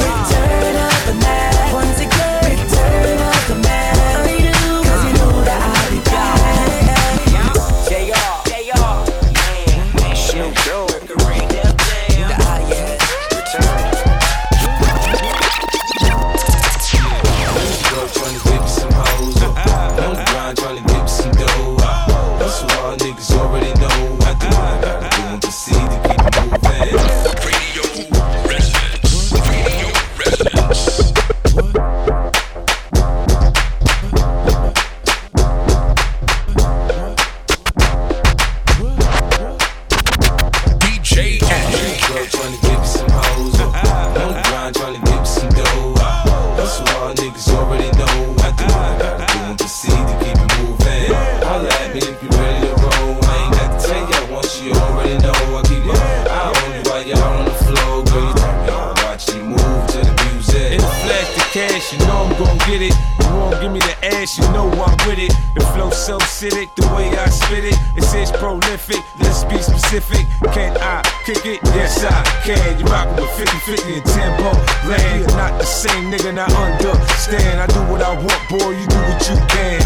Go 42.12 42.27
trying 42.27 42.53
to 42.53 42.61
get 42.61 42.79
me 42.79 42.85
some 42.85 43.09
hoes. 43.09 43.59
On 43.61 43.72
the 43.72 44.42
grind 44.44 44.75
trying 44.77 44.94
to 44.94 45.01
get 45.01 45.18
me 45.18 45.25
some 45.25 45.48
dough. 45.48 45.94
That's 46.57 46.79
what 46.81 46.97
all 46.97 47.14
niggas 47.14 47.49
already 47.57 47.89
know. 47.97 48.36
I 48.45 48.53
do 48.53 48.64
what 48.68 48.84
I 48.84 48.99
gotta 49.01 49.32
do 49.32 49.39
and 49.49 49.59
proceed 49.59 49.97
to 49.97 50.14
keep 50.20 50.36
it 50.36 50.51
moving. 50.61 51.09
Holla 51.41 51.72
at 51.80 51.95
me 51.95 52.01
if 52.05 52.22
you 52.22 52.28
ready 52.36 52.68
to 52.68 52.74
roll. 52.84 53.16
I 53.16 53.32
ain't 53.41 53.53
got 53.57 53.80
to 53.80 53.89
tell 53.89 54.05
y'all 54.12 54.28
once 54.28 54.61
you 54.61 54.72
already 54.72 55.16
know. 55.24 55.32
I 55.32 55.62
keep 55.64 55.84
my 55.89 55.97
eye 55.97 56.53
on 56.53 56.68
you 56.76 56.82
while 56.84 57.03
y'all 57.03 57.32
on 57.32 57.45
the 57.47 57.57
floor. 57.64 58.05
Girl, 58.05 58.28
you 58.28 58.36
me 58.36 58.68
on. 58.68 58.93
Watch 59.09 59.32
you 59.32 59.43
move 59.49 59.82
to 59.97 59.99
the 60.05 60.14
music. 60.28 60.84
The 60.84 60.89
flash 61.01 61.32
the 61.32 61.45
cash, 61.49 61.93
you 61.95 61.99
know 62.05 62.28
I'm 62.28 62.36
gon' 62.36 62.59
get 62.68 62.82
it. 62.84 62.95
You 63.24 63.28
won't 63.41 63.57
give 63.62 63.72
me 63.72 63.80
the 63.80 63.97
ass, 64.05 64.36
you 64.36 64.45
know 64.53 64.68
I'm 64.68 65.01
with 65.09 65.18
it. 65.18 65.32
The 65.55 65.64
flow 65.72 65.89
so 65.89 66.18
acidic, 66.18 66.74
the 66.76 66.86
way 66.93 67.09
I 67.16 67.24
spit 67.30 67.64
it, 67.64 67.76
it 67.97 68.05
says 68.05 68.30
prolific. 68.32 69.01
Let's 69.18 69.45
be 69.45 69.57
specific. 69.64 70.28
Kick 71.33 71.47
it? 71.47 71.61
Yes, 71.72 72.05
I 72.05 72.12
can. 72.45 72.78
You 72.78 72.85
rockin' 72.93 73.16
with 73.16 73.33
50 73.41 73.57
50 73.64 73.95
and 73.95 74.05
tempo. 74.05 74.53
Land, 74.85 75.24
you're 75.24 75.39
not 75.41 75.57
the 75.59 75.64
same 75.64 76.12
nigga, 76.12 76.35
not 76.35 76.53
understand. 76.53 77.57
I 77.57 77.66
do 77.72 77.80
what 77.89 78.03
I 78.03 78.12
want, 78.12 78.43
boy, 78.53 78.76
you 78.76 78.85
do 78.85 79.01
what 79.01 79.20
you 79.24 79.41
can. 79.49 79.80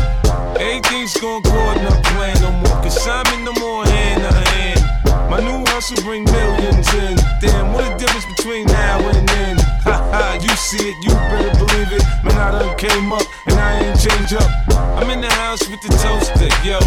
Everything's 0.59 1.15
gon' 1.15 1.43
go 1.43 1.55
in 1.79 1.85
the 1.87 1.95
plan 2.11 2.35
no 2.43 2.51
more. 2.51 2.83
Cause 2.83 2.99
I'm 3.07 3.23
in 3.39 3.45
no 3.45 3.53
more 3.63 3.87
hand 3.87 4.27
to 4.27 4.33
hand. 4.51 5.31
My 5.31 5.39
new 5.39 5.63
hustle 5.71 6.03
bring 6.03 6.25
millions 6.25 6.91
in. 6.95 7.15
Damn, 7.39 7.73
what 7.73 7.87
a 7.87 7.95
difference 7.95 8.27
between 8.35 8.67
now 8.67 8.99
and 9.07 9.29
then. 9.29 9.57
Ha 9.87 10.03
ha, 10.03 10.39
you 10.43 10.51
see 10.59 10.83
it, 10.83 10.97
you 10.99 11.15
better 11.31 11.55
believe 11.63 11.95
it. 11.95 12.03
Man, 12.27 12.35
I 12.43 12.59
done 12.59 12.75
came 12.77 13.13
up 13.13 13.23
and 13.47 13.55
I 13.55 13.87
ain't 13.87 14.01
change 14.03 14.35
up. 14.35 14.51
I'm 14.99 15.11
in 15.11 15.21
the 15.21 15.31
house 15.31 15.63
with 15.71 15.81
the 15.81 15.95
toaster, 15.95 16.51
yo. 16.67 16.83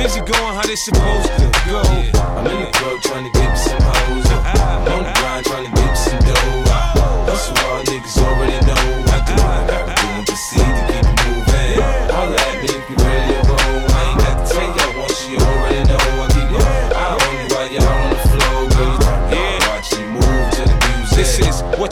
Things 0.00 0.16
are 0.16 0.24
going 0.24 0.54
how 0.56 0.64
they 0.64 0.76
supposed 0.76 1.28
to 1.28 1.48
go. 1.68 1.82
I'm 2.24 2.46
in 2.46 2.64
the 2.64 2.70
club 2.72 3.02
trying 3.02 3.30
to 3.30 3.38
get. 3.38 3.48
I'm 4.86 5.02
grind 5.14 5.44
trying 5.46 5.64
to 5.66 5.70
get 5.70 5.94
some 5.94 6.18
dough. 6.20 6.64
That's 7.26 7.48
all 7.48 7.82
niggas 7.84 8.18
already 8.22 8.66
know. 8.66 8.77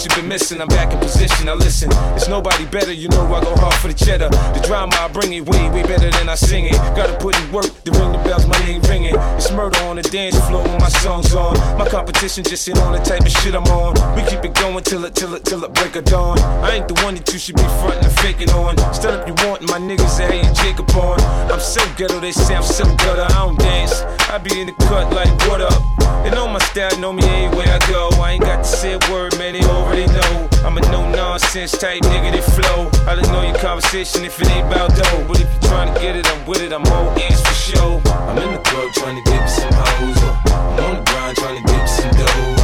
You've 0.07 0.17
been 0.17 0.29
missing. 0.29 0.61
I'm 0.61 0.69
back 0.69 0.93
in 0.93 0.99
position. 0.99 1.47
Now 1.47 1.55
listen, 1.55 1.91
it's 2.15 2.29
nobody 2.29 2.65
better. 2.67 2.93
You 2.93 3.09
know 3.09 3.27
I 3.35 3.41
go 3.43 3.55
hard 3.57 3.75
for 3.75 3.89
the 3.89 3.95
cheddar. 3.95 4.29
The 4.29 4.63
drama 4.67 4.95
I 4.97 5.09
bring 5.09 5.33
it 5.33 5.45
way, 5.47 5.71
way 5.71 5.83
better 5.83 6.11
than 6.11 6.29
I 6.29 6.35
sing 6.35 6.67
it. 6.67 6.77
Gotta 6.95 7.17
put 7.19 7.37
in 7.39 7.53
work 7.53 7.67
to 7.85 7.91
ring 7.93 8.13
the 8.13 8.19
bells. 8.25 8.47
My 8.47 8.59
name 8.67 8.81
ringing. 8.83 9.17
It's 9.37 9.51
murder 9.51 9.79
on 9.85 9.97
the 9.97 10.03
dance 10.03 10.39
floor 10.47 10.63
when 10.63 10.79
my 10.79 10.89
song's 10.89 11.35
on. 11.35 11.55
My 11.79 11.89
competition 11.89 12.45
just 12.45 12.65
sit 12.65 12.79
on 12.79 12.93
the 12.93 12.99
type 12.99 13.23
of 13.23 13.33
shit 13.43 13.55
I'm 13.55 13.65
on. 13.65 13.95
We 14.15 14.23
keep 14.31 14.45
it 14.45 14.55
going 14.55 14.83
till 14.85 15.05
it, 15.05 15.15
till 15.15 15.35
it, 15.35 15.45
till 15.45 15.65
it 15.65 15.75
break 15.75 15.97
of 15.97 16.05
dawn. 16.05 16.39
I 16.39 16.77
ain't 16.77 16.89
the 16.89 16.95
one 17.03 17.15
that 17.17 17.33
you 17.33 17.39
should 17.39 17.57
be 17.57 17.67
frontin' 17.83 18.05
and 18.05 18.19
faking 18.21 18.51
on. 18.51 18.77
Stud 18.95 19.15
up 19.15 19.27
you 19.27 19.35
want, 19.47 19.63
my 19.71 19.79
niggas 19.79 20.19
hey 20.19 20.41
and 20.41 20.55
Jacob 20.57 20.91
on. 20.97 21.21
I'm 21.51 21.61
so 21.61 21.83
ghetto, 21.97 22.21
they 22.21 22.33
say 22.33 22.55
I'm 22.55 22.63
so 22.63 22.85
gutter. 23.03 23.27
I 23.27 23.39
don't 23.45 23.59
dance. 23.59 24.03
I 24.31 24.39
be 24.39 24.61
in 24.61 24.67
the 24.67 24.75
cut 24.87 25.13
like 25.13 25.33
what 25.49 25.61
up. 25.61 25.83
They 26.23 26.31
know 26.31 26.49
my 26.49 26.59
style, 26.59 26.97
know 26.99 27.13
me 27.13 27.25
anywhere 27.25 27.67
I 27.69 27.79
go. 27.91 28.11
I 28.21 28.33
ain't 28.33 28.43
got 28.43 28.65
to 28.65 28.65
say 28.65 28.95
a 28.95 28.99
word, 29.11 29.37
man, 29.39 29.53
they 29.55 29.65
already 29.97 30.13
know. 30.13 30.49
I'm 30.65 30.77
a 30.77 30.81
no 30.93 31.09
nonsense 31.11 31.73
type 31.73 32.03
nigga 32.03 32.33
that 32.33 32.45
flow. 32.45 32.91
I 33.11 33.15
don't 33.15 33.31
know 33.33 33.43
your 33.43 33.59
conversation 33.59 34.25
if 34.25 34.41
it 34.41 34.51
ain't 34.51 34.67
about 34.67 34.95
dough. 34.95 35.25
But 35.27 35.41
if 35.41 35.53
you 35.53 35.69
trying 35.69 35.93
to 35.95 36.01
get 36.01 36.17
it, 36.17 36.27
I'm 36.27 36.47
with 36.47 36.63
it, 36.63 36.73
I'm 36.73 36.85
all 36.87 37.17
ears 37.19 37.41
for 37.41 37.55
sure. 37.55 38.03
I'm 38.07 38.39
in 38.39 38.53
the 38.53 38.59
club 38.59 38.93
trying 38.93 39.23
to 39.23 39.31
me 39.31 39.49
some 39.49 39.73
hoes. 39.73 40.19
I'm 40.53 40.85
on 40.85 40.97
the 40.97 41.11
grind 41.11 41.37
trying 41.37 41.57
to 41.57 41.73
get 41.73 41.81
me 41.81 41.89
some 41.89 42.11
dough. 42.11 42.57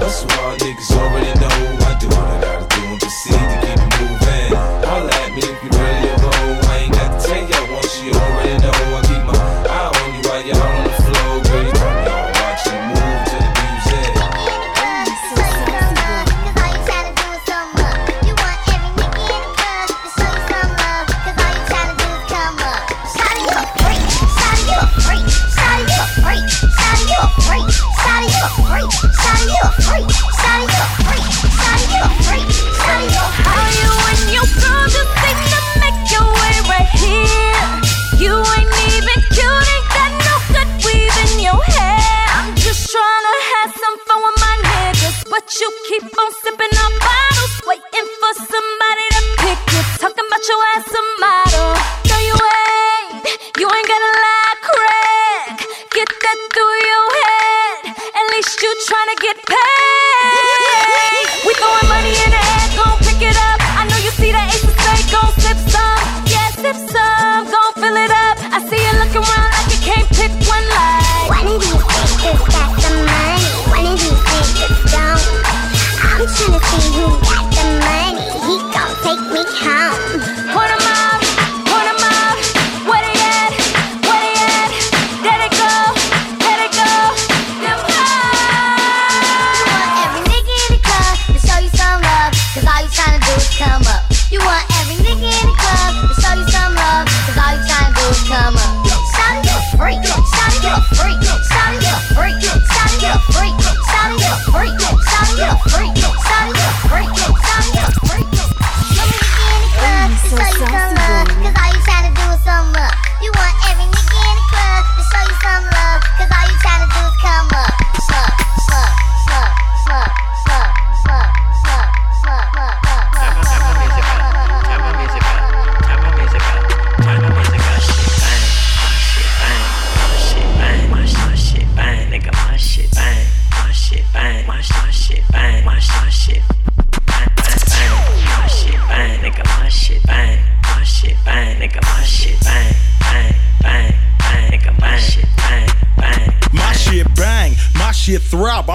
That's 0.00 0.22
what 0.24 0.38
all 0.38 0.56
niggas 0.56 0.90
already 0.92 1.40
know. 1.40 1.77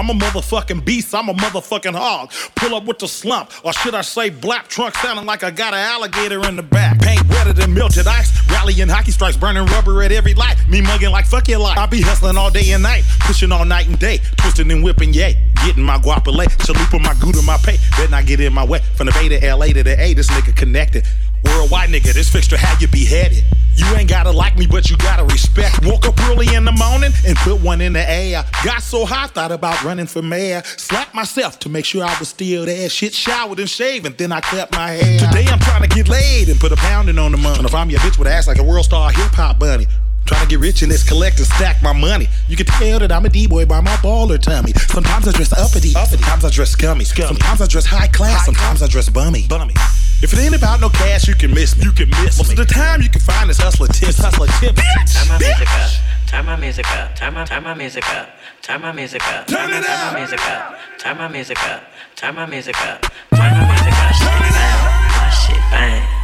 I'm 0.04 0.10
a 0.10 0.22
motherfucking 0.22 0.84
beast, 0.84 1.14
I'm 1.14 1.30
a 1.30 1.32
motherfucking 1.32 1.94
hog. 1.94 2.30
Pull 2.56 2.74
up 2.74 2.84
with 2.84 2.98
the 2.98 3.08
slump, 3.08 3.50
or 3.64 3.72
should 3.72 3.94
I 3.94 4.02
say 4.02 4.30
blap 4.30 4.68
trunk 4.68 4.94
sounding 4.96 5.24
like 5.24 5.42
I 5.42 5.50
got 5.50 5.72
an 5.72 5.80
alligator 5.80 6.46
in 6.46 6.56
the 6.56 6.62
back. 6.62 7.00
Paint 7.00 7.26
wetter 7.30 7.54
than 7.54 7.72
melted 7.72 8.06
ice, 8.06 8.30
rallying 8.50 8.90
hockey 8.90 9.12
strikes, 9.12 9.38
burning 9.38 9.64
rubber 9.64 10.02
at 10.02 10.12
every 10.12 10.34
light. 10.34 10.56
Me 10.68 10.82
mugging 10.82 11.10
like 11.10 11.24
fuck 11.24 11.48
your 11.48 11.60
life. 11.60 11.78
I 11.78 11.86
be 11.86 12.02
hustling 12.02 12.36
all 12.36 12.50
day 12.50 12.72
and 12.72 12.82
night, 12.82 13.04
pushing 13.20 13.50
all 13.50 13.64
night 13.64 13.88
and 13.88 13.98
day, 13.98 14.20
twisting 14.36 14.70
and 14.70 14.84
whipping, 14.84 15.14
yay. 15.14 15.42
Getting 15.64 15.84
my 15.84 15.96
guapole, 15.96 16.48
chalupa, 16.58 17.02
my 17.02 17.14
gouda, 17.14 17.40
my 17.40 17.56
pay. 17.64 17.78
Better 17.92 18.10
not 18.10 18.26
get 18.26 18.40
in 18.40 18.52
my 18.52 18.66
way. 18.66 18.80
From 18.96 19.06
the 19.06 19.12
Bay 19.12 19.30
to 19.30 19.54
LA 19.54 19.68
to 19.68 19.82
the 19.82 19.98
A, 19.98 20.12
this 20.12 20.28
nigga 20.28 20.54
connected. 20.54 21.06
Worldwide 21.46 21.90
nigga, 21.90 22.12
this 22.12 22.30
fixture 22.30 22.56
had 22.56 22.80
you 22.80 22.88
beheaded. 22.88 23.44
You 23.76 23.86
ain't 23.96 24.08
gotta 24.08 24.30
like 24.30 24.56
me, 24.56 24.66
but 24.66 24.88
you 24.88 24.96
gotta 24.96 25.24
respect. 25.24 25.84
Woke 25.84 26.06
up 26.06 26.18
early 26.28 26.54
in 26.54 26.64
the 26.64 26.72
morning 26.72 27.10
and 27.26 27.36
put 27.38 27.60
one 27.60 27.80
in 27.80 27.92
the 27.92 28.08
air. 28.08 28.44
Got 28.64 28.82
so 28.82 29.04
high, 29.04 29.26
thought 29.26 29.50
about 29.50 29.82
running 29.82 30.06
for 30.06 30.22
mayor. 30.22 30.62
Slapped 30.64 31.14
myself 31.14 31.58
to 31.60 31.68
make 31.68 31.84
sure 31.84 32.04
I 32.04 32.16
was 32.18 32.28
still 32.28 32.64
there. 32.64 32.88
Shit 32.88 33.12
showered 33.12 33.58
and 33.58 33.68
shaved, 33.68 34.06
and 34.06 34.16
then 34.16 34.30
I 34.32 34.40
cut 34.40 34.70
my 34.72 34.90
hair. 34.90 35.18
Today 35.18 35.46
I'm 35.50 35.58
trying 35.58 35.82
to 35.82 35.88
get 35.88 36.08
laid 36.08 36.48
and 36.48 36.58
put 36.60 36.72
a 36.72 36.76
pounding 36.76 37.18
on 37.18 37.32
the 37.32 37.38
money. 37.38 37.58
And 37.58 37.66
if 37.66 37.74
I'm 37.74 37.90
your 37.90 38.00
bitch 38.00 38.18
with 38.18 38.28
ass 38.28 38.46
like 38.46 38.58
a 38.58 38.64
world 38.64 38.84
star 38.84 39.10
hip 39.10 39.32
hop 39.32 39.58
bunny. 39.58 39.86
Trying 40.26 40.42
to 40.42 40.48
get 40.48 40.60
rich 40.60 40.82
and 40.82 40.90
this 40.90 41.06
collect 41.06 41.38
and 41.38 41.46
stack 41.46 41.82
my 41.82 41.92
money. 41.92 42.28
You 42.48 42.56
can 42.56 42.66
tell 42.66 42.98
that 42.98 43.12
I'm 43.12 43.24
a 43.24 43.28
D-boy 43.28 43.66
by 43.66 43.80
my 43.80 43.96
baller 43.96 44.40
tummy. 44.40 44.72
Sometimes 44.72 45.28
I 45.28 45.32
dress 45.32 45.52
uppity, 45.52 45.90
sometimes 45.90 46.44
I 46.44 46.50
dress 46.50 46.70
scummy. 46.70 47.04
Sometimes 47.04 47.60
I 47.60 47.66
dress 47.66 47.84
high 47.84 48.08
class, 48.08 48.46
sometimes 48.46 48.82
I 48.82 48.88
dress 48.88 49.08
bummy. 49.08 49.46
Bummy. 49.48 49.74
If 50.22 50.32
it 50.32 50.38
ain't 50.38 50.54
about 50.54 50.80
no 50.80 50.88
cash, 50.88 51.28
you 51.28 51.34
can 51.34 51.52
miss 51.52 51.76
me. 51.76 51.84
You 51.84 51.92
can 51.92 52.08
miss 52.08 52.38
Most 52.38 52.50
of 52.52 52.56
the 52.56 52.64
time, 52.64 53.02
you 53.02 53.10
can 53.10 53.20
find 53.20 53.50
this 53.50 53.58
hustler 53.58 53.88
tip. 53.88 54.14
hustler 54.14 54.46
tip. 54.60 54.76
Turn 54.76 55.28
my 55.28 55.38
music 55.38 55.68
up. 55.68 55.90
Turn 56.26 56.46
my 56.46 56.56
music 56.56 56.90
up. 56.96 57.14
Turn 57.14 57.34
my 57.34 57.44
turn 57.44 57.62
my 57.62 57.74
music 57.74 58.08
up. 58.08 58.28
Turn 58.62 58.80
my 58.80 58.92
music 58.92 59.22
up. 59.28 59.46
Turn 59.46 59.70
it 59.70 59.84
Turn 59.84 60.12
my 60.12 60.18
music 60.18 60.40
up. 60.40 60.78
Turn 60.98 61.18
my 61.18 61.28
music 61.28 61.58
up. 61.68 61.82
Turn 62.16 62.34
my 62.34 62.46
music 62.46 62.80
up. 62.86 63.02
Turn 63.36 63.52
my 63.52 63.66
music 63.68 63.94
up. 63.96 64.00
My 64.00 64.12
shit 64.12 64.40
bang. 64.40 65.10
My 65.12 65.30
shit 65.30 65.56
bang. 65.70 66.23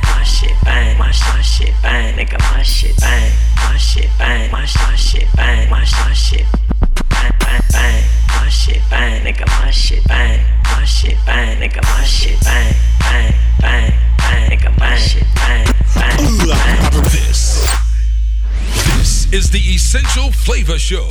My 0.67 0.73
shit 0.73 0.93
bang. 0.93 0.99
My 0.99 1.43
shit 1.43 1.75
bang. 1.83 2.17
Nigga, 2.17 2.39
my 2.53 2.63
shit 2.63 2.97
bang. 3.01 3.33
My 3.57 3.77
shit 3.77 4.11
bang. 4.19 4.51
My 4.51 4.61
my 4.61 4.97
shit 4.97 5.29
bang. 5.37 5.71
My 5.71 5.81
my 5.81 6.13
shit 6.13 6.47
bang 7.09 7.33
bang 7.41 7.63
bang. 7.73 8.05
My 8.29 8.49
shit 8.49 8.83
bang. 8.91 9.23
Nigga, 9.25 9.47
my 9.63 9.71
shit 9.71 10.05
bang. 10.07 10.41
My 10.65 10.85
shit 10.85 11.17
bang. 11.27 11.59
Nigga, 11.61 11.83
my 11.83 12.05
shit 12.05 12.41
bang 12.45 12.75
bang 13.01 13.35
bang 13.61 13.93
bang. 14.19 14.51
Nigga, 14.51 14.79
my 14.79 14.97
shit 14.97 15.27
bang 15.35 15.67
bang 15.95 16.39
bang. 16.49 17.03
This, 17.11 17.67
this 18.97 19.27
is 19.33 19.51
the 19.51 19.59
Essential 19.59 20.31
Flavor 20.33 20.79
Show. 20.79 21.09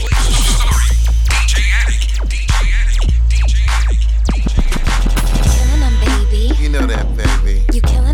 Killing 5.44 5.84
'em, 5.84 5.96
baby. 6.00 6.54
You 6.60 6.70
know 6.70 6.86
that, 6.86 7.06
baby. 7.18 7.64
You 7.74 7.82
killing 7.82 8.08
'em, 8.08 8.09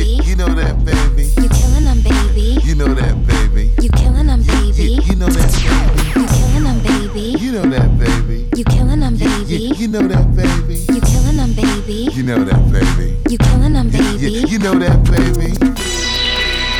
baby. 0.00 0.28
You 0.28 0.36
know 0.36 0.46
that, 0.46 0.84
baby. 0.84 1.24
You 1.36 1.48
killing 1.48 1.86
'em, 1.86 2.00
baby. 2.02 2.58
You 2.64 2.74
know 2.74 2.94
that, 2.94 3.14
baby. 3.26 3.70
You 3.82 3.90
killing 3.90 4.28
'em, 4.28 4.42
baby. 4.42 4.98
You 5.04 5.16
know 5.16 5.28
that, 5.28 5.50
baby. 5.60 6.08
You 6.16 6.24
killing 6.26 6.66
'em, 6.66 6.78
baby. 6.80 7.36
You 7.38 7.52
know 7.52 7.68
that, 7.68 7.88
baby. 7.98 8.48
You 8.56 8.64
killing 8.64 9.02
'em, 9.02 9.16
baby. 9.16 9.74
You 9.76 9.88
know 9.88 10.08
that, 10.08 10.26
baby. 10.36 10.76
You 10.88 11.00
killing 11.00 11.38
'em, 11.38 11.52
baby. 11.54 12.08
You 12.14 12.22
know 12.22 12.44
that, 12.44 12.62
baby. 12.72 13.16
You 13.28 13.38
killing 13.38 13.76
'em, 13.76 13.90
baby. 13.90 14.44
You 14.48 14.58
know 14.58 14.78
that, 14.78 15.04
baby. 15.04 15.52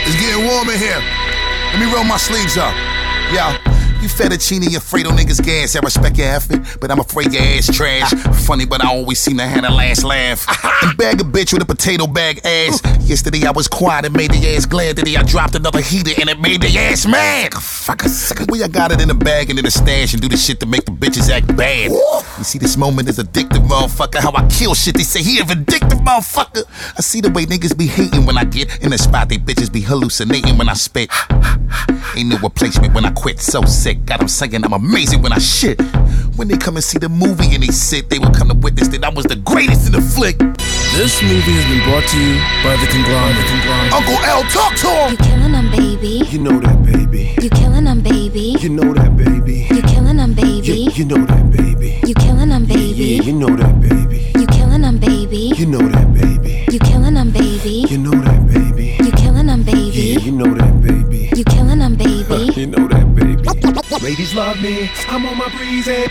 It's 0.07 0.17
getting 0.21 0.47
warm 0.47 0.71
in 0.71 0.79
here. 0.79 1.03
Let 1.73 1.79
me 1.81 1.93
roll 1.93 2.05
my 2.05 2.17
sleeves 2.17 2.57
up. 2.57 2.75
Yo. 3.33 3.60
Fettuccine 4.13 4.75
Alfredo 4.75 5.11
niggas 5.11 5.45
gas. 5.45 5.77
I 5.77 5.81
respect 5.81 6.17
your 6.19 6.29
effort, 6.29 6.61
but 6.81 6.91
I'm 6.91 7.01
afraid 7.01 7.33
your 7.33 7.43
ass 7.43 7.67
trash. 7.75 8.11
Funny, 8.47 8.67
but 8.67 8.85
I 8.85 8.89
always 8.89 9.19
seem 9.19 9.37
to 9.39 9.45
have 9.47 9.63
the 9.63 9.71
last 9.71 10.05
laugh. 10.05 10.47
and 10.83 10.97
bag 10.97 11.21
a 11.21 11.25
bitch 11.25 11.53
with 11.53 11.63
a 11.63 11.67
potato 11.67 12.07
bag 12.07 12.41
ass. 12.45 12.81
Yesterday 13.01 13.47
I 13.47 13.51
was 13.51 13.69
quiet 13.69 14.05
and 14.05 14.15
made 14.15 14.31
the 14.31 14.55
ass 14.55 14.67
glad. 14.67 14.97
Today 14.97 15.17
I 15.17 15.23
dropped 15.23 15.55
another 15.55 15.81
heater 15.81 16.13
and 16.21 16.29
it 16.29 16.41
made 16.41 16.63
the 16.63 16.69
ass 16.79 17.07
mad. 17.07 17.55
Fuck 17.55 18.05
a 18.05 18.09
sucker. 18.09 18.47
We 18.49 18.63
I 18.63 18.69
got 18.69 18.93
it 18.93 19.01
in 19.01 19.11
a 19.11 19.15
bag 19.15 19.51
and 19.51 19.59
in 19.59 19.67
a 19.67 19.71
stash 19.71 20.13
and 20.13 20.21
do 20.21 20.29
the 20.29 20.37
shit 20.37 20.61
to 20.61 20.67
make 20.67 20.85
the 20.85 20.93
bitches 20.93 21.31
act 21.31 21.57
bad. 21.57 21.91
You 21.91 22.45
see, 22.45 22.59
this 22.59 22.77
moment 22.77 23.09
is 23.09 23.19
addictive, 23.19 23.67
motherfucker. 23.67 24.21
How 24.21 24.33
I 24.33 24.47
kill 24.49 24.75
shit. 24.75 24.97
They 24.97 25.03
say 25.03 25.23
he 25.23 25.41
a 25.41 25.45
vindictive 25.45 26.01
motherfucker. 26.01 26.65
I 26.97 27.01
see 27.01 27.21
the 27.21 27.31
way 27.31 27.47
niggas 27.47 27.77
be 27.77 27.87
hating 27.87 28.27
when 28.27 28.37
I 28.37 28.45
get 28.45 28.83
in 28.83 28.91
the 28.91 28.99
spot. 28.99 29.29
They 29.29 29.39
bitches 29.39 29.73
be 29.73 29.81
hallucinating 29.81 30.59
when 30.59 30.69
I 30.69 30.75
spit. 30.75 31.11
Ain't 32.17 32.29
no 32.29 32.39
replacement 32.39 32.95
when 32.95 33.05
I 33.05 33.13
quit. 33.13 33.39
So 33.41 33.63
sick. 33.63 34.00
Got 34.07 34.21
'em 34.21 34.29
saying 34.29 34.65
I'm 34.65 34.73
amazing 34.73 35.23
when 35.23 35.33
I 35.33 35.39
shit. 35.39 35.81
When 36.37 36.49
they 36.49 36.57
come 36.57 36.77
and 36.77 36.85
see 36.85 36.99
the 36.99 37.09
movie 37.09 37.55
and 37.55 37.63
they 37.63 37.73
sit, 37.73 38.09
they 38.11 38.19
will 38.19 38.31
come 38.31 38.49
to 38.49 38.55
witness 38.55 38.89
that 38.89 39.05
I 39.05 39.11
was 39.11 39.27
the 39.27 39.37
greatest 39.37 39.87
in 39.87 39.93
the 39.93 40.01
flick. 40.01 40.39
This 40.97 41.23
movie 41.23 41.53
has 41.59 41.67
been 41.71 41.83
brought 41.87 42.07
to 42.09 42.19
you 42.19 42.35
by 42.65 42.75
the 42.77 42.87
conglomerate. 42.91 43.93
Uncle 43.93 44.19
L, 44.25 44.43
talk 44.51 44.75
to 44.83 44.89
him. 44.89 45.11
You 45.13 45.17
killing 45.19 45.55
'em, 45.55 45.71
baby. 45.71 46.25
You 46.33 46.39
know 46.41 46.59
that, 46.61 46.79
baby. 46.85 47.35
You 47.43 47.51
killing 47.51 47.87
'em, 47.87 48.01
baby. 48.01 48.57
You 48.61 48.71
know 48.71 48.93
that, 48.95 49.17
baby. 49.17 49.67
You 49.71 49.83
killing 49.83 50.19
'em, 50.19 50.35
baby. 50.35 50.89
You 50.97 51.05
know 51.05 51.25
that, 51.27 51.45
baby. 51.53 52.01
You 52.07 52.15
killing 52.15 52.51
'em, 52.51 52.65
baby. 52.67 53.05
Yeah, 53.05 53.23
you 53.23 53.33
know 53.35 53.55
that, 53.57 53.81
baby. 53.81 54.33
You 54.41 54.47
killing 54.47 54.85
'em, 54.85 54.99
baby. 54.99 55.53
You 55.57 55.67
know 55.67 55.87
that, 55.95 56.09
baby. 56.15 56.65
You 56.73 56.79
killing 56.81 57.17
'em, 57.17 57.31
baby. 57.31 57.87
You 57.91 57.99
know 57.99 58.17
that, 58.27 58.41
baby. 58.49 58.97
You 59.05 59.13
killing 59.13 59.49
'em, 59.49 59.63
baby. 59.63 60.01
Yeah, 60.01 60.19
you 60.27 60.33
know 60.33 60.53
that, 60.55 60.75
baby. 60.83 61.31
You 61.37 61.45
killing 61.45 61.81
'em, 61.83 61.95
baby. 61.95 62.53
You 62.57 62.67
know 62.67 62.89
that, 62.89 63.05
baby. 63.05 63.10
Ladies 63.99 64.35
love 64.35 64.63
me. 64.63 64.89
I'm 65.09 65.27
on 65.27 65.37
my 65.37 65.49
breezy. 65.57 66.07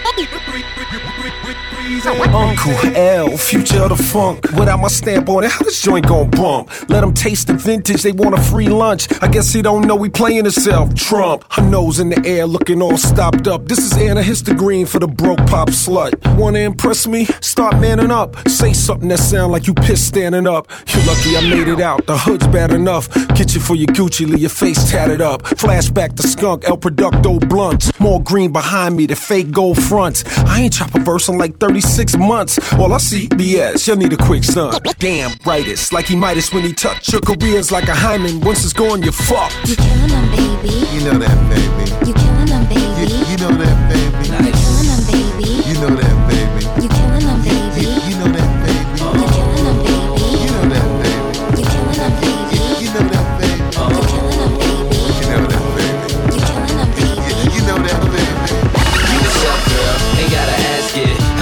Uncle 2.06 2.74
L, 2.96 3.38
future 3.38 3.82
of 3.84 3.90
the 3.90 4.04
funk. 4.12 4.44
Without 4.52 4.80
my 4.80 4.90
stamp 4.90 5.30
on 5.30 5.46
it, 5.46 5.52
how 5.52 5.64
this 5.64 5.82
joint 5.82 6.06
gon' 6.06 6.30
bump? 6.30 6.70
Let 6.90 7.02
them 7.02 7.14
taste 7.14 7.48
the 7.48 7.54
vintage, 7.54 8.04
they 8.04 8.12
want 8.12 8.38
a 8.38 8.42
free 8.42 8.68
lunch. 8.68 9.08
I 9.22 9.28
guess 9.28 9.54
he 9.54 9.62
don't 9.62 9.88
know 9.88 10.02
he 10.04 10.10
playing 10.10 10.44
himself. 10.44 10.94
Trump, 10.94 11.46
her 11.52 11.64
nose 11.64 12.00
in 12.00 12.10
the 12.10 12.22
air, 12.26 12.46
looking 12.46 12.82
all 12.82 12.98
stopped 12.98 13.48
up. 13.48 13.66
This 13.66 13.80
is 13.80 13.98
Anna 13.98 14.22
Histogreen 14.22 14.88
for 14.88 15.00
the 15.00 15.08
broke 15.08 15.46
pop 15.48 15.70
slut. 15.70 16.14
Wanna 16.38 16.60
impress 16.60 17.08
me? 17.08 17.26
Start 17.42 17.80
manning 17.80 18.12
up. 18.12 18.36
Say 18.48 18.74
something 18.74 19.08
that 19.08 19.20
sound 19.20 19.52
like 19.52 19.68
you 19.68 19.74
pissed 19.74 20.06
standing 20.06 20.48
up. 20.48 20.70
You 20.88 21.02
lucky 21.08 21.38
I 21.38 21.42
made 21.50 21.68
it 21.68 21.80
out. 21.80 22.06
The 22.06 22.18
hood's 22.18 22.48
bad 22.48 22.72
enough. 22.72 23.10
Get 23.36 23.56
you 23.56 23.62
for 23.62 23.76
your 23.76 23.88
Gucci, 23.88 24.28
leave 24.28 24.40
your 24.40 24.50
face 24.50 24.92
tatted 24.92 25.22
up. 25.22 25.44
Flashback 25.44 26.16
to 26.18 26.28
skunk, 26.28 26.66
El 26.66 26.78
Producto 26.78 27.40
blunt. 27.48 27.69
Blunts. 27.70 28.00
More 28.00 28.22
green 28.22 28.52
behind 28.52 28.96
me, 28.96 29.06
the 29.06 29.16
fake 29.16 29.52
gold 29.52 29.82
fronts. 29.82 30.24
I 30.40 30.62
ain't 30.62 30.74
chop 30.74 30.94
a 30.96 31.00
verse 31.00 31.28
in 31.30 31.38
like 31.38 31.58
36 31.58 32.18
months. 32.18 32.60
All 32.74 32.94
I 32.94 32.98
see, 32.98 33.28
BS, 33.28 33.88
y'all 33.88 33.98
need 33.98 34.14
a 34.14 34.18
quick 34.18 34.44
stunt. 34.44 34.84
Damn, 35.00 35.38
brightest, 35.44 35.94
like 35.94 36.08
he 36.08 36.16
Midas 36.16 36.54
when 36.54 36.64
he 36.64 36.74
touch 36.74 37.12
your 37.12 37.22
careers 37.22 37.72
like 37.72 37.88
a 37.88 37.96
hymen. 37.96 38.42
Once 38.42 38.64
it's 38.64 38.74
gone, 38.74 39.04
you're 39.04 39.12
fucked. 39.12 39.70
You 39.70 39.76
killing 39.76 40.08
them, 40.08 40.30
baby. 40.32 40.70
You 40.94 41.04
know 41.06 41.18
that, 41.20 41.38
baby. 41.50 42.08
You 42.08 42.14
killing 42.14 42.46
them, 42.46 42.66
baby. 42.68 43.14
You, 43.14 43.26
you 43.26 43.38
know 43.38 43.64
that, 43.64 43.94
baby. 43.94 44.09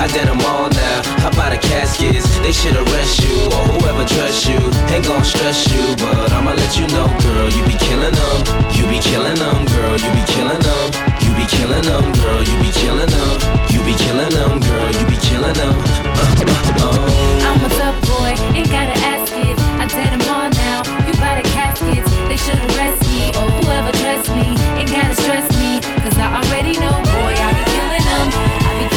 I 0.08 0.10
did 0.16 0.28
them 0.32 0.40
all 0.48 0.72
now. 0.72 1.04
How 1.20 1.36
about 1.36 1.52
the 1.52 1.60
caskets? 1.60 2.40
They 2.40 2.56
should 2.56 2.80
arrest 2.80 3.20
you 3.28 3.52
or 3.52 3.64
whoever 3.76 4.08
trusts 4.08 4.48
you. 4.48 4.56
Ain't 4.88 5.04
gon' 5.04 5.20
stress 5.20 5.68
you, 5.68 5.84
but 6.00 6.32
I'ma 6.32 6.56
let 6.56 6.80
you 6.80 6.88
know, 6.96 7.12
girl. 7.20 7.52
You 7.52 7.60
be 7.68 7.76
killing 7.76 8.16
them. 8.16 8.40
You 8.72 8.88
be 8.88 9.04
killing 9.04 9.36
them, 9.36 9.68
girl. 9.68 10.00
You 10.00 10.10
be 10.16 10.24
killing 10.32 10.64
them. 10.64 10.86
You 11.20 11.32
be 11.36 11.44
killing 11.52 11.84
them, 11.84 12.08
girl. 12.24 12.40
You 12.40 12.56
be 12.64 12.72
killing 12.72 13.12
them. 13.12 13.36
You 13.68 13.84
be 13.84 14.00
killing 14.00 14.32
them, 14.32 14.64
girl. 14.64 14.88
You 14.96 15.04
be 15.12 15.20
killing 15.28 15.58
them. 15.60 15.76
Uh, 15.76 16.88
oh. 16.88 17.44
I'm 17.44 17.60
a 17.60 17.70
tough 17.76 18.00
boy, 18.08 18.32
ain't 18.56 18.72
gotta 18.72 18.96
ask 19.12 19.36
it. 19.36 19.60
I 19.76 19.92
did 19.92 20.08
them 20.08 20.24
all 20.32 20.48
now. 20.48 20.88
You 21.04 21.20
buy 21.20 21.36
the 21.36 21.46
caskets, 21.52 22.08
they 22.32 22.40
should 22.40 22.56
arrest 22.72 23.04
me. 23.12 23.36
Or 23.36 23.52
whoever 23.60 23.92
trusts 24.00 24.32
me, 24.32 24.56
ain't 24.80 24.88
gotta 24.88 25.20
stress 25.20 25.52
me. 25.60 25.84
Cause 26.00 26.16
I 26.16 26.32
already 26.32 26.80
know, 26.80 26.96
boy, 26.96 27.36
I 27.36 27.52
be 27.60 27.64
killing 27.76 28.08
them. 28.08 28.28
I 28.64 28.72
be 28.80 28.97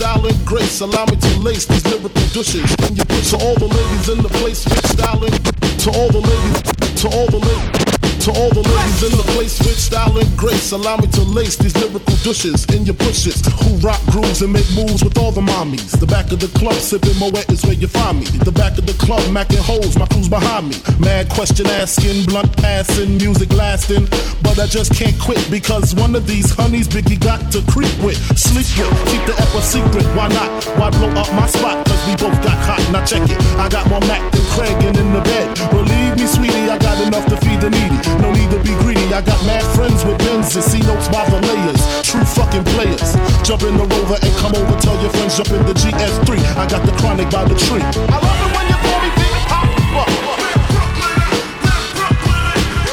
style 0.00 0.26
and 0.26 0.46
grace, 0.46 0.80
allow 0.80 1.04
me 1.04 1.16
to 1.16 1.38
lace 1.40 1.66
these 1.66 1.84
lyrical 1.84 2.08
douches. 2.32 2.74
And 2.86 2.96
you 2.96 3.04
put 3.04 3.22
to 3.24 3.36
all 3.36 3.54
the 3.56 3.68
ladies 3.68 4.08
in 4.08 4.22
the 4.22 4.30
place 4.30 4.60
style 4.88 5.22
and 5.22 5.34
to 5.80 5.90
all 5.90 6.08
the 6.08 6.20
ladies, 6.20 7.02
to 7.02 7.08
all 7.08 7.26
the 7.26 7.38
ladies. 7.38 7.89
To 8.20 8.30
all 8.32 8.50
the 8.50 8.60
ladies 8.60 9.00
in 9.00 9.16
the 9.16 9.24
place 9.32 9.58
with 9.60 9.80
style 9.80 10.12
and 10.18 10.28
grace, 10.36 10.72
allow 10.72 10.98
me 10.98 11.06
to 11.08 11.22
lace 11.22 11.56
these 11.56 11.72
lyrical 11.80 12.14
douches 12.20 12.68
in 12.68 12.84
your 12.84 13.00
bushes. 13.00 13.40
Who 13.64 13.80
rock 13.80 13.96
grooves 14.12 14.42
and 14.42 14.52
make 14.52 14.68
moves 14.76 15.02
with 15.02 15.16
all 15.16 15.32
the 15.32 15.40
mommies. 15.40 15.98
The 15.98 16.04
back 16.04 16.30
of 16.30 16.38
the 16.38 16.52
club 16.52 16.74
sipping 16.74 17.16
Moet 17.16 17.48
is 17.48 17.64
where 17.64 17.72
you 17.72 17.88
find 17.88 18.20
me. 18.20 18.26
The 18.26 18.52
back 18.52 18.76
of 18.76 18.84
the 18.84 18.92
club 19.00 19.24
macking 19.32 19.64
holes, 19.64 19.96
my 19.96 20.04
crew's 20.04 20.28
behind 20.28 20.68
me. 20.68 20.76
Mad 21.00 21.30
question 21.30 21.64
asking, 21.80 22.26
blunt 22.26 22.52
passing, 22.60 23.16
music 23.16 23.54
lasting. 23.56 24.04
But 24.44 24.60
I 24.60 24.66
just 24.66 24.92
can't 24.92 25.16
quit 25.18 25.40
because 25.50 25.94
one 25.94 26.14
of 26.14 26.26
these 26.26 26.52
honeys 26.52 26.88
Biggie 26.88 27.16
got 27.16 27.40
to 27.56 27.64
creep 27.72 27.96
with, 28.04 28.20
sleep 28.36 28.68
with, 28.76 28.92
keep 29.08 29.24
the 29.24 29.32
ep 29.40 29.48
secret. 29.64 30.04
Why 30.12 30.28
not? 30.28 30.52
Why 30.76 30.90
blow 30.92 31.08
up 31.16 31.32
my 31.32 31.48
spot? 31.48 31.88
Cause 31.88 32.02
we 32.04 32.20
both 32.20 32.36
got 32.44 32.60
hot. 32.68 32.84
Now 32.92 33.00
check 33.00 33.24
it. 33.24 33.40
I 33.56 33.72
got 33.72 33.88
more 33.88 34.04
Mac 34.04 34.20
than 34.28 34.44
Craig 34.52 34.76
and 34.84 34.92
in 35.00 35.08
the 35.16 35.24
bed. 35.24 35.56
Believe 35.72 36.20
me, 36.20 36.26
sweetie, 36.28 36.68
I 36.68 36.76
got 36.76 37.00
enough 37.00 37.24
to 37.32 37.36
feed 37.40 37.64
the 37.64 37.70
needy. 37.70 38.09
No 38.18 38.32
need 38.32 38.50
to 38.50 38.58
be 38.58 38.74
greedy. 38.82 39.06
I 39.14 39.22
got 39.22 39.38
mad 39.46 39.62
friends 39.76 40.04
with 40.04 40.18
Benzes. 40.18 40.62
See 40.62 40.80
notes 40.82 41.08
by 41.08 41.24
the 41.30 41.38
layers. 41.46 41.80
True 42.02 42.24
fucking 42.24 42.64
players. 42.74 43.14
Jump 43.46 43.62
in 43.62 43.76
the 43.76 43.86
rover 43.86 44.18
and 44.20 44.32
come 44.42 44.54
over. 44.54 44.74
Tell 44.80 44.98
your 45.00 45.10
friends 45.10 45.36
jump 45.36 45.50
in 45.50 45.62
the 45.66 45.74
GS3. 45.74 46.38
I 46.56 46.66
got 46.66 46.84
the 46.86 46.92
chronic 46.98 47.30
by 47.30 47.44
the 47.44 47.54
tree. 47.54 47.82
I 47.82 48.18
love 48.18 48.40
it 48.42 48.50
when 48.56 48.66
you 48.66 48.76
call 48.82 48.98
me 49.02 49.10
Big 49.14 49.34
Poppa. 49.46 50.04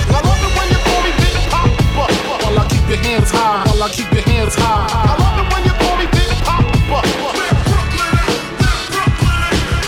I 0.07 0.19
love 0.21 0.41
it 0.45 0.51
when 0.57 0.67
you 0.69 0.79
call 0.85 1.01
me 1.05 1.11
While 2.43 2.59
I 2.59 2.67
keep 2.69 2.85
your 2.89 3.01
hands 3.01 3.31
high. 3.31 3.65
While 3.67 3.83
I 3.83 3.89
keep 3.89 4.11
your 4.13 4.23
hands 4.23 4.55
high. 4.55 4.87
I 4.91 5.15
love 5.17 5.37
it 5.41 5.47
when 5.53 5.63
you 5.65 5.73
call 5.81 5.95
me 5.97 6.05
Big 6.13 6.31
Poppa. 6.45 6.99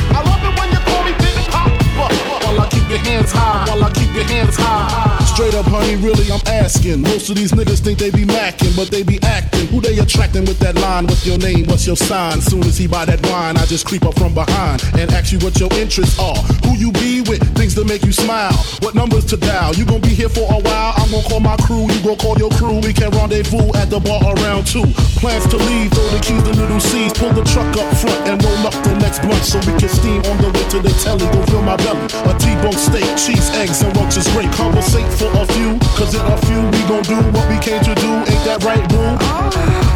I 0.09 0.21
love 0.25 0.43
it 0.43 0.53
when 0.59 0.69
you 0.73 0.81
call 0.89 1.03
me 1.05 1.13
Big 1.21 1.37
Poppa. 1.53 2.05
While 2.45 2.61
I 2.61 2.67
keep 2.69 2.89
your 2.89 2.99
hands 2.99 3.31
high. 3.31 3.65
While 3.69 3.83
I 3.83 3.91
keep 3.91 4.13
your 4.13 4.25
hands 4.25 4.55
high. 4.57 5.18
Straight 5.39 5.55
up, 5.55 5.67
honey, 5.67 5.95
really, 5.95 6.29
I'm 6.29 6.41
asking. 6.47 6.99
Most 6.99 7.29
of 7.29 7.37
these 7.37 7.53
niggas 7.53 7.79
think 7.79 7.97
they 7.97 8.11
be 8.11 8.25
macking, 8.25 8.75
but 8.75 8.91
they 8.91 9.03
be 9.03 9.23
acting. 9.23 9.67
Who 9.67 9.79
they 9.79 9.97
attracting 9.97 10.43
with 10.43 10.59
that 10.59 10.75
line? 10.75 11.07
What's 11.07 11.25
your 11.25 11.37
name? 11.37 11.65
What's 11.67 11.87
your 11.87 11.95
sign? 11.95 12.41
Soon 12.41 12.61
as 12.65 12.77
he 12.77 12.87
buy 12.87 13.05
that 13.05 13.25
wine, 13.25 13.55
I 13.55 13.65
just 13.65 13.87
creep 13.87 14.03
up 14.03 14.19
from 14.19 14.33
behind 14.33 14.83
and 14.99 15.09
ask 15.11 15.31
you 15.31 15.39
what 15.39 15.57
your 15.57 15.71
interests 15.71 16.19
are. 16.19 16.35
Who 16.67 16.75
you 16.75 16.91
be 16.91 17.18
with? 17.29 17.45
Things 17.53 17.75
to 17.75 17.85
make 17.85 18.03
you 18.03 18.11
smile. 18.11 18.51
What 18.81 18.95
numbers 18.95 19.23
to 19.29 19.37
dial? 19.37 19.73
You 19.75 19.85
gon' 19.85 20.01
be 20.01 20.09
here 20.09 20.27
for 20.27 20.49
a 20.49 20.59
while. 20.59 20.93
I'm 20.97 21.11
gon' 21.13 21.23
call 21.29 21.39
my 21.39 21.55
crew. 21.61 21.85
You 21.85 22.01
gon' 22.01 22.17
call 22.17 22.35
your 22.41 22.49
crew. 22.57 22.81
We 22.81 22.91
can 22.91 23.13
rendezvous 23.13 23.69
at 23.77 23.93
the 23.93 24.01
bar 24.01 24.19
around 24.41 24.65
two. 24.65 24.83
Plans 25.21 25.45
to 25.53 25.57
leave, 25.57 25.93
throw 25.93 26.09
the 26.09 26.19
keys 26.25 26.41
to 26.43 26.53
little 26.57 26.81
C's. 26.81 27.13
Pull 27.13 27.31
the 27.37 27.45
truck 27.45 27.69
up 27.77 27.87
front 28.01 28.19
and 28.25 28.41
roll 28.41 28.65
up 28.65 28.75
the 28.81 28.97
next 28.97 29.21
blunt 29.21 29.45
so 29.45 29.61
we 29.69 29.77
can 29.77 29.87
steam 29.87 30.25
on 30.25 30.37
the 30.41 30.49
way 30.49 30.65
to 30.73 30.81
the 30.81 30.91
telly. 31.05 31.29
Go 31.29 31.39
fill 31.53 31.61
my 31.61 31.77
belly. 31.77 32.01
A 32.25 32.33
T-bone 32.41 32.73
steak, 32.73 33.05
cheese, 33.15 33.53
eggs, 33.61 33.85
and 33.85 33.93
roaches 33.95 34.27
great. 34.33 34.49
Conversate 34.57 35.07
for 35.13 35.29
a 35.37 35.45
few, 35.53 35.77
cause 35.93 36.17
in 36.17 36.25
a 36.25 36.37
few 36.49 36.65
we 36.73 36.81
gon' 36.89 37.05
do 37.05 37.17
what 37.29 37.45
we 37.45 37.61
came 37.61 37.79
to 37.85 37.93
do. 37.93 38.11
Ain't 38.25 38.43
that 38.49 38.65
right, 38.65 38.83
boo? 38.89 39.05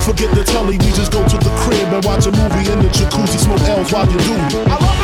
Forget 0.06 0.36
the 0.36 0.44
telly, 0.44 0.78
we 0.78 0.92
just 0.94 1.12
go 1.12 1.24
to 1.24 1.38
the 1.38 1.54
crib 1.64 1.88
and 1.90 2.04
watch 2.06 2.28
a 2.28 2.32
movie 2.32 2.68
in 2.70 2.78
the 2.84 2.92
jacuzzi, 2.92 3.40
smoke 3.40 3.64
L's 3.64 3.92
while 3.92 4.06
you 4.12 4.20
do. 4.20 4.36
I 4.68 4.78
love 4.78 5.00
it 5.00 5.03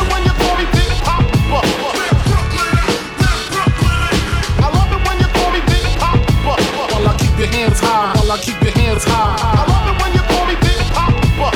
hands 7.60 7.80
high, 7.80 8.16
while 8.16 8.32
I 8.32 8.38
keep 8.38 8.56
your 8.62 8.72
hands 8.72 9.04
high. 9.04 9.36
I 9.36 9.68
love 9.68 9.84
it 9.90 9.96
when 10.00 10.12
you 10.16 10.24
call 10.32 10.46
me 10.48 10.56
Big 10.64 10.80
Poppa. 10.96 11.48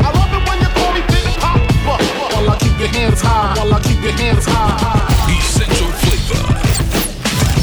I 0.00 0.08
love 0.16 0.32
it 0.32 0.42
when 0.48 0.58
you 0.64 0.70
call 0.72 0.92
me 0.96 1.02
Big 1.12 1.28
Poppa. 1.36 1.94
While 2.32 2.48
I 2.48 2.56
keep 2.56 2.78
your 2.80 2.88
hands 2.88 3.20
high, 3.20 3.52
while 3.58 3.74
I 3.74 3.80
keep 3.84 4.00
your 4.00 4.16
hands 4.16 4.46
high. 4.48 5.28
Essential 5.28 5.92
flavor. 6.00 6.40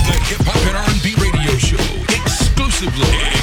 The 0.05 0.15
hip 0.29 0.41
hop 0.45 0.61
and 0.69 0.77
R&B 0.85 1.17
radio 1.17 1.57
show 1.57 1.81
exclusively, 2.13 3.09
exclusively 3.09 3.38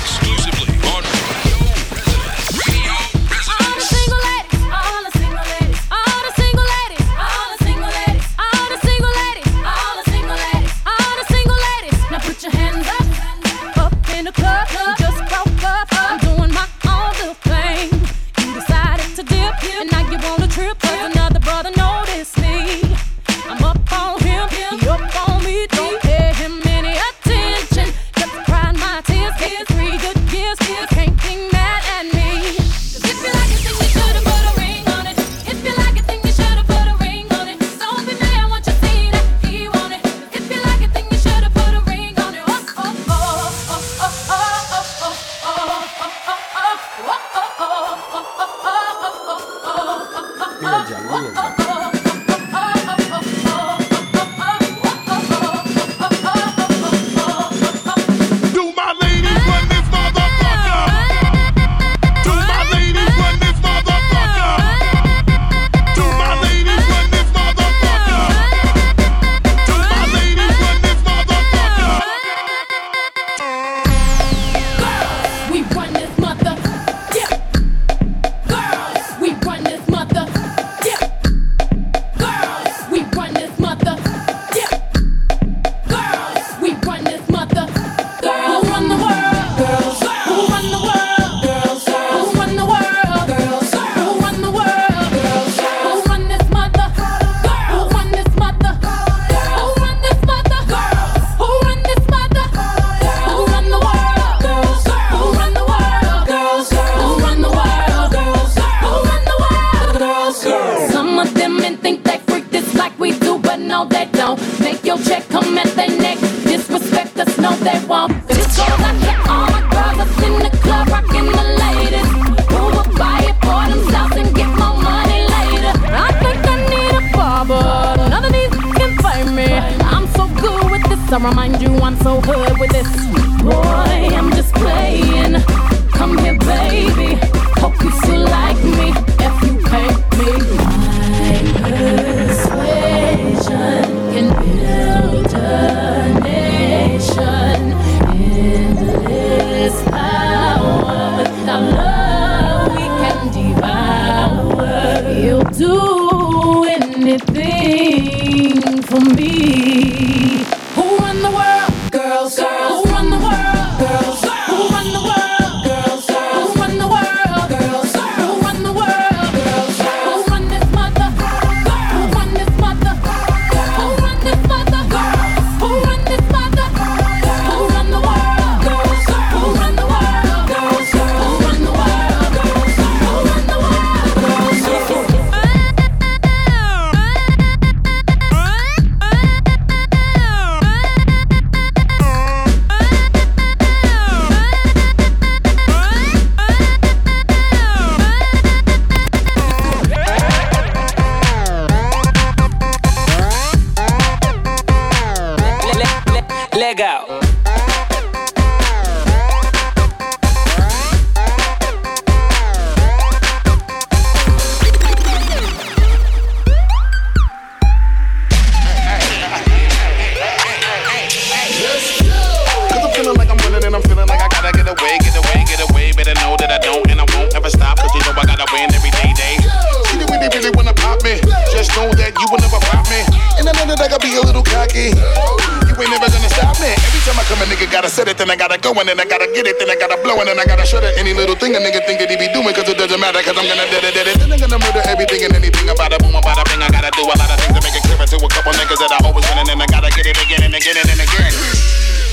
go, 238.76 238.90
and 238.90 239.00
I 239.00 239.04
gotta 239.04 239.26
get 239.32 239.46
it, 239.46 239.58
then 239.58 239.70
I 239.70 239.76
gotta 239.76 239.96
blow, 240.02 240.20
it 240.20 240.28
and 240.28 240.38
I 240.38 240.44
gotta 240.44 240.66
shut 240.66 240.84
it. 240.84 240.98
Any 240.98 241.14
little 241.14 241.36
thing 241.36 241.56
a 241.56 241.58
nigga 241.58 241.80
think 241.86 242.00
that 242.00 242.10
he 242.10 242.16
be 242.16 242.28
doing, 242.32 242.52
cause 242.52 242.68
it 242.68 242.76
doesn't 242.76 243.00
matter, 243.00 243.22
cause 243.22 243.36
I'm 243.38 243.48
gonna 243.48 243.64
dead 243.72 243.84
it, 243.84 243.94
dead 243.94 244.06
I'm 244.20 244.38
gonna 244.38 244.58
murder 244.60 244.82
everything 244.84 245.24
and 245.24 245.34
anything 245.34 245.55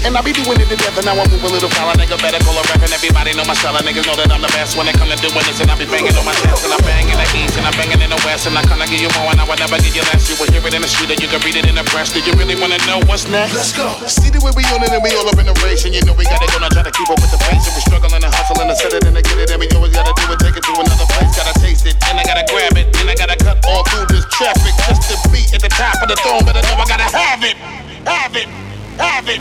And 0.04 0.20
I 0.20 0.22
be 0.22 0.36
doing 0.36 0.60
it 0.60 0.68
to 0.68 0.76
death, 0.76 0.99
and 0.99 1.08
now 1.08 1.16
I 1.16 1.24
move 1.32 1.39
a 1.39 1.47
little 1.47 1.72
foul. 1.72 1.95
Nigga 1.95 2.20
better 2.20 2.36
call 2.43 2.60
a 2.60 2.64
rep, 2.68 2.84
and 2.84 2.91
everybody 2.91 3.32
know 3.39 3.47
my 3.47 3.56
style. 3.56 3.80
Niggas 3.80 4.04
know 4.04 4.20
that 4.20 4.28
I'm 4.36 4.43
the 4.43 4.51
best 4.51 4.76
when 4.76 4.91
it 4.91 4.99
come 4.99 5.08
to 5.08 5.16
doing 5.16 5.45
this, 5.47 5.64
and 5.64 5.72
I 5.72 5.80
be 5.80 5.88
banging 5.88 6.12
on 6.20 6.28
my 6.28 6.36
chest, 6.43 6.68
and 6.68 6.76
I 6.76 6.80
bang 6.84 7.08
in 7.08 7.16
the 7.16 7.28
east, 7.39 7.56
and 7.56 7.64
I'm 7.64 7.72
banging 7.80 8.04
in 8.04 8.12
the 8.12 8.20
west, 8.28 8.43
and 8.43 8.54
I 8.60 8.68
kinda 8.68 8.84
give 8.91 8.99
you 8.99 9.08
more, 9.16 9.32
and 9.32 9.39
I 9.39 9.47
would 9.47 9.64
never 9.64 9.80
give 9.80 9.95
you 9.95 10.04
less. 10.12 10.28
You 10.28 10.36
will 10.36 10.51
hear 10.51 10.60
it 10.60 10.76
in 10.76 10.84
the 10.84 10.91
street, 10.91 11.08
and 11.16 11.20
you 11.24 11.32
can 11.32 11.39
read 11.47 11.56
it 11.56 11.66
in 11.66 11.80
the 11.80 11.88
press. 11.88 12.12
Do 12.12 12.20
you 12.20 12.36
really 12.36 12.60
wanna 12.60 12.84
know 12.84 12.99
what's 13.08 13.32
next? 13.32 13.56
Let's 13.56 13.72
go. 13.72 13.95
See 14.06 14.28
the 14.28 14.43
way 14.43 14.51
we 14.51 14.68
on 14.76 14.84
it, 14.84 14.91
and 14.91 14.99
we 14.99 15.16
all 15.16 15.24
up 15.24 15.39
in 15.39 15.47
the 15.47 15.56
race, 15.64 15.88
and 15.88 15.95
you 15.95 16.04
know 16.04 16.14
we 16.20 16.28
gotta 16.28 16.51
go 16.51 16.60
now, 16.60 16.68
try 16.68 16.84
to 16.84 16.91
keep 16.91 17.08
up 17.08 17.24
with 17.24 17.32
the 17.32 17.39
pace, 17.47 17.64
and 17.64 17.74
we 17.74 17.82
struggling 17.88 18.20
and 18.28 18.34
hustling 18.36 18.68
and 18.68 18.76
set 18.76 18.91
it 18.91 19.08
and 19.08 19.16
get 19.16 19.39
it, 19.39 19.56
and 19.56 19.60
we 19.64 19.72
always 19.72 19.95
gotta 19.95 20.12
do 20.20 20.28
it, 20.36 20.38
take 20.43 20.60
it 20.60 20.64
to 20.68 20.74
another 20.84 21.08
place, 21.16 21.32
gotta 21.32 21.56
taste 21.64 21.88
it, 21.88 21.95
and 22.12 22.20
I 22.20 22.28
gotta 22.28 22.43
grab 22.51 22.76
it, 22.76 22.91
and 22.99 23.08
I 23.08 23.16
gotta 23.16 23.39
cut 23.39 23.64
all 23.72 23.88
through 23.88 24.12
this 24.12 24.28
traffic 24.36 24.76
just 24.84 25.08
to 25.10 25.16
be 25.32 25.47
at 25.56 25.64
the 25.64 25.72
top 25.72 25.95
of 26.04 26.12
the 26.12 26.20
throne, 26.20 26.43
but 26.43 26.60
I 26.60 26.62
know 26.68 26.76
I 26.76 26.86
gotta 26.91 27.08
have 27.08 27.39
it, 27.47 27.56
have 28.04 28.36
it, 28.36 28.51
have 28.99 29.32
it, 29.32 29.39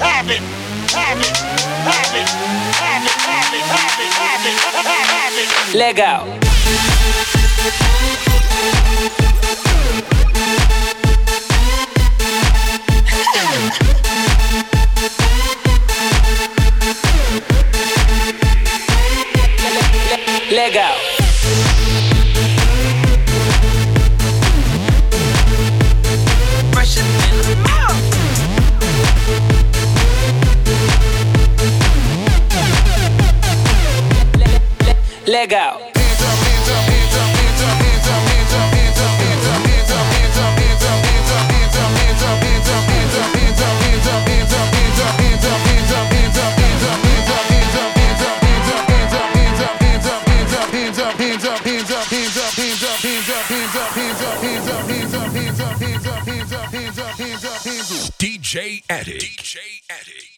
have 0.00 0.30
it. 0.30 0.42
DJ 58.52 58.84
Attic. 58.90 59.16
DJ 59.16 59.56
Attic. 59.88 60.32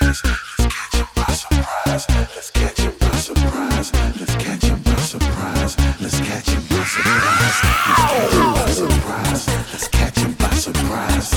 Let's 0.00 0.22
catch 0.62 0.94
him 0.94 1.08
by 1.16 1.32
surprise. 1.34 2.06
Let's 2.06 2.50
catch 2.52 2.78
him 2.78 2.94
by 3.00 3.10
surprise. 3.16 3.92
Let's 4.20 4.36
catch 4.36 4.62
him 4.62 4.80
by 4.84 4.94
surprise. 4.96 5.76
Let's 6.00 6.20
catch 6.20 6.50
him 6.50 6.62
by 6.68 6.84
surprise. 6.86 7.64
Let's 9.58 9.74
catch 9.90 10.06
him 10.20 10.34
by 10.38 10.50
surprise. 10.54 11.34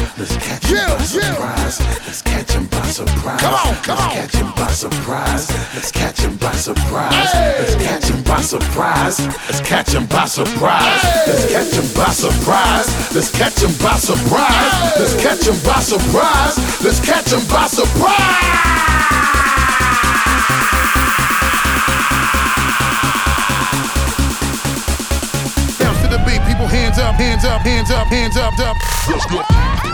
Let's 2.05 2.21
catch 2.21 2.51
him 2.51 2.67
by 2.67 2.85
surprise. 2.85 3.41
Come 3.41 3.55
on, 3.55 3.75
come 3.81 3.97
on. 3.97 4.13
Let's 4.13 4.13
catch 4.13 4.35
him 4.35 4.51
by 4.55 4.71
surprise. 4.71 5.49
Let's 5.73 5.91
catch 5.91 6.19
him 6.19 6.37
by 6.37 6.40
Let's 6.67 7.75
catch 7.75 8.03
him 8.07 8.21
by 8.23 8.41
surprise. 8.41 9.19
Let's 9.19 9.61
catch 9.61 9.93
him 9.95 10.05
by 10.05 10.25
surprise. 10.25 11.03
Let's 11.25 11.51
catch 11.51 11.73
him 11.73 11.87
by 11.95 12.11
surprise. 12.11 13.15
Let's 13.15 13.31
catch 13.31 13.63
him 13.63 13.71
by 13.81 13.95
surprise. 13.97 14.95
Let's 14.99 15.15
catch 15.23 15.47
him 15.47 15.57
by 15.65 15.79
surprise. 15.81 16.83
Let's 16.83 16.99
by 17.51 17.65
surprise. 17.65 18.13
Bounce 25.79 26.01
to 26.03 26.07
the 26.09 26.21
beat, 26.27 26.45
people 26.45 26.67
hands 26.67 26.99
up, 26.99 27.15
hands 27.15 27.43
up, 27.43 27.61
hands 27.61 27.89
up, 27.89 28.07
hands 28.07 28.37
up, 28.37 28.59
up. 28.59 28.77
Let's 29.09 29.25
go. 29.25 29.90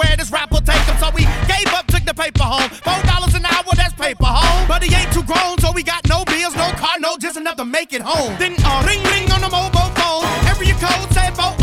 Where 0.00 0.16
this 0.16 0.30
rap 0.32 0.50
will 0.50 0.64
take 0.64 0.80
him. 0.88 0.96
So 0.96 1.10
we 1.12 1.28
gave 1.44 1.68
up, 1.76 1.86
took 1.86 2.04
the 2.08 2.14
paper 2.14 2.44
home. 2.44 2.68
Four 2.80 3.00
dollars 3.04 3.34
an 3.36 3.44
hour, 3.44 3.72
that's 3.76 3.92
paper 3.94 4.24
home. 4.24 4.64
But 4.66 4.82
he 4.82 4.88
ain't 4.96 5.12
too 5.12 5.22
grown, 5.22 5.58
so 5.60 5.72
we 5.72 5.82
got 5.82 6.00
no 6.08 6.24
bills, 6.24 6.56
no 6.56 6.68
car, 6.80 6.96
no 6.98 7.16
just 7.20 7.36
enough 7.36 7.56
to 7.56 7.64
make 7.64 7.92
it 7.92 8.00
home. 8.00 8.32
Then 8.40 8.56
uh, 8.64 8.80
ring 8.88 9.02
ring 9.12 9.28
on 9.30 9.44
the 9.44 9.52
mobile 9.52 9.90
phone. 10.00 10.24
Area 10.48 10.72
code 10.80 11.08
say 11.12 11.28
404. 11.36 11.60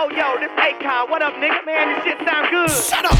Oh, 0.00 0.08
yo, 0.16 0.40
this 0.40 0.52
Akon. 0.56 1.10
What 1.10 1.20
up, 1.20 1.34
nigga? 1.36 1.60
Man, 1.68 1.92
this 1.92 2.04
shit 2.04 2.18
sound 2.24 2.48
good. 2.50 2.70
Shut 2.72 3.04
up, 3.04 3.18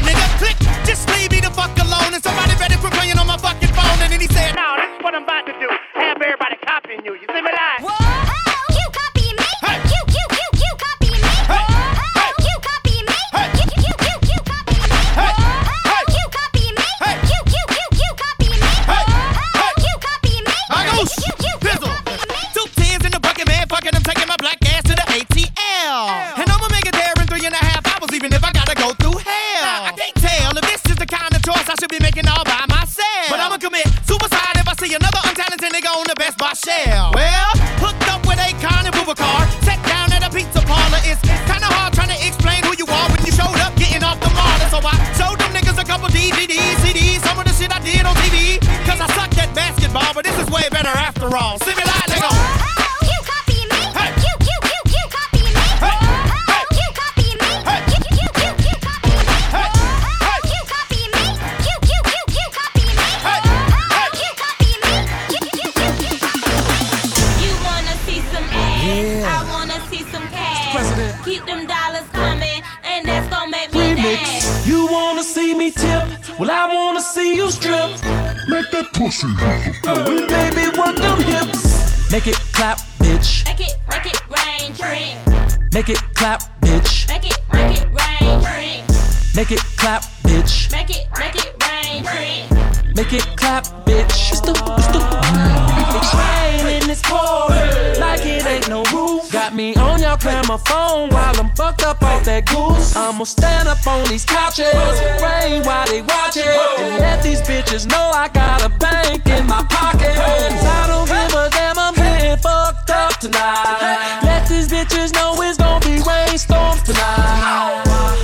these 104.57 105.01
rain 105.21 105.63
while 105.63 105.85
they 105.87 106.01
watch 106.01 106.37
it, 106.37 106.45
and 106.79 106.99
let 106.99 107.21
these 107.21 107.41
bitches 107.41 107.87
know 107.87 108.11
I 108.13 108.29
got 108.29 108.63
a 108.63 108.69
bank 108.69 109.27
in 109.27 109.45
my 109.47 109.63
pocket. 109.69 110.15
I 110.15 110.87
don't 110.87 111.07
give 111.07 111.33
a 111.35 111.49
damn, 111.49 111.77
I'm 111.77 111.93
getting 111.93 112.37
fucked 112.37 112.89
up 112.89 113.19
tonight. 113.19 114.19
Let 114.23 114.47
these 114.47 114.67
bitches 114.67 115.13
know 115.13 115.41
it's 115.41 115.57
gonna 115.57 115.83
be 115.85 116.01
rainstorms 116.01 116.83
tonight. 116.83 117.83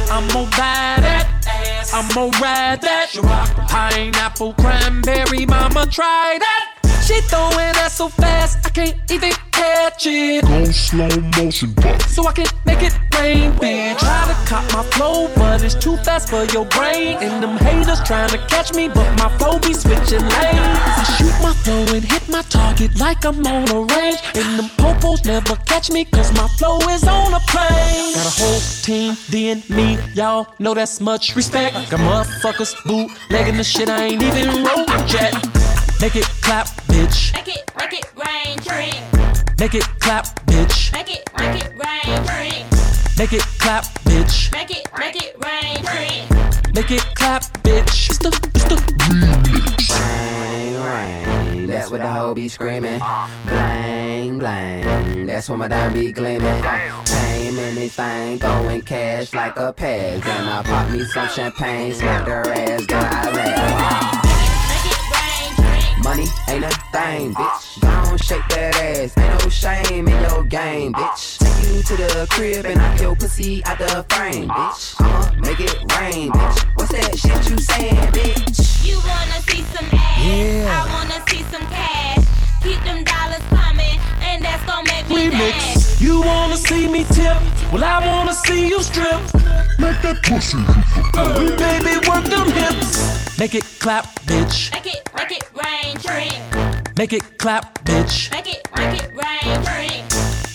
I'm 0.10 0.28
gon' 0.30 0.50
buy 0.52 1.00
that. 1.04 1.28
I'm 1.94 2.08
gon' 2.16 2.32
ride 2.42 2.82
that. 2.82 3.10
Pineapple 3.68 4.54
cranberry, 4.54 5.46
mama, 5.46 5.86
try 5.88 6.38
that. 6.40 6.61
She 7.12 7.20
throwing 7.28 7.74
that 7.76 7.92
so 7.92 8.08
fast, 8.08 8.66
I 8.66 8.70
can't 8.70 8.96
even 9.12 9.34
catch 9.52 10.06
it. 10.08 10.46
Go 10.46 10.64
slow 10.72 11.10
motion, 11.36 11.74
but 11.74 12.02
So 12.04 12.26
I 12.26 12.32
can 12.32 12.46
make 12.66 12.82
it 12.82 12.98
rain, 13.20 13.52
bitch. 13.60 14.00
Try 14.00 14.32
to 14.32 14.38
cop 14.48 14.64
my 14.72 14.82
flow, 14.96 15.28
but 15.36 15.62
it's 15.62 15.76
too 15.76 15.98
fast 16.08 16.30
for 16.30 16.46
your 16.56 16.64
brain. 16.68 17.18
And 17.20 17.44
them 17.44 17.58
haters 17.58 18.00
trying 18.08 18.30
to 18.30 18.38
catch 18.48 18.74
me, 18.74 18.88
but 18.88 19.12
my 19.20 19.28
flow 19.38 19.60
be 19.60 19.74
switching 19.74 20.24
lanes. 20.24 20.88
I 21.02 21.04
shoot 21.18 21.36
my 21.44 21.54
flow 21.66 21.84
and 21.94 22.06
hit 22.06 22.30
my 22.30 22.44
target 22.44 22.98
like 22.98 23.26
I'm 23.26 23.46
on 23.46 23.68
a 23.68 23.82
range. 23.94 24.20
And 24.34 24.58
them 24.58 24.70
popos 24.80 25.26
never 25.26 25.58
catch 25.68 25.92
me, 25.92 26.06
cause 26.06 26.32
my 26.38 26.48
flow 26.58 26.80
is 26.96 27.04
on 27.04 27.34
a 27.34 27.42
plane. 27.52 28.16
Got 28.16 28.26
a 28.26 28.36
whole 28.40 28.62
team, 28.84 29.18
D 29.30 29.50
and 29.50 29.70
me, 29.70 29.98
y'all 30.14 30.48
know 30.60 30.74
that's 30.74 31.02
much 31.02 31.36
respect. 31.36 31.74
Got 31.92 32.00
motherfuckers 32.00 32.74
bootlegging 32.86 33.58
the 33.58 33.66
shit 33.66 33.90
I 33.90 34.06
ain't 34.06 34.24
even 34.24 34.64
wrote 34.64 34.88
yet. 35.12 35.61
Make 36.02 36.16
it 36.16 36.26
clap, 36.42 36.66
bitch. 36.88 37.32
Make 37.32 37.48
it, 37.48 37.72
make 37.78 37.94
it 37.94 38.06
rain, 38.16 38.58
drink. 38.58 39.60
Make 39.60 39.76
it 39.76 39.84
clap, 40.00 40.26
bitch. 40.48 40.92
Make 40.92 41.12
it, 41.12 41.30
make 41.38 41.64
it 41.64 41.72
rain, 41.78 42.26
drink. 42.26 42.66
Make 43.20 43.34
it 43.34 43.46
clap, 43.60 43.84
bitch. 44.06 44.52
Make 44.52 44.72
it, 44.72 44.88
make 44.98 45.16
it 45.16 45.36
rain, 45.38 45.76
drink. 45.86 46.74
Make 46.74 46.90
it 46.90 47.06
clap, 47.14 47.44
bitch. 47.62 48.10
It's 48.10 48.18
the, 48.18 48.30
it's 48.56 48.64
the 48.64 48.82
Rain, 49.94 50.82
rain, 50.82 51.68
that's 51.68 51.92
what 51.92 52.02
the 52.02 52.08
hoe 52.08 52.34
be 52.34 52.50
screaming. 52.50 52.98
Blang, 53.46 54.40
blang, 54.40 55.28
that's 55.28 55.52
when 55.52 55.60
my 55.60 55.68
dime 55.68 55.94
be 55.94 56.12
gleaming. 56.12 56.64
Same 57.06 57.60
anything, 57.60 58.40
throwing 58.40 58.82
cash 58.82 59.36
like 59.36 59.56
a 59.56 59.72
pass. 59.72 60.24
Then 60.24 60.48
I 60.50 60.64
pop 60.64 60.90
me 60.90 61.06
some 61.06 61.28
champagne, 61.28 61.94
smack 61.94 62.28
her 62.28 62.52
ass, 62.52 62.88
then 62.88 63.06
I 63.06 63.32
laugh. 63.32 64.31
Money 66.04 66.26
ain't 66.50 66.64
a 66.66 66.70
thing, 66.92 67.34
bitch. 67.34 67.80
Don't 67.82 68.24
shake 68.24 68.48
that 68.50 68.76
ass, 68.76 69.18
ain't 69.18 69.44
no 69.44 69.50
shame 69.50 70.08
in 70.08 70.22
your 70.24 70.44
game, 70.44 70.94
bitch. 70.94 71.38
Take 71.38 71.70
you 71.70 71.84
to 71.84 71.96
the 71.96 72.28
crib 72.30 72.66
and 72.66 72.78
knock 72.78 73.00
your 73.00 73.16
pussy 73.16 73.64
out 73.66 73.78
the 73.78 74.04
frame, 74.10 74.50
bitch. 74.50 74.96
I'ma 75.00 75.32
make 75.42 75.60
it 75.60 75.78
rain, 76.00 76.32
bitch. 76.32 76.66
What's 76.76 76.92
that 76.92 77.18
shit 77.18 77.50
you 77.50 77.58
saying, 77.60 77.96
bitch? 78.14 78.86
You 78.86 78.98
wanna 78.98 79.42
see 79.46 79.62
some 79.74 79.86
ass? 79.94 80.26
Yeah. 80.26 80.74
I 80.74 80.94
wanna 80.94 81.22
see 81.30 81.44
some 81.44 81.68
cash. 81.68 82.26
Keep 82.64 82.84
them 82.84 83.04
dollars 83.04 83.44
coming, 83.50 83.71
and 84.32 84.44
that's 84.44 84.64
gonna 84.66 84.88
make 84.88 85.10
me 85.10 85.30
dance. 85.30 86.00
remix. 86.00 86.02
You 86.02 86.22
wanna 86.22 86.58
see 86.58 86.88
me 86.88 87.04
tip? 87.04 87.38
Well, 87.72 87.84
I 87.84 88.06
wanna 88.06 88.34
see 88.34 88.68
you 88.68 88.82
strip. 88.82 89.22
Make 89.78 90.00
that 90.06 90.20
pussy. 90.24 90.58
Uh, 91.14 91.40
baby, 91.58 91.94
work 92.08 92.26
them 92.26 92.50
hips. 92.52 93.38
Make 93.38 93.56
it 93.56 93.66
clap, 93.80 94.06
bitch. 94.26 94.72
Make 94.72 94.88
it, 94.96 95.10
make 95.18 95.32
it 95.32 95.44
rain, 95.64 95.98
drink. 96.06 96.98
Make 96.98 97.14
it 97.14 97.38
clap, 97.38 97.84
bitch. 97.84 98.32
Make 98.32 98.48
it, 98.56 98.62
make 98.78 99.04
it 99.04 99.12
rain, 99.22 99.56
drink. 99.68 100.06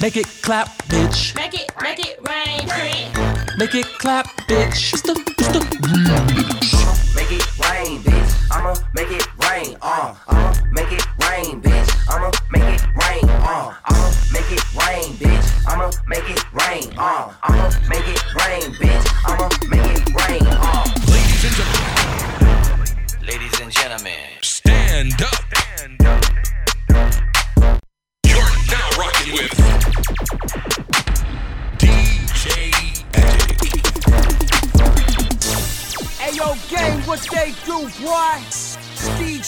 Make 0.01 0.17
it 0.17 0.27
clap, 0.43 0.69
bitch. 0.89 1.35
Make 1.35 1.55
it, 1.55 1.71
make 1.83 2.01
it 2.01 2.19
rain, 2.29 2.61
drink. 2.69 3.59
Make 3.59 3.75
it 3.75 3.87
clap, 3.99 4.27
bitch. 4.49 4.93
It's 4.95 5.03
the, 5.03 5.15
it's 5.39 5.49
the 5.49 6.86
Make 7.17 7.33
it 7.33 7.59
rain, 7.59 8.03
bitch. 8.03 8.31
I'ma 8.53 8.75
make 8.95 9.11
it 9.11 9.27
rain, 9.49 9.77
uh. 9.81 10.15
I'ma 10.29 10.55
make 10.73 10.93
it 10.93 11.05
rain, 11.25 11.63
bitch. 11.63 11.91
I'ma 12.11 12.31
make 12.53 12.63
it 12.63 12.83
rain, 13.03 13.25
uh. 13.43 13.75
I'ma 13.87 14.13
make 14.33 14.53
it 14.53 14.63
rain, 14.77 15.15
bitch. 15.17 15.67
I'ma 15.67 15.91
make 16.07 16.29
it 16.29 16.45
rain, 16.53 16.93
uh. 16.99 17.33
I'ma 17.43 17.71
make 17.89 18.07
it 18.07 18.21
rain, 18.37 18.71
bitch. 18.79 19.07
I'ma 19.25 19.49
make 19.73 19.97
it 19.97 20.05
rain, 20.29 20.45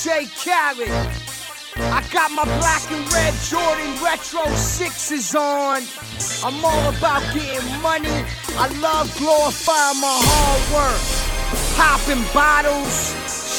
DJ 0.08 0.24
Khaled. 0.42 0.88
I 1.92 2.02
got 2.10 2.30
my 2.30 2.44
black 2.44 2.90
and 2.90 3.12
red 3.12 3.34
Jordan 3.44 3.92
Retro 4.02 4.40
6s 4.40 5.34
on. 5.34 5.82
I'm 6.42 6.64
all 6.64 6.88
about 6.88 7.22
getting 7.34 7.82
money. 7.82 8.24
I 8.56 8.68
love 8.80 9.14
glorifying 9.18 10.00
my 10.00 10.18
hard 10.24 10.64
work. 10.72 11.02
Popping 11.76 12.24
bottles. 12.32 13.12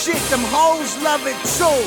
Shit, 0.04 0.22
them 0.32 0.42
hoes 0.46 0.98
love 1.04 1.22
it 1.28 1.38
too. 1.46 1.86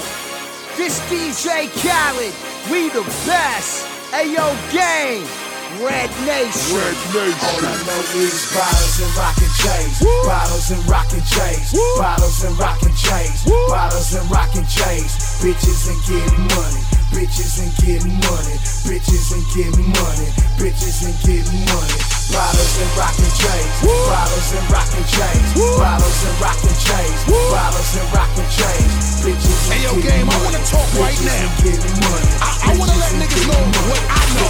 This 0.76 1.00
DJ 1.10 1.66
Khaled, 1.82 2.34
we 2.70 2.88
the 2.90 3.02
best. 3.26 3.84
Ayo, 4.12 4.46
gang. 4.72 5.41
Red 5.82 6.10
Nation. 6.24 6.76
Red 6.76 6.94
Nation. 7.10 7.42
All 7.42 7.58
I 7.58 7.74
know 7.82 8.22
is 8.22 8.54
bottles 8.54 9.00
and 9.02 9.16
rockin' 9.16 9.50
chains. 9.58 9.98
Bottles 10.24 10.70
and 10.70 10.86
rockin' 10.86 11.24
chains. 11.26 11.74
Bottles 11.98 12.44
and 12.44 12.56
rockin' 12.56 12.94
chains. 12.94 13.42
Bottles 13.66 14.14
and 14.14 14.30
rockin' 14.30 14.66
chains. 14.66 15.42
Bitches 15.42 15.90
and 15.90 15.98
getting 16.06 16.46
money. 16.54 17.01
Bitches 17.12 17.60
and 17.62 17.72
getting 17.84 18.16
money. 18.24 18.56
Bitches 18.88 19.32
and 19.36 19.44
getting 19.54 19.88
money. 19.92 20.28
Bitches 20.58 21.04
and 21.06 21.14
getting 21.22 21.60
money. 21.68 21.98
Bottles 22.32 22.74
and 22.80 22.92
rockin' 22.96 23.32
chains. 23.36 23.72
Bottles 23.84 24.50
and 24.56 24.66
rockin' 24.72 25.06
chains. 25.12 25.48
Bottles 25.76 26.20
and 26.24 26.36
rockin' 26.40 26.76
chains. 26.80 27.20
Bottles 27.52 27.92
and 28.00 28.08
rockin' 28.16 28.48
chains. 28.48 28.92
Bitches 29.20 29.60
and 29.68 29.72
Hey, 29.76 29.82
yo, 29.84 29.92
getting 30.00 30.24
game, 30.24 30.28
I 30.28 30.32
money. 30.32 30.44
wanna 30.48 30.62
talk 30.64 30.88
right 30.96 31.12
Bitches 31.12 31.28
now. 31.28 31.44
and 31.44 31.54
getting 31.60 31.96
money. 32.00 32.28
I, 32.40 32.48
I 32.62 32.70
wanna 32.80 32.96
let 32.96 33.12
niggas 33.20 33.44
know 33.44 33.60
what 33.92 34.00
I 34.08 34.22
know. 34.40 34.48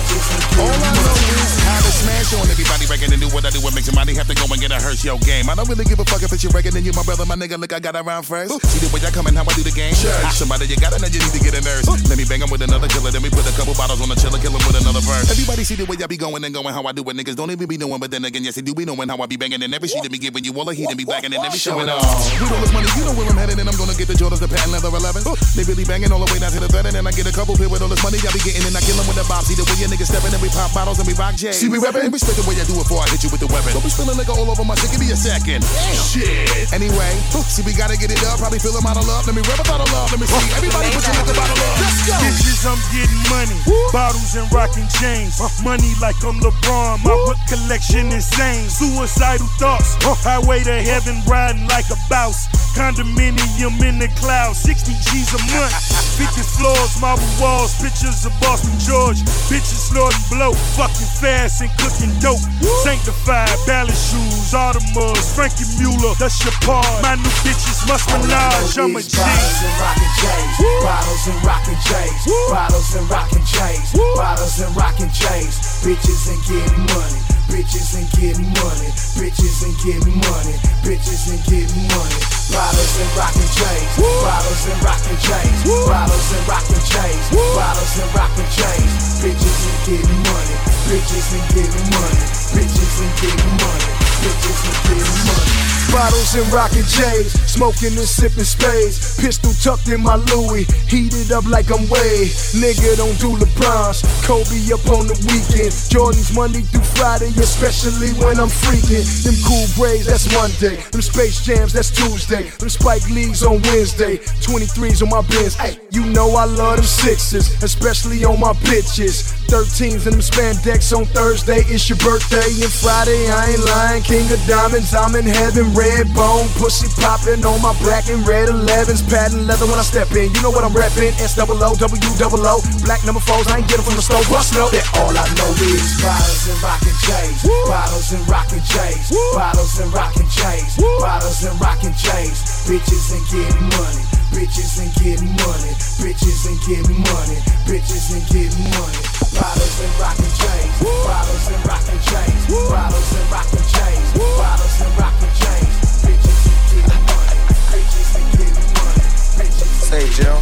All 0.62 0.70
I 0.70 0.90
know 0.94 1.16
is 1.42 1.52
how 1.66 1.80
to 1.82 1.90
smash 1.90 2.30
on 2.38 2.46
everybody 2.46 2.86
record 2.86 3.10
and 3.10 3.18
do 3.20 3.28
what 3.34 3.42
I 3.44 3.50
do. 3.50 3.58
What 3.66 3.74
makes 3.74 3.86
somebody 3.90 4.14
have 4.14 4.28
to 4.30 4.36
go 4.38 4.46
and 4.46 4.60
get 4.62 4.70
a 4.70 4.78
Hershey 4.78 5.08
yo 5.10 5.18
game. 5.18 5.50
I 5.50 5.54
don't 5.58 5.66
really 5.68 5.84
give 5.84 5.98
a 5.98 6.04
fuck 6.06 6.22
if 6.22 6.30
it's 6.32 6.44
your 6.44 6.52
record 6.54 6.76
and 6.78 6.86
you 6.86 6.92
my 6.94 7.02
brother, 7.02 7.26
my 7.26 7.34
nigga. 7.34 7.58
Look, 7.58 7.72
I 7.72 7.80
got 7.80 7.96
around 7.98 8.22
first. 8.24 8.54
See 8.70 8.78
the 8.78 8.92
way 8.94 9.02
I 9.02 9.10
come 9.10 9.26
and 9.26 9.34
how 9.36 9.42
I 9.42 9.52
do 9.58 9.64
the 9.66 9.74
game. 9.74 9.94
Somebody 10.30 10.66
you 10.70 10.76
gotta 10.78 11.00
know 11.02 11.08
you 11.10 11.18
need 11.18 11.34
to 11.34 11.42
get 11.42 11.58
a 11.58 11.62
nurse. 11.66 11.88
Let 12.06 12.14
me 12.16 12.24
bang 12.28 12.42
him 12.44 12.51
with 12.52 12.60
another 12.60 12.86
killer. 12.92 13.08
Then 13.08 13.24
we 13.24 13.32
put 13.32 13.48
a 13.48 13.54
couple 13.56 13.72
bottles 13.72 14.04
on 14.04 14.12
the 14.12 14.18
chiller, 14.20 14.36
kill 14.36 14.52
him 14.52 14.60
with 14.68 14.76
another 14.76 15.00
verse. 15.00 15.32
Everybody 15.32 15.64
see 15.64 15.80
the 15.80 15.88
way 15.88 15.96
I 15.96 16.06
be 16.06 16.20
going 16.20 16.44
and 16.44 16.52
going 16.52 16.68
how 16.68 16.84
I 16.84 16.92
do 16.92 17.00
it. 17.00 17.16
Niggas 17.16 17.34
don't 17.34 17.48
even 17.48 17.64
be 17.64 17.80
knowing, 17.80 17.96
but 17.96 18.12
then 18.12 18.28
again, 18.28 18.44
yes, 18.44 18.60
they 18.60 18.62
do 18.62 18.76
be 18.76 18.84
knowing 18.84 19.08
how 19.08 19.16
I 19.16 19.26
be 19.26 19.40
banging. 19.40 19.64
And 19.64 19.72
every 19.72 19.88
sheet 19.88 20.04
that 20.04 20.12
me 20.12 20.20
giving 20.20 20.44
you 20.44 20.52
all 20.52 20.68
the 20.68 20.76
heat 20.76 20.92
and 20.92 21.00
be 21.00 21.08
blacking 21.08 21.32
and 21.32 21.40
every 21.40 21.56
show 21.58 21.80
it 21.80 21.88
off. 21.88 22.04
We 22.36 22.44
don't 22.44 22.60
look 22.60 22.72
money, 22.76 22.92
you 22.92 23.08
know 23.08 23.16
where 23.16 23.24
I'm 23.24 23.40
headed, 23.40 23.56
and 23.56 23.64
I'm 23.64 23.78
gonna 23.80 23.96
get 23.96 24.06
the 24.06 24.14
Jordans, 24.14 24.44
the 24.44 24.52
patent 24.52 24.76
leather 24.76 24.92
11. 24.92 25.24
They 25.56 25.64
really 25.64 25.88
banging 25.88 26.12
all 26.12 26.20
the 26.20 26.28
way 26.28 26.38
down 26.38 26.52
to 26.52 26.60
the 26.60 26.68
thread, 26.68 26.84
and 26.84 26.94
then 26.94 27.08
I 27.08 27.12
get 27.16 27.24
a 27.24 27.32
couple 27.32 27.56
here 27.56 27.72
with 27.72 27.80
all 27.80 27.88
this 27.88 28.04
money 28.04 28.20
I 28.20 28.28
be 28.36 28.44
getting, 28.44 28.68
and 28.68 28.76
I 28.76 28.84
kill 28.84 29.00
'em 29.00 29.08
with 29.08 29.16
the 29.16 29.24
bob. 29.24 29.48
See 29.48 29.56
the 29.56 29.64
way 29.64 29.80
your 29.80 29.88
niggas 29.88 30.12
stepping, 30.12 30.36
and 30.36 30.42
we 30.44 30.52
pop 30.52 30.76
bottles 30.76 31.00
and 31.00 31.08
we 31.08 31.16
rock 31.16 31.40
J. 31.40 31.56
See, 31.56 31.72
we 31.72 31.80
rapping? 31.80 32.04
And 32.04 32.12
respect 32.12 32.36
the 32.36 32.44
way 32.44 32.60
I 32.60 32.68
do 32.68 32.76
it 32.76 32.84
before 32.84 33.00
I 33.00 33.08
hit 33.08 33.24
you 33.24 33.30
with 33.32 33.40
the 33.40 33.48
weapon. 33.48 33.72
Don't 33.72 33.84
be 33.84 33.88
spilling 33.88 34.18
liquor 34.20 34.36
all 34.36 34.50
over 34.50 34.64
my 34.64 34.76
shit, 34.76 34.92
give 34.92 35.00
me 35.00 35.08
a 35.08 35.16
second. 35.16 35.64
Damn. 35.64 35.96
Shit. 35.96 36.68
Anyway, 36.76 37.12
see, 37.48 37.64
we 37.64 37.72
gotta 37.72 37.96
get 37.96 38.12
it 38.12 38.20
up, 38.28 38.36
probably 38.44 38.60
feel 38.60 38.76
'em 38.76 38.84
out 38.84 39.00
of 39.00 39.08
love. 39.08 39.24
Let 39.24 39.36
me 39.36 39.42
rub 39.48 39.56
a 39.56 39.64
bottle 39.64 39.86
of 39.88 39.92
love, 39.96 40.10
let 40.12 40.20
me 40.20 40.26
see. 40.26 40.52
Everybody 40.52 40.90
put 40.92 41.06
your 41.06 41.16
liquor 41.16 41.36
bottle 41.38 41.56
up. 41.56 41.80
Let's 41.80 42.02
go. 42.04 42.41
I'm 42.62 42.78
getting 42.94 43.22
money. 43.26 43.58
Bottles 43.90 44.38
and 44.38 44.46
rocking 44.54 44.86
chains. 45.00 45.42
Money 45.64 45.94
like 46.00 46.14
I'm 46.22 46.38
LeBron. 46.38 47.02
My 47.02 47.14
whip 47.26 47.38
collection 47.50 48.06
is 48.14 48.30
insane. 48.30 48.70
Suicidal 48.70 49.50
thoughts. 49.58 49.98
Highway 50.22 50.62
to 50.62 50.78
heaven 50.82 51.18
riding 51.26 51.66
like 51.66 51.90
a 51.90 51.98
bouse. 52.08 52.46
Condominium 52.78 53.82
in 53.82 53.98
the 53.98 54.06
clouds. 54.14 54.62
60 54.62 54.94
G's 54.94 55.34
a 55.34 55.42
month. 55.50 55.74
50 56.18 56.38
floors, 56.54 56.94
marble 57.00 57.26
walls. 57.42 57.74
Pictures 57.82 58.22
of 58.26 58.32
Boston 58.38 58.74
George. 58.78 59.18
Bitches 59.50 59.90
snorting 59.90 60.22
blow. 60.30 60.54
Fucking 60.78 61.10
fast 61.18 61.62
and 61.62 61.70
cooking 61.82 62.14
dope. 62.22 62.42
Sanctified 62.86 63.58
balance 63.66 63.98
shoes. 63.98 64.54
Audemars. 64.54 65.34
Franck 65.34 65.52
Muller. 65.82 66.14
That's 66.18 66.38
your 66.44 66.54
part. 66.62 66.86
My 67.02 67.14
new 67.16 67.34
bitches 67.42 67.86
must 67.88 68.06
menage. 68.10 68.78
I'm 68.78 68.94
a 68.94 69.02
G. 69.02 69.18
Bottles 69.18 69.62
and 69.66 69.74
rockin' 69.82 70.12
chains. 70.22 70.54
Bottles 70.82 71.24
and 71.26 71.38
rockin' 71.42 71.80
chains. 71.82 72.31
Bottles 72.50 72.94
and 72.94 73.08
rockin' 73.10 73.44
chains. 73.44 73.92
Bottles 74.14 74.60
and 74.60 74.74
rockin' 74.76 75.10
chains. 75.10 75.58
Bitches 75.84 76.28
and 76.30 76.40
getting 76.46 76.86
money. 76.94 77.41
Bitches 77.48 77.96
and 77.98 78.08
getting 78.18 78.50
money. 78.60 78.90
Bitches 79.18 79.64
and 79.64 79.74
getting 79.82 80.18
money. 80.18 80.54
Bitches 80.84 81.30
and 81.32 81.42
getting 81.48 81.86
money. 81.90 82.18
Bottles 82.52 82.94
and 83.00 83.10
rockin' 83.16 83.48
chains. 83.54 83.90
Bottles 83.96 84.62
and 84.68 84.80
rockin' 84.84 85.18
chains. 85.18 85.58
Bottles 85.88 86.28
and 86.36 86.44
rockin' 86.48 86.82
chains. 86.84 87.24
Bottles 87.32 87.94
and 87.98 88.10
rockin' 88.14 88.50
chains. 88.52 88.92
Bitches 89.24 89.60
and 89.66 89.78
getting 89.88 90.20
money. 90.26 90.56
Bitches 90.86 91.28
and 91.32 91.46
getting 91.54 91.86
money. 91.96 92.24
Bitches 92.52 92.94
and 93.00 93.12
getting 93.22 93.52
money. 93.56 93.90
Bitches 94.20 94.60
and 94.68 94.78
getting 94.86 95.20
money. 95.26 95.72
Bottles 95.92 96.34
and 96.34 96.48
rockin' 96.50 96.88
chains, 96.88 97.36
smoking 97.44 97.92
and 98.00 98.08
sipping 98.08 98.48
spades. 98.48 99.20
Pistol 99.20 99.52
tucked 99.60 99.88
in 99.88 100.00
my 100.00 100.16
Louis, 100.32 100.64
heated 100.88 101.30
up 101.32 101.44
like 101.44 101.68
I'm 101.68 101.84
Wade. 101.92 102.32
Nigga 102.56 102.96
don't 102.96 103.12
do 103.20 103.36
LeBrons, 103.36 104.00
Kobe 104.24 104.56
up 104.72 104.80
on 104.88 105.04
the 105.04 105.16
weekend. 105.28 105.68
Jordan's 105.92 106.32
Monday 106.32 106.64
through 106.64 106.88
Friday, 106.96 107.28
especially 107.38 108.12
when 108.24 108.38
I'm 108.38 108.48
freaking. 108.48 109.04
Them 109.24 109.36
cool 109.46 109.66
braids, 109.76 110.06
that's 110.06 110.26
Monday. 110.32 110.82
Them 110.90 111.02
Space 111.02 111.44
Jams, 111.44 111.72
that's 111.72 111.90
Tuesday. 111.90 112.50
Them 112.58 112.68
Spike 112.68 113.08
Lees 113.10 113.42
on 113.42 113.62
Wednesday. 113.62 114.18
23s 114.42 115.02
on 115.02 115.10
my 115.10 115.22
bins. 115.28 115.54
Hey, 115.54 115.78
you 115.90 116.04
know 116.06 116.34
I 116.36 116.44
love 116.44 116.76
them 116.76 116.84
sixes, 116.84 117.62
especially 117.62 118.24
on 118.24 118.40
my 118.40 118.52
bitches. 118.64 119.32
13s 119.52 120.08
and 120.08 120.16
them 120.16 120.24
spandex 120.24 120.96
on 120.96 121.04
Thursday. 121.12 121.60
It's 121.68 121.84
your 121.88 122.00
birthday 122.00 122.48
and 122.64 122.72
Friday. 122.72 123.28
I 123.28 123.52
ain't 123.52 123.64
lying. 123.68 124.02
King 124.02 124.24
of 124.32 124.40
diamonds, 124.48 124.94
I'm 124.94 125.14
in 125.14 125.28
heaven. 125.28 125.68
Red 125.76 126.08
bone, 126.16 126.48
pussy 126.56 126.88
popping 126.96 127.44
on 127.44 127.60
my 127.60 127.76
black 127.84 128.08
and 128.08 128.26
red 128.26 128.48
11s. 128.48 129.04
Patent 129.12 129.44
leather 129.44 129.66
when 129.68 129.78
I 129.78 129.84
step 129.84 130.10
in. 130.16 130.32
You 130.32 130.40
know 130.40 130.50
what 130.50 130.64
I'm 130.64 130.72
reppin'. 130.72 131.12
S 131.20 131.36
double 131.36 131.60
O, 131.62 131.76
W 131.76 132.00
double 132.16 132.40
O. 132.46 132.64
Black 132.84 133.04
number 133.04 133.20
fours, 133.20 133.46
I 133.48 133.58
ain't 133.60 133.68
get 133.68 133.78
'em 133.78 133.84
from 133.84 133.96
the 133.96 134.02
store. 134.02 134.24
Bust 134.32 134.54
no. 134.54 134.72
That 134.72 134.88
all 134.96 135.12
I 135.12 135.28
know 135.36 135.52
is 135.68 136.00
bottles 136.00 136.48
and 136.48 136.62
rockin' 136.62 136.96
chains. 137.22 137.42
Bottles 137.68 138.12
and 138.12 138.28
rockin' 138.28 138.62
chains. 138.62 139.12
Bottles 139.34 139.80
and 139.80 139.92
rockin' 139.92 140.28
chains. 140.28 140.76
Bottles 140.98 141.44
and 141.44 141.60
rockin' 141.60 141.94
chains. 141.94 142.66
Bitches 142.66 143.14
and 143.14 143.24
getting 143.30 143.66
money. 143.78 144.04
Bitches 144.32 144.80
and 144.82 144.90
getting 144.98 145.30
money. 145.38 145.72
Bitches 146.02 146.46
and 146.48 146.58
getting 146.66 146.98
money. 146.98 147.38
Bitches 147.68 148.14
and 148.14 148.24
getting 148.30 148.66
money. 148.74 149.00
Bottles 149.38 149.76
and 149.82 149.92
rockin' 150.00 150.32
chains. 150.34 150.74
Bottles 150.82 151.46
and 151.52 151.62
rockin' 151.66 152.00
chains. 152.10 152.42
Bottles 152.50 153.10
and 153.14 153.26
rockin' 153.30 153.66
chains. 153.70 154.08
Bottles 154.18 154.76
and 154.82 154.92
rockin' 154.98 155.32
chains. 155.38 155.74
Bitches 156.02 156.42
and 156.50 156.60
getting 156.70 157.04
money. 157.06 157.38
Bitches 157.70 158.10
and 158.18 158.26
getting 158.34 158.70
money. 158.74 159.04
Bitches 159.38 159.70
Say, 159.90 160.04
Jill. 160.16 160.38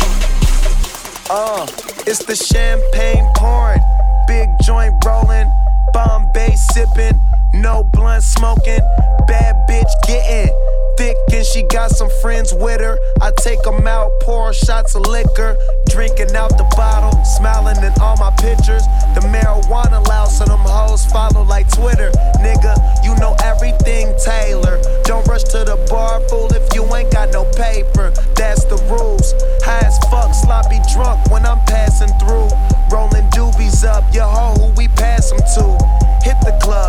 Uh, 1.30 1.64
it's 2.08 2.24
the 2.24 2.34
champagne 2.34 3.24
pouring, 3.36 3.78
big 4.26 4.50
joint 4.64 4.92
rolling, 5.06 5.46
Bombay 5.92 6.54
sipping, 6.72 7.20
no 7.54 7.84
blunt 7.92 8.22
smoking, 8.22 8.80
bad 9.26 9.54
bitch 9.68 9.90
getting 10.06 10.54
thick 11.00 11.16
and 11.32 11.46
she 11.46 11.62
got 11.62 11.90
some 11.90 12.10
friends 12.20 12.52
with 12.52 12.80
her. 12.80 12.98
I 13.22 13.32
take 13.40 13.66
'em 13.66 13.86
out, 13.86 14.10
pour 14.20 14.52
shots 14.52 14.94
of 14.94 15.06
liquor, 15.06 15.56
drinking 15.88 16.36
out 16.36 16.52
the 16.58 16.68
bottle, 16.76 17.14
smiling 17.24 17.82
in 17.82 17.92
all 18.02 18.16
my 18.18 18.30
pictures. 18.36 18.84
The 19.14 19.22
marijuana 19.32 20.06
loud, 20.06 20.28
so 20.28 20.44
them 20.44 20.60
hoes 20.60 21.04
follow 21.06 21.42
like 21.42 21.68
Twitter. 21.72 22.10
Nigga, 22.44 22.74
you 23.02 23.14
know 23.16 23.34
everything 23.42 24.14
Taylor. 24.22 24.76
Don't 25.04 25.26
rush 25.26 25.44
to 25.54 25.64
the 25.64 25.78
bar, 25.90 26.20
fool, 26.28 26.52
if 26.52 26.66
you 26.74 26.82
ain't 26.94 27.10
got 27.10 27.32
no 27.32 27.44
paper. 27.56 28.12
That's 28.34 28.64
the 28.64 28.76
rules. 28.92 29.32
High 29.64 29.86
as 29.86 29.98
fuck, 30.10 30.34
sloppy 30.34 30.80
drunk 30.92 31.30
when 31.30 31.46
I'm 31.46 31.60
passing 31.66 32.12
through. 32.20 32.50
Rolling 32.90 33.28
doobies 33.30 33.84
up, 33.84 34.04
your 34.12 34.30
hoe 34.36 34.49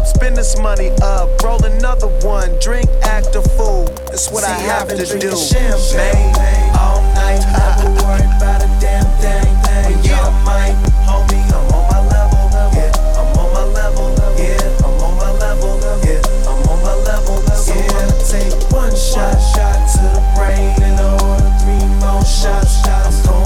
club, 0.02 0.16
spend 0.16 0.38
this 0.38 0.58
money 0.58 0.90
up, 1.02 1.30
roll 1.44 1.64
another 1.64 2.08
one, 2.26 2.50
drink, 2.60 2.90
act 3.04 3.36
a 3.36 3.42
fool. 3.42 3.86
That's 4.10 4.32
what 4.32 4.44
I 4.44 4.58
See, 4.58 4.64
have 4.66 4.82
I've 4.84 4.88
been 4.90 5.06
to 5.06 5.20
do. 5.20 5.36
champagne 5.36 6.76
all 6.78 7.02
night, 7.16 7.42
never 7.52 7.90
worry 8.04 8.26
about 8.38 8.62
a 8.64 8.70
damn 8.80 9.06
thing. 9.20 9.48
When 9.86 10.04
y'all 10.06 10.32
might, 10.46 10.76
homie, 11.06 11.44
I'm 11.54 11.74
on 11.74 11.84
my 11.90 12.02
level. 12.10 12.44
Yeah, 12.76 12.92
I'm 13.18 13.38
on 13.40 13.54
my 13.54 13.64
level. 13.66 14.10
Yeah, 14.38 14.86
I'm 14.86 15.02
on 15.02 15.14
my 15.18 15.32
level. 15.40 15.80
Yeah, 16.04 16.22
I'm 16.48 16.70
on 16.70 16.82
my 16.84 16.94
level. 17.06 17.42
So 17.56 17.74
I'ma 17.74 18.18
take 18.26 18.72
one 18.72 18.96
shot, 18.96 19.38
shot 19.54 19.78
to 19.94 20.02
the 20.16 20.24
brain, 20.36 20.76
and 20.82 21.00
order 21.22 21.52
three 21.62 21.86
more 22.00 22.24
shots. 22.26 22.82
I'm 22.88 23.12
going 23.26 23.41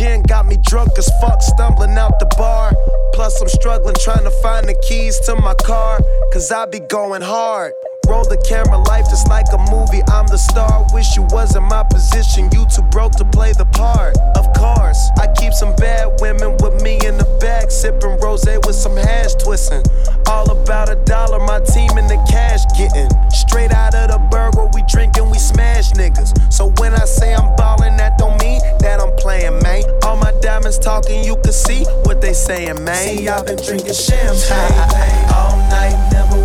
Gin 0.00 0.22
got 0.22 0.46
me 0.46 0.56
drunk 0.66 0.96
as 0.96 1.10
fuck, 1.20 1.42
stumbling 1.42 1.98
out 1.98 2.18
the 2.20 2.34
bar. 2.38 2.72
Plus, 3.12 3.38
I'm 3.38 3.48
struggling 3.48 3.94
trying 4.00 4.24
to 4.24 4.30
find 4.42 4.66
the 4.66 4.72
keys 4.88 5.20
to 5.26 5.36
my 5.36 5.52
car, 5.52 6.00
cause 6.32 6.50
I 6.50 6.64
be 6.64 6.80
going 6.80 7.20
hard. 7.20 7.74
Roll 8.10 8.26
the 8.26 8.36
camera, 8.42 8.76
life 8.90 9.06
is 9.12 9.24
like 9.28 9.46
a 9.54 9.60
movie. 9.70 10.02
I'm 10.10 10.26
the 10.26 10.36
star. 10.36 10.84
Wish 10.92 11.16
you 11.16 11.22
was 11.30 11.54
in 11.54 11.62
my 11.62 11.84
position. 11.84 12.50
You 12.50 12.66
too 12.66 12.82
broke 12.90 13.14
to 13.22 13.24
play 13.24 13.52
the 13.52 13.64
part. 13.78 14.18
Of 14.34 14.50
course, 14.58 14.98
I 15.22 15.30
keep 15.38 15.54
some 15.54 15.74
bad 15.76 16.18
women 16.20 16.58
with 16.58 16.82
me 16.82 16.98
in 17.06 17.16
the 17.16 17.28
back, 17.40 17.70
sipping 17.70 18.18
rose 18.18 18.44
with 18.66 18.74
some 18.74 18.96
hash 18.96 19.34
twisting. 19.34 19.84
All 20.26 20.50
about 20.50 20.90
a 20.90 20.96
dollar, 21.06 21.38
my 21.38 21.60
team 21.60 21.94
in 21.96 22.10
the 22.10 22.18
cash 22.28 22.66
getting. 22.74 23.10
Straight 23.30 23.70
out 23.70 23.94
of 23.94 24.10
the 24.10 24.18
burger, 24.34 24.66
we 24.74 24.82
drinking, 24.90 25.30
we 25.30 25.38
smash 25.38 25.92
niggas. 25.92 26.34
So 26.52 26.74
when 26.82 26.92
I 26.94 27.04
say 27.04 27.32
I'm 27.34 27.54
ballin', 27.54 27.96
that 27.98 28.18
don't 28.18 28.40
mean 28.42 28.60
that 28.80 28.98
I'm 28.98 29.14
playing, 29.16 29.62
man. 29.62 29.84
All 30.02 30.16
my 30.16 30.32
diamonds 30.42 30.78
talking, 30.78 31.22
you 31.22 31.36
can 31.36 31.52
see 31.52 31.84
what 32.02 32.20
they 32.20 32.32
saying, 32.32 32.82
man. 32.82 33.06
See, 33.06 33.28
I've 33.28 33.46
been 33.46 33.62
drinking 33.62 33.94
champagne 33.94 35.30
all 35.30 35.56
night, 35.70 35.94
never 36.10 36.39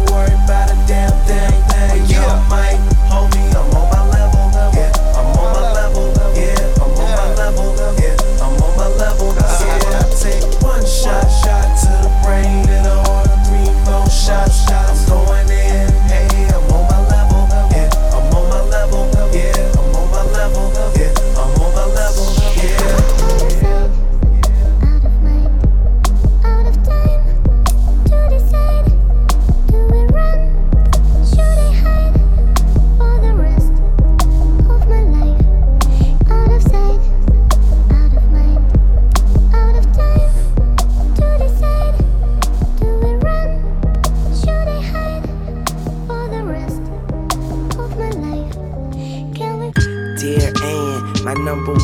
damn 0.87 1.11
thing. 1.25 1.51
thing. 1.69 2.05
Yeah, 2.05 2.45
homie, 3.09 3.49
I'm 3.55 3.73
on 3.73 3.89
my 3.89 4.01
level. 4.09 4.45
Yeah, 4.73 4.91
I'm 5.17 5.37
on 5.37 5.53
my 5.53 5.71
level. 5.73 6.13
Yeah, 6.35 6.81
I'm 6.81 6.93
on 6.93 7.09
my 7.17 7.33
level. 7.35 7.75
Yeah, 7.99 8.43
I'm 8.43 8.61
on 8.61 8.77
my 8.77 8.87
level. 8.97 9.33
Ah. 9.39 9.65
Yeah, 9.65 9.99
I 9.99 10.09
take 10.13 10.61
one 10.61 10.85
shot, 10.85 11.25
shot 11.41 11.67
to 11.81 11.91
the 12.05 12.11
brain, 12.23 12.69
and 12.69 12.85
three 13.47 13.71
more 13.85 14.09
shots. 14.09 14.69
I'm 14.71 14.84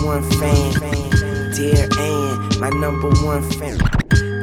one 0.05 0.23
fan. 0.39 0.71
Dear 1.53 1.87
Ann, 1.99 2.59
my 2.59 2.69
number 2.69 3.09
one 3.25 3.43
fan. 3.51 3.77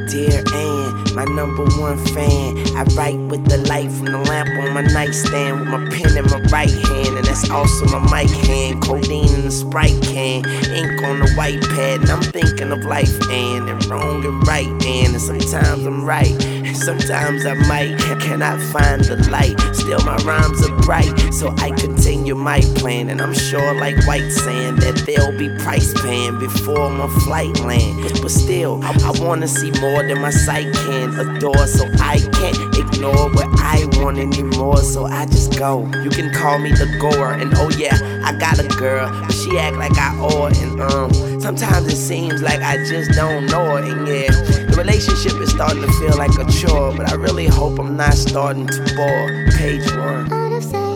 Dear 0.09 0.43
Ann, 0.55 1.15
my 1.15 1.25
number 1.25 1.65
one 1.81 1.99
fan. 2.15 2.57
I 2.77 2.85
write 2.97 3.19
with 3.31 3.45
the 3.47 3.59
light 3.69 3.91
from 3.91 4.07
the 4.07 4.19
lamp 4.19 4.51
on 4.51 4.75
my 4.75 4.83
nightstand 4.83 5.61
with 5.61 5.69
my 5.69 5.89
pen 5.91 6.17
in 6.17 6.25
my 6.27 6.41
right 6.51 6.71
hand, 6.71 7.19
and 7.19 7.25
that's 7.25 7.51
also 7.51 7.87
my 7.87 8.23
mic 8.23 8.31
hand. 8.47 8.83
Codeine 8.83 9.35
in 9.35 9.43
the 9.43 9.51
sprite 9.51 10.01
can, 10.03 10.45
ink 10.47 11.03
on 11.03 11.21
the 11.21 11.33
white 11.37 11.61
pad, 11.61 12.01
and 12.01 12.11
I'm 12.11 12.23
thinking 12.23 12.73
of 12.73 12.85
life 12.85 13.13
and 13.31 13.69
and 13.69 13.85
wrong 13.87 14.25
and 14.25 14.47
right 14.47 14.67
and, 14.67 15.15
and 15.15 15.21
sometimes 15.21 15.87
I'm 15.87 16.05
right, 16.05 16.45
and 16.45 16.77
sometimes 16.77 17.45
I 17.47 17.55
might 17.55 17.99
cannot 18.21 18.61
find 18.73 19.05
the 19.05 19.17
light. 19.31 19.68
Still 19.89 20.05
my 20.05 20.17
rhymes 20.17 20.69
are 20.69 20.77
bright, 20.83 21.33
so 21.33 21.49
I 21.57 21.71
continue 21.71 22.35
my 22.35 22.61
plan, 22.77 23.09
and 23.09 23.23
I'm 23.23 23.33
sure 23.33 23.73
like 23.73 23.97
white 24.07 24.29
sand 24.29 24.83
that 24.83 24.97
there'll 25.07 25.33
be 25.39 25.49
price 25.65 25.99
paying 26.03 26.39
before 26.39 26.91
my 26.91 27.09
flight 27.25 27.59
land. 27.61 28.21
But 28.21 28.31
still, 28.31 28.85
I, 28.85 28.93
I 29.03 29.19
wanna 29.25 29.49
see 29.49 29.71
more 29.81 30.07
than 30.07 30.21
my 30.21 30.29
sight 30.29 30.71
can 30.75 31.19
adore, 31.19 31.67
so 31.67 31.87
I 32.01 32.19
can't 32.19 32.77
ignore 32.77 33.31
what 33.31 33.49
I 33.61 33.89
want 34.03 34.19
anymore. 34.19 34.77
So 34.77 35.07
I 35.07 35.25
just 35.25 35.59
go. 35.59 35.87
You 36.05 36.11
can 36.11 36.35
call 36.35 36.59
me 36.59 36.71
the 36.73 36.95
gore, 37.01 37.33
and 37.33 37.51
oh 37.57 37.71
yeah, 37.79 37.97
I 38.27 38.39
got 38.39 38.59
a 38.59 38.69
girl, 38.69 39.09
but 39.23 39.33
she 39.33 39.59
act 39.59 39.77
like 39.79 39.97
I 39.97 40.15
owe 40.21 40.51
her, 40.51 40.67
and 40.67 40.83
um, 40.83 41.41
sometimes 41.41 41.87
it 41.91 41.97
seems 41.97 42.43
like 42.43 42.61
I 42.61 42.77
just 42.85 43.13
don't 43.13 43.47
know 43.47 43.65
her, 43.65 43.79
and 43.79 44.07
yeah, 44.07 44.68
relationship 44.79 45.33
is 45.41 45.51
starting 45.51 45.83
to 45.83 45.93
feel 45.95 46.17
like 46.17 46.31
a 46.39 46.51
chore, 46.53 46.95
but 46.97 47.11
I 47.11 47.15
really 47.15 47.47
hope 47.47 47.81
I'm 47.81 47.97
not 47.97 48.15
starting 48.15 48.69
to 48.69 48.95
bore. 48.97 49.51
Page 49.59 49.91
one. 49.93 50.88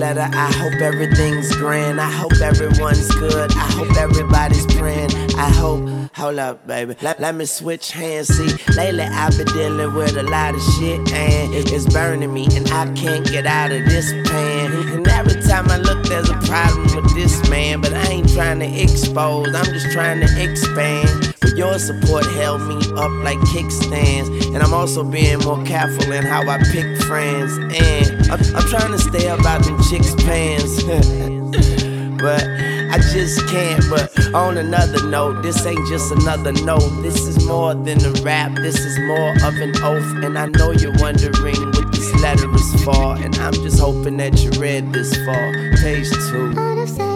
Letter. 0.00 0.28
I 0.32 0.50
hope 0.52 0.80
everything's 0.80 1.54
grand. 1.56 2.00
I 2.00 2.10
hope 2.10 2.40
everyone's 2.40 3.10
good. 3.16 3.52
I 3.52 3.70
hope 3.70 3.94
everybody's 3.98 4.66
praying. 4.66 5.10
I 5.36 5.50
hope. 5.50 5.89
Hold 6.20 6.38
up, 6.38 6.66
baby. 6.66 6.96
Let, 7.00 7.18
let 7.18 7.34
me 7.34 7.46
switch 7.46 7.92
hands. 7.92 8.28
See, 8.28 8.54
lately 8.76 9.04
I've 9.04 9.34
been 9.38 9.46
dealing 9.46 9.94
with 9.94 10.18
a 10.18 10.22
lot 10.22 10.54
of 10.54 10.60
shit, 10.74 11.00
and 11.14 11.54
it- 11.54 11.72
it's 11.72 11.86
burning 11.86 12.34
me, 12.34 12.46
and 12.54 12.70
I 12.70 12.92
can't 12.92 13.24
get 13.24 13.46
out 13.46 13.72
of 13.72 13.86
this 13.86 14.12
pan. 14.28 14.70
And 14.92 15.08
every 15.08 15.40
time 15.40 15.70
I 15.70 15.78
look, 15.78 16.04
there's 16.04 16.28
a 16.28 16.36
problem 16.40 16.94
with 16.94 17.14
this 17.14 17.48
man. 17.48 17.80
But 17.80 17.94
I 17.94 18.06
ain't 18.08 18.30
trying 18.34 18.58
to 18.58 18.66
expose, 18.66 19.54
I'm 19.54 19.64
just 19.64 19.92
trying 19.92 20.20
to 20.20 20.26
expand. 20.44 21.34
But 21.40 21.56
your 21.56 21.78
support 21.78 22.26
held 22.26 22.60
me 22.68 22.76
up 22.98 23.10
like 23.24 23.38
kickstands. 23.48 24.28
And 24.54 24.62
I'm 24.62 24.74
also 24.74 25.02
being 25.02 25.38
more 25.38 25.64
careful 25.64 26.12
in 26.12 26.22
how 26.26 26.46
I 26.46 26.58
pick 26.64 27.00
friends. 27.04 27.56
And 27.56 28.30
I'm, 28.30 28.40
I'm 28.56 28.68
trying 28.68 28.92
to 28.92 28.98
stay 28.98 29.26
about 29.28 29.64
them 29.64 29.82
chicks' 29.88 30.14
pants. 30.16 30.82
but 32.22 32.69
I 32.90 32.98
just 33.12 33.46
can't. 33.48 33.82
But 33.88 34.34
on 34.34 34.58
another 34.58 35.06
note, 35.06 35.42
this 35.42 35.64
ain't 35.64 35.88
just 35.88 36.10
another 36.12 36.52
note. 36.52 37.02
This 37.02 37.26
is 37.26 37.44
more 37.46 37.74
than 37.74 38.04
a 38.04 38.12
rap, 38.22 38.54
this 38.56 38.78
is 38.78 38.98
more 39.00 39.30
of 39.44 39.54
an 39.56 39.76
oath. 39.82 40.24
And 40.24 40.36
I 40.36 40.46
know 40.46 40.72
you're 40.72 40.96
wondering 40.98 41.56
what 41.72 41.92
this 41.92 42.12
letter 42.20 42.52
is 42.54 42.84
for. 42.84 43.16
And 43.16 43.34
I'm 43.36 43.54
just 43.54 43.80
hoping 43.80 44.16
that 44.18 44.42
you 44.42 44.50
read 44.60 44.92
this 44.92 45.14
far. 45.24 45.52
Page 45.82 46.10
two. 46.30 47.09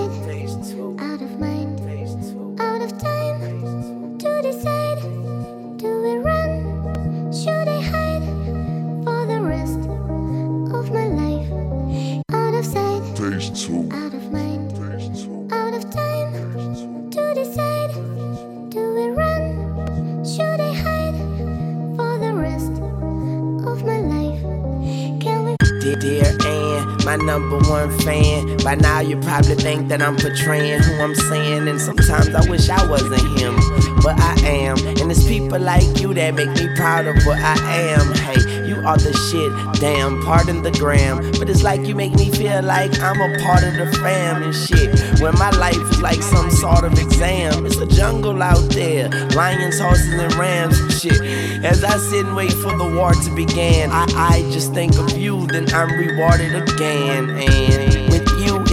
Think 29.77 29.89
that 29.89 30.03
I'm 30.03 30.17
portraying 30.17 30.81
who 30.83 30.95
I'm 31.01 31.15
saying, 31.15 31.67
and 31.67 31.81
sometimes 31.81 32.33
I 32.35 32.49
wish 32.49 32.69
I 32.69 32.87
wasn't 32.89 33.41
him, 33.41 33.57
but 34.03 34.19
I 34.21 34.35
am. 34.47 34.79
And 34.87 35.11
it's 35.11 35.27
people 35.27 35.59
like 35.59 36.01
you 36.01 36.15
that 36.15 36.35
make 36.35 36.51
me 36.51 36.69
proud 36.77 37.07
of 37.07 37.17
what 37.27 37.39
I 37.39 37.57
am. 37.91 38.15
Hey, 38.15 38.69
you 38.69 38.77
are 38.87 38.97
the 38.97 39.13
shit, 39.27 39.81
damn, 39.81 40.23
pardon 40.23 40.63
the 40.63 40.71
gram, 40.71 41.19
but 41.39 41.51
it's 41.51 41.65
like 41.65 41.81
you 41.87 41.95
make 41.97 42.15
me 42.15 42.31
feel 42.31 42.63
like 42.63 43.01
I'm 43.01 43.21
a 43.21 43.39
part 43.43 43.65
of 43.65 43.75
the 43.75 43.91
fam 43.99 44.45
and 44.45 44.55
shit. 44.55 45.21
When 45.21 45.35
my 45.39 45.51
life 45.51 45.83
is 45.91 46.01
like 46.01 46.23
some 46.23 46.51
sort 46.51 46.85
of 46.85 46.93
exam, 46.99 47.67
it's 47.67 47.79
a 47.79 47.87
jungle 47.87 48.43
out 48.43 48.71
there, 48.71 49.09
lions, 49.31 49.81
horses, 49.81 50.13
and 50.13 50.35
rams 50.35 50.79
and 50.79 50.93
shit. 50.93 51.21
As 51.65 51.83
I 51.83 51.97
sit 51.97 52.27
and 52.27 52.37
wait 52.37 52.53
for 52.53 52.77
the 52.77 52.89
war 52.97 53.13
to 53.13 53.35
begin, 53.35 53.91
I, 53.91 54.07
I 54.15 54.51
just 54.53 54.73
think 54.73 54.97
of 54.99 55.19
you, 55.19 55.47
then 55.49 55.67
I'm 55.75 55.91
rewarded 55.99 56.55
again. 56.55 57.31
And 57.31 58.04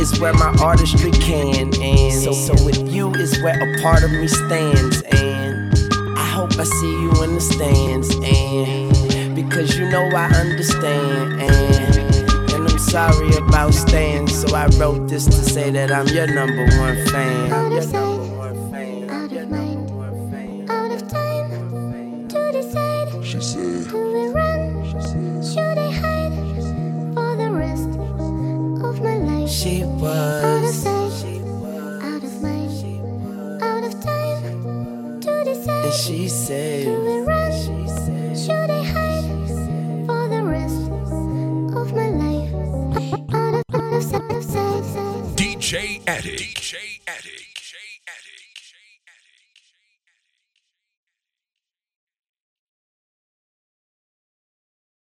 is 0.02 0.20
where 0.20 0.34
my 0.34 0.54
artistry 0.60 1.12
can. 1.12 1.72
And 1.82 2.14
so, 2.14 2.34
so 2.34 2.54
with 2.66 2.92
you 2.92 3.14
is 3.14 3.40
where 3.44 3.56
a 3.56 3.82
part 3.82 4.04
of 4.04 4.12
me 4.12 4.28
stands. 4.28 5.02
And 5.04 5.74
I 6.18 6.26
hope 6.26 6.58
I 6.58 6.64
see 6.64 6.92
you 6.92 7.24
in 7.24 7.36
the 7.36 7.42
stands. 7.42 8.10
And 8.16 9.36
because 9.36 9.78
you 9.78 9.88
know 9.90 10.10
I 10.16 10.26
understand. 10.34 11.42
And 11.42 12.52
and 12.52 12.68
I'm 12.68 12.80
sorry 12.80 13.36
about 13.38 13.74
staying. 13.76 14.28
So 14.28 14.56
I 14.56 14.66
wrote 14.78 15.08
this 15.08 15.26
to 15.26 15.32
say 15.32 15.70
that 15.70 15.92
I'm 15.92 16.08
your 16.08 16.28
number 16.28 16.66
one 16.80 17.06
fan. 17.08 18.11